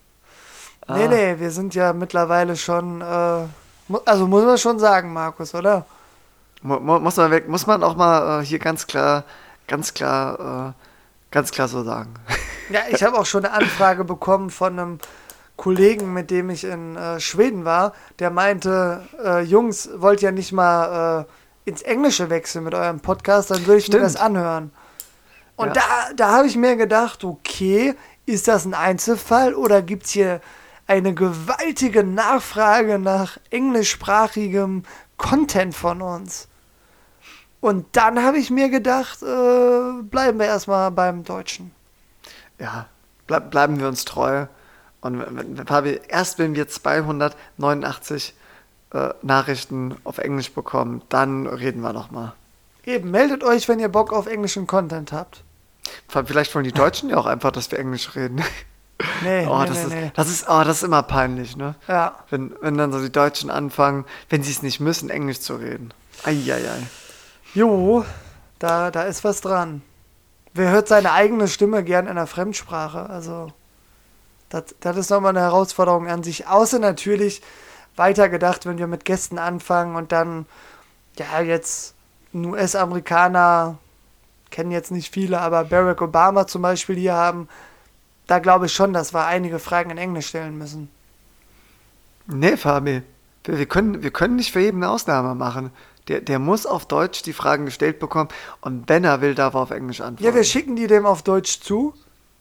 Nee, 0.88 1.04
ah. 1.04 1.08
nee, 1.08 1.36
wir 1.38 1.52
sind 1.52 1.76
ja 1.76 1.94
mittlerweile 1.94 2.56
schon, 2.56 3.02
äh, 3.02 3.44
also 4.06 4.26
muss 4.26 4.44
man 4.44 4.58
schon 4.58 4.80
sagen, 4.80 5.14
Markus, 5.14 5.54
oder? 5.54 5.86
Muss 6.64 7.18
man, 7.18 7.30
weg, 7.30 7.48
muss 7.48 7.68
man 7.68 7.84
auch 7.84 7.96
mal 7.96 8.42
äh, 8.42 8.46
hier 8.46 8.58
ganz 8.58 8.88
klar, 8.88 9.24
ganz 9.68 9.94
klar, 9.94 10.74
äh, 10.76 10.87
ganz 11.32 11.52
klar 11.52 11.68
so 11.68 11.84
sagen. 11.84 12.14
Ja, 12.70 12.82
ich 12.90 13.02
habe 13.02 13.18
auch 13.18 13.26
schon 13.26 13.46
eine 13.46 13.54
Anfrage 13.54 14.04
bekommen 14.04 14.50
von 14.50 14.78
einem 14.78 15.00
Kollegen, 15.56 16.12
mit 16.12 16.32
dem 16.32 16.50
ich 16.50 16.66
in 16.66 16.98
äh, 16.98 17.18
Schweden 17.22 17.64
war, 17.64 17.94
der 18.20 18.30
meinte, 18.30 19.08
äh, 19.24 19.40
Jungs, 19.42 19.90
wollt 19.96 20.22
ihr 20.22 20.34
nicht 20.34 20.52
mal 20.52 21.26
äh, 21.66 21.70
ins 21.70 21.82
Englische 21.82 22.30
wechseln 22.30 22.66
mit 22.66 22.74
eurem 22.74 23.00
Podcast, 23.00 23.52
dann 23.52 23.66
würde 23.66 23.78
ich 23.78 23.86
Stimmt. 23.86 24.02
mir 24.02 24.08
das 24.08 24.18
anhören. 24.18 24.72
Und 25.56 25.68
ja. 25.68 25.74
da, 25.74 26.14
da 26.16 26.32
habe 26.32 26.48
ich 26.48 26.56
mir 26.56 26.76
gedacht, 26.76 27.24
okay, 27.24 27.96
ist 28.26 28.48
das 28.48 28.66
ein 28.66 28.74
Einzelfall 28.74 29.56
oder 29.56 29.82
gibt 29.82 30.06
es 30.06 30.12
hier 30.12 30.42
eine 30.86 31.14
gewaltige 31.14 32.04
Nachfrage 32.04 33.00
nach 33.00 33.38
englischsprachigem 33.50 34.84
Content 35.18 35.76
von 35.76 36.02
uns. 36.02 36.48
Und 37.60 37.86
dann 37.94 38.24
habe 38.24 38.38
ich 38.38 38.50
mir 38.50 38.70
gedacht, 38.70 39.24
äh, 39.24 40.02
bleiben 40.04 40.40
wir 40.40 40.46
erstmal 40.46 40.92
beim 40.92 41.24
Deutschen. 41.24 41.72
Ja, 42.60 42.88
bleib, 43.26 43.52
bleiben 43.52 43.80
wir 43.80 43.88
uns 43.88 44.06
treu. 44.06 44.46
Und 45.02 45.68
Fabi, 45.68 46.00
erst 46.08 46.40
wenn 46.40 46.56
wir 46.56 46.68
289 46.68 48.34
äh, 48.94 49.10
Nachrichten 49.22 49.96
auf 50.04 50.18
Englisch 50.18 50.52
bekommen, 50.52 51.02
dann 51.10 51.48
reden 51.48 51.82
wir 51.82 51.94
nochmal. 51.94 52.34
Eben, 52.86 53.12
meldet 53.12 53.44
euch, 53.44 53.68
wenn 53.68 53.80
ihr 53.80 53.90
Bock 53.90 54.14
auf 54.14 54.28
englischen 54.28 54.66
Content 54.66 55.12
habt. 55.12 55.44
Vielleicht 56.08 56.54
wollen 56.56 56.64
die 56.64 56.72
Deutschen 56.72 57.10
ja 57.10 57.18
auch 57.18 57.26
einfach, 57.26 57.52
dass 57.52 57.72
wir 57.72 57.80
Englisch 57.80 58.16
reden. 58.16 58.44
Nee, 59.22 59.46
oh, 59.48 59.60
nee, 59.60 59.68
das, 59.68 59.78
nee, 59.78 59.84
ist, 59.84 59.90
nee. 59.90 60.12
das 60.16 60.28
ist, 60.28 60.50
oh, 60.50 60.64
das 60.64 60.78
ist 60.78 60.84
immer 60.84 61.04
peinlich, 61.04 61.56
ne? 61.56 61.76
Ja. 61.88 62.16
Wenn, 62.32 62.56
wenn 62.62 62.80
dann 62.80 62.92
so 62.92 63.00
die 63.00 63.12
Deutschen 63.12 63.52
anfangen, 63.52 64.06
wenn 64.30 64.42
sie 64.42 64.50
es 64.50 64.64
nicht 64.64 64.80
müssen, 64.80 65.12
Englisch 65.12 65.40
zu 65.40 65.56
reden. 65.58 65.94
Eieiei. 66.24 66.82
Jo, 67.58 68.06
da, 68.60 68.92
da 68.92 69.02
ist 69.02 69.24
was 69.24 69.42
dran. 69.42 69.82
Wer 70.54 70.70
hört 70.70 70.88
seine 70.88 71.12
eigene 71.14 71.48
Stimme 71.48 71.84
gern 71.84 72.06
in 72.06 72.12
einer 72.12 72.28
Fremdsprache? 72.28 73.10
Also, 73.10 73.52
das, 74.50 74.96
ist 74.96 75.10
nochmal 75.10 75.32
eine 75.32 75.40
Herausforderung 75.40 76.08
an 76.08 76.22
sich. 76.22 76.46
Außer 76.46 76.78
natürlich 76.78 77.42
weitergedacht, 77.96 78.68
wenn 78.68 78.78
wir 78.78 78.86
mit 78.86 79.06
Gästen 79.06 79.40
anfangen 79.40 79.96
und 79.96 80.12
dann, 80.12 80.46
ja, 81.18 81.42
jetzt 81.42 81.96
ein 82.32 82.46
US-Amerikaner, 82.46 83.80
kennen 84.52 84.70
jetzt 84.70 84.92
nicht 84.92 85.12
viele, 85.12 85.42
aber 85.42 85.64
Barack 85.64 86.04
Obama 86.04 86.46
zum 86.46 86.62
Beispiel 86.62 86.98
hier 86.98 87.16
haben, 87.16 87.50
da 88.28 88.38
glaube 88.38 88.68
ich 88.68 88.74
schon, 88.74 88.94
dass 88.94 89.16
wir 89.16 89.26
einige 89.26 89.58
Fragen 89.58 89.90
in 89.90 89.98
Englisch 89.98 90.28
stellen 90.28 90.60
müssen. 90.60 90.92
Nee, 92.28 92.56
Fabi. 92.56 93.02
Wir, 93.46 93.58
wir, 93.58 93.66
können, 93.66 94.04
wir 94.04 94.12
können 94.12 94.36
nicht 94.36 94.52
für 94.52 94.60
jeden 94.60 94.84
eine 94.84 94.92
Ausnahme 94.92 95.34
machen. 95.34 95.72
Der, 96.08 96.22
der 96.22 96.40
muss 96.40 96.66
auf 96.66 96.86
Deutsch 96.86 97.22
die 97.24 97.34
Fragen 97.34 97.66
gestellt 97.66 98.00
bekommen 98.00 98.30
und 98.62 98.88
wenn 98.88 99.04
er 99.04 99.22
will, 99.22 99.36
darf 99.36 99.54
er 99.56 99.62
auf 99.62 99.72
Englisch 99.72 100.02
antworten. 100.02 100.24
Ja, 100.24 100.34
wir 100.34 100.44
schicken 100.44 100.76
die 100.76 100.88
dem 100.88 101.06
auf 101.06 101.22
Deutsch 101.22 101.60
zu, 101.62 101.94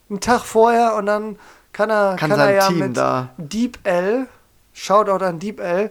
einen 0.08 0.20
Tag 0.20 0.42
vorher 0.42 0.94
und 0.96 1.06
dann 1.06 1.38
kann 1.72 1.90
er, 1.90 2.16
kann, 2.16 2.30
kann 2.30 2.40
er 2.40 2.52
ja 2.52 2.68
Team 2.68 2.78
mit 2.78 2.96
da. 2.96 3.30
Deep 3.36 3.78
L, 3.84 4.26
Shoutout 4.72 5.24
an 5.24 5.38
Deep 5.38 5.60
L, 5.60 5.90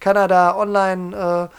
kann 0.00 0.16
er 0.16 0.28
da 0.28 0.56
online 0.56 1.50
äh, 1.50 1.54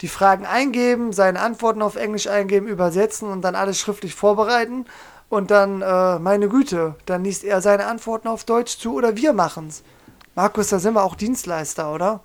die 0.00 0.08
Fragen 0.08 0.44
eingeben, 0.44 1.12
seine 1.12 1.40
Antworten 1.40 1.82
auf 1.82 1.96
Englisch 1.96 2.26
eingeben, 2.26 2.66
übersetzen 2.66 3.28
und 3.30 3.42
dann 3.42 3.54
alles 3.54 3.78
schriftlich 3.78 4.14
vorbereiten. 4.14 4.84
Und 5.28 5.50
dann, 5.50 5.82
äh, 5.82 6.18
meine 6.18 6.48
Güte, 6.48 6.94
dann 7.06 7.24
liest 7.24 7.42
er 7.42 7.60
seine 7.60 7.86
Antworten 7.86 8.28
auf 8.28 8.44
Deutsch 8.44 8.78
zu 8.78 8.94
oder 8.94 9.16
wir 9.16 9.32
machen's. 9.32 9.82
Markus, 10.36 10.68
da 10.68 10.78
sind 10.78 10.94
wir 10.94 11.02
auch 11.02 11.16
Dienstleister, 11.16 11.92
oder? 11.92 12.20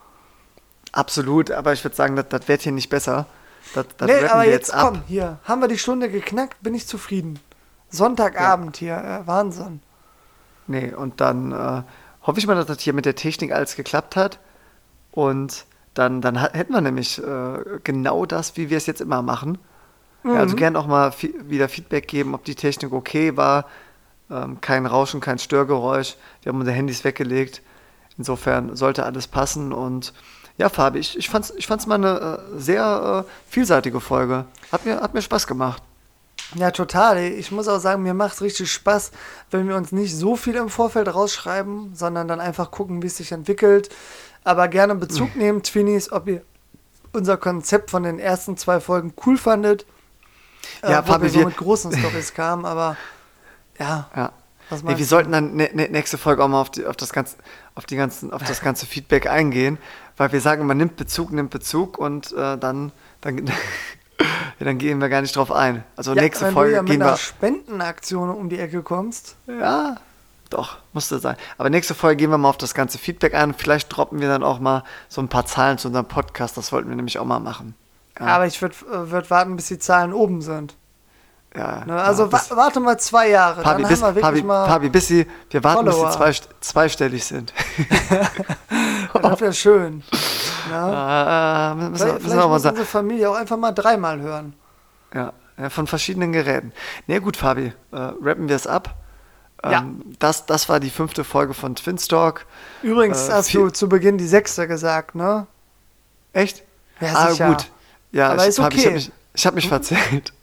Absolut, 0.92 1.52
aber 1.52 1.74
ich 1.74 1.84
würde 1.84 1.96
sagen, 1.96 2.16
das, 2.16 2.28
das 2.30 2.48
wird 2.48 2.62
hier 2.62 2.72
nicht 2.72 2.90
besser. 2.90 3.26
Das, 3.74 3.86
das 3.98 4.08
nee, 4.08 4.26
aber 4.26 4.46
jetzt, 4.46 4.70
jetzt 4.70 4.80
komm, 4.80 5.04
hier, 5.08 5.40
haben 5.44 5.62
wir 5.62 5.68
die 5.68 5.78
Stunde 5.78 6.10
geknackt, 6.10 6.62
bin 6.62 6.74
ich 6.74 6.88
zufrieden. 6.88 7.40
Sonntagabend 7.90 8.82
ja. 8.82 9.00
hier, 9.00 9.22
äh, 9.22 9.28
Wahnsinn. 9.28 9.82
Nee, 10.68 10.94
und 10.94 11.22
dann 11.22 11.52
äh, 11.52 11.84
hoffe 12.24 12.40
ich 12.40 12.48
mal, 12.48 12.56
dass 12.56 12.66
das 12.66 12.82
hier 12.82 12.94
mit 12.94 13.06
der 13.06 13.16
Technik 13.16 13.52
alles 13.52 13.76
geklappt 13.76 14.16
hat. 14.16 14.40
Und 15.12 15.66
dann, 15.94 16.22
dann 16.22 16.38
hätten 16.38 16.74
wir 16.74 16.82
nämlich 16.82 17.22
äh, 17.22 17.80
genau 17.84 18.26
das, 18.26 18.56
wie 18.56 18.70
wir 18.70 18.78
es 18.78 18.86
jetzt 18.86 19.02
immer 19.02 19.22
machen. 19.22 19.58
Mhm. 20.24 20.32
Ja, 20.32 20.40
also 20.40 20.56
mhm. 20.56 20.60
gern 20.60 20.76
auch 20.76 20.88
mal 20.88 21.14
wieder 21.20 21.68
Feedback 21.70 22.08
geben, 22.08 22.34
ob 22.34 22.46
die 22.46 22.56
Technik 22.56 22.94
okay 22.94 23.36
war. 23.36 23.66
Ähm, 24.30 24.62
kein 24.62 24.86
Rauschen, 24.86 25.20
kein 25.20 25.40
Störgeräusch. 25.40 26.16
Wir 26.42 26.52
haben 26.52 26.60
unsere 26.60 26.76
Handys 26.76 27.04
weggelegt. 27.04 27.62
Insofern 28.18 28.76
sollte 28.76 29.04
alles 29.04 29.28
passen. 29.28 29.74
Und 29.74 30.14
ja, 30.62 30.70
Fabi, 30.70 31.00
ich, 31.00 31.18
ich 31.18 31.28
fand 31.28 31.46
es 31.46 31.54
ich 31.56 31.66
fand's 31.66 31.88
mal 31.88 31.96
eine 31.96 32.38
äh, 32.54 32.60
sehr 32.60 33.26
äh, 33.26 33.32
vielseitige 33.50 34.00
Folge. 34.00 34.46
Hat 34.72 34.86
mir, 34.86 35.02
hat 35.02 35.16
mir 35.16 35.24
Spaß 35.24 35.48
gemacht. 35.48 35.82
Ja, 36.54 36.70
total. 36.70 37.18
Ich 37.18 37.52
muss 37.52 37.68
auch 37.68 37.80
sagen, 37.80 38.04
mir 38.04 38.14
macht 38.14 38.36
es 38.36 38.42
richtig 38.44 38.72
Spaß, 38.72 39.12
wenn 39.50 39.68
wir 39.68 39.76
uns 39.76 39.92
nicht 39.92 40.16
so 40.16 40.36
viel 40.36 40.56
im 40.56 40.70
Vorfeld 40.70 41.12
rausschreiben, 41.12 41.96
sondern 41.96 42.28
dann 42.28 42.40
einfach 42.40 42.70
gucken, 42.70 43.02
wie 43.02 43.08
es 43.08 43.18
sich 43.18 43.32
entwickelt. 43.32 43.90
Aber 44.44 44.68
gerne 44.68 44.94
Bezug 44.94 45.36
nehmen, 45.36 45.64
Twinnies, 45.64 46.12
ob 46.12 46.28
ihr 46.28 46.44
unser 47.12 47.38
Konzept 47.38 47.90
von 47.90 48.04
den 48.04 48.20
ersten 48.20 48.56
zwei 48.56 48.80
Folgen 48.80 49.16
cool 49.26 49.38
fandet. 49.38 49.88
Ja, 50.84 51.00
äh, 51.00 51.04
Fabi, 51.04 51.24
wir 51.24 51.30
so 51.32 51.46
mit 51.48 51.58
großen 51.58 51.92
Stories 51.92 52.36
kamen, 52.36 52.66
aber 52.66 52.98
ja. 53.80 54.12
ja. 54.16 54.32
Nee, 54.84 54.98
wir 54.98 55.06
sollten 55.06 55.32
dann 55.32 55.56
nächste 55.56 56.18
Folge 56.18 56.44
auch 56.44 56.48
mal 56.48 56.62
auf, 56.62 56.70
die, 56.70 56.86
auf, 56.86 56.96
das 56.96 57.14
ganze, 57.14 57.38
auf, 57.76 57.86
die 57.86 57.96
ganzen, 57.96 58.32
auf 58.32 58.44
das 58.44 58.62
ganze 58.62 58.86
Feedback 58.86 59.28
eingehen, 59.28 59.78
weil 60.18 60.32
wir 60.32 60.42
sagen, 60.42 60.66
man 60.66 60.78
nimmt 60.78 60.96
Bezug, 60.96 61.32
nimmt 61.32 61.50
Bezug 61.50 61.98
und 61.98 62.32
äh, 62.32 62.58
dann, 62.58 62.92
dann, 63.22 63.48
ja, 63.48 63.54
dann 64.60 64.78
gehen 64.78 65.00
wir 65.00 65.10
gar 65.10 65.22
nicht 65.22 65.36
drauf 65.36 65.52
ein. 65.52 65.84
Also 65.96 66.14
ja, 66.14 66.22
nächste 66.22 66.52
Folge 66.52 66.78
wenn 66.78 66.86
du 66.86 66.94
ja 66.94 66.98
mit 66.98 67.08
einer 67.08 67.18
Spendenaktion 67.18 68.30
um 68.30 68.50
die 68.50 68.60
Ecke 68.60 68.82
kommst. 68.82 69.36
Ja, 69.48 69.98
doch, 70.52 70.80
musste 70.94 71.20
sein. 71.20 71.38
Aber 71.58 71.70
nächste 71.70 71.96
Folge 71.96 72.18
gehen 72.18 72.30
wir 72.30 72.38
mal 72.38 72.50
auf 72.50 72.58
das 72.58 72.74
ganze 72.74 72.98
Feedback 72.98 73.34
ein. 73.34 73.54
Vielleicht 73.54 73.96
droppen 73.96 74.20
wir 74.20 74.28
dann 74.28 74.44
auch 74.44 74.60
mal 74.60 74.84
so 75.08 75.22
ein 75.22 75.30
paar 75.30 75.46
Zahlen 75.46 75.78
zu 75.78 75.88
unserem 75.88 76.08
Podcast. 76.08 76.58
Das 76.58 76.72
wollten 76.72 76.90
wir 76.90 76.96
nämlich 76.96 77.20
auch 77.20 77.26
mal 77.26 77.40
machen. 77.40 77.74
Ja. 78.20 78.28
Aber 78.28 78.46
ich 78.46 78.62
würde 78.62 78.76
würd 78.90 79.30
warten, 79.32 79.56
bis 79.56 79.68
die 79.68 79.80
Zahlen 79.80 80.12
oben 80.14 80.42
sind. 80.42 80.76
Ja, 81.56 81.84
ne, 81.86 82.02
also 82.02 82.26
ja, 82.26 82.32
wa 82.32 82.42
warte 82.52 82.80
mal 82.80 82.98
zwei 82.98 83.30
Jahre. 83.30 83.62
Papi, 83.62 83.82
dann 83.82 83.92
bis, 83.92 84.02
haben 84.02 84.16
wir 84.16 84.22
wirklich 84.22 84.42
Papi, 84.42 84.44
mal 84.44 84.68
Papi, 84.68 84.90
bis 84.90 85.08
sie, 85.08 85.28
wir 85.50 85.64
warten, 85.64 85.86
Follower. 85.86 86.06
bis 86.06 86.14
sie 86.14 86.18
zwei, 86.18 86.48
zweistellig 86.62 87.26
sind. 87.26 87.54
das 89.22 89.42
wäre 89.42 89.54
schön. 89.54 90.04
Ja. 90.70 91.72
Äh, 91.72 91.76
müssen, 91.76 91.96
vielleicht 91.98 92.24
müssen 92.24 92.38
wir 92.38 92.48
muss 92.48 92.66
unsere 92.66 92.86
Familie 92.86 93.30
auch 93.30 93.36
einfach 93.36 93.58
mal 93.58 93.74
dreimal 93.74 94.22
hören. 94.22 94.54
Ja, 95.14 95.34
ja 95.58 95.70
von 95.70 95.88
verschiedenen 95.88 96.32
Geräten. 96.32 96.72
Ne, 97.08 97.20
gut, 97.20 97.36
Fabi, 97.36 97.74
äh, 97.92 97.96
rappen 97.98 98.48
wir 98.48 98.56
es 98.56 98.66
ab. 98.66 98.96
Ähm, 99.64 99.72
ja. 99.72 99.86
das, 100.20 100.46
das 100.46 100.70
war 100.70 100.80
die 100.80 100.90
fünfte 100.90 101.24
Folge 101.24 101.54
von 101.54 101.76
Twinstalk. 101.76 102.46
Übrigens 102.82 103.28
äh, 103.28 103.34
hast 103.34 103.54
du 103.54 103.70
zu 103.70 103.90
Beginn 103.90 104.18
die 104.18 104.28
sechste 104.28 104.68
gesagt, 104.68 105.16
ne? 105.16 105.48
Echt? 106.34 106.64
Ja, 107.02 107.14
ah, 107.14 107.32
sicher. 107.32 107.50
gut. 107.50 107.72
Ja, 108.12 108.32
Aber 108.32 108.44
ich, 108.44 108.50
ist 108.50 108.60
okay. 108.60 108.78
ich 108.78 108.86
habe 108.86 108.96
mich, 108.96 109.12
ich 109.42 109.48
hab 109.48 109.56
mich 109.56 109.68
verzählt. 109.68 110.34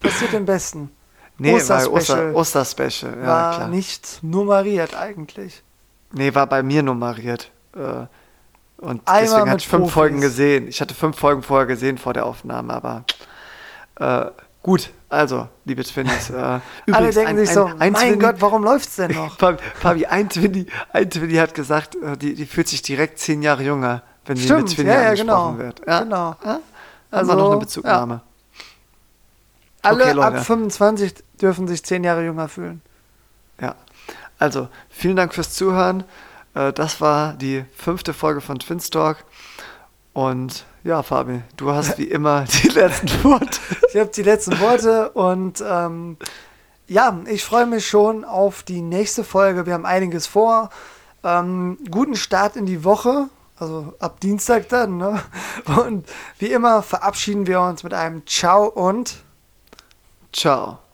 Passiert 0.00 0.32
im 0.32 0.46
Besten. 0.46 0.90
Nee, 1.36 1.56
Osterspecial 1.56 2.34
Oster, 2.34 2.34
Osterspecial. 2.34 3.18
Ja, 3.20 3.26
war 3.26 3.54
klar. 3.56 3.68
nicht 3.68 4.20
nummeriert 4.22 4.94
eigentlich. 4.94 5.62
Nee, 6.12 6.34
war 6.34 6.46
bei 6.46 6.62
mir 6.62 6.82
nummeriert. 6.82 7.50
Äh, 7.74 8.06
und 8.78 9.02
Einmal 9.04 9.20
deswegen 9.20 9.50
hatte 9.50 9.58
ich 9.58 9.68
fünf 9.68 9.80
Profis. 9.82 9.92
Folgen 9.92 10.20
gesehen. 10.22 10.68
Ich 10.68 10.80
hatte 10.80 10.94
fünf 10.94 11.18
Folgen 11.18 11.42
vorher 11.42 11.66
gesehen 11.66 11.98
vor 11.98 12.14
der 12.14 12.24
Aufnahme, 12.24 12.72
aber 12.72 13.04
äh, 13.96 14.30
gut, 14.62 14.90
also, 15.10 15.48
liebe 15.66 15.84
Twinnies. 15.84 16.30
Äh, 16.30 16.60
Alle 16.90 17.10
denken 17.10 17.28
ein, 17.28 17.36
sich 17.36 17.50
so, 17.50 17.66
ein, 17.66 17.78
ein 17.78 17.92
mein 17.92 18.08
Twinny, 18.08 18.22
Gott, 18.22 18.36
warum 18.38 18.64
läuft 18.64 18.88
es 18.88 18.96
denn 18.96 19.10
noch? 19.10 19.36
Fabi, 19.80 20.06
ein 20.06 20.30
Twinny, 20.30 20.64
ein 20.94 21.10
Twinny 21.10 21.34
hat 21.34 21.52
gesagt, 21.52 21.94
äh, 21.96 22.16
die, 22.16 22.34
die 22.34 22.46
fühlt 22.46 22.68
sich 22.68 22.80
direkt 22.80 23.18
zehn 23.18 23.42
Jahre 23.42 23.62
jünger, 23.62 24.02
wenn 24.24 24.38
Stimmt, 24.38 24.70
sie 24.70 24.76
mit 24.82 24.88
Twinny 24.88 24.88
ja, 24.88 25.02
ja, 25.02 25.08
angesprochen 25.10 25.56
genau, 25.56 25.58
wird. 25.58 25.82
Ja, 25.86 26.00
genau. 26.02 26.36
Ja? 26.42 26.60
Also, 27.10 27.34
noch 27.34 27.50
eine 27.50 27.60
Bezugnahme. 27.60 28.14
Ja. 28.14 28.22
Alle 29.86 30.04
okay, 30.04 30.20
ab 30.20 30.44
25 30.44 31.14
dürfen 31.40 31.68
sich 31.68 31.84
zehn 31.84 32.04
Jahre 32.04 32.24
jünger 32.24 32.48
fühlen. 32.48 32.82
Ja, 33.60 33.74
also 34.38 34.68
vielen 34.88 35.16
Dank 35.16 35.34
fürs 35.34 35.54
Zuhören. 35.54 36.04
Äh, 36.54 36.72
das 36.72 37.00
war 37.00 37.34
die 37.34 37.64
fünfte 37.76 38.12
Folge 38.12 38.40
von 38.40 38.58
Twinstalk. 38.58 39.24
Und 40.12 40.64
ja, 40.82 41.02
Fabi, 41.02 41.42
du 41.56 41.72
hast 41.72 41.98
wie 41.98 42.04
immer 42.04 42.44
die 42.62 42.68
letzten 42.68 43.24
Worte. 43.24 43.60
ich 43.92 44.00
habe 44.00 44.10
die 44.10 44.22
letzten 44.22 44.58
Worte 44.60 45.10
und 45.10 45.62
ähm, 45.66 46.16
ja, 46.88 47.18
ich 47.26 47.44
freue 47.44 47.66
mich 47.66 47.86
schon 47.86 48.24
auf 48.24 48.62
die 48.62 48.80
nächste 48.80 49.24
Folge. 49.24 49.66
Wir 49.66 49.74
haben 49.74 49.84
einiges 49.84 50.26
vor. 50.26 50.70
Ähm, 51.24 51.78
guten 51.90 52.14
Start 52.14 52.56
in 52.56 52.66
die 52.66 52.84
Woche, 52.84 53.28
also 53.58 53.94
ab 53.98 54.20
Dienstag 54.20 54.68
dann. 54.68 54.96
Ne? 54.96 55.20
Und 55.76 56.06
wie 56.38 56.46
immer 56.46 56.82
verabschieden 56.82 57.46
wir 57.46 57.60
uns 57.60 57.82
mit 57.82 57.92
einem 57.92 58.24
Ciao 58.26 58.66
und 58.66 59.16
Ciao. 60.36 60.85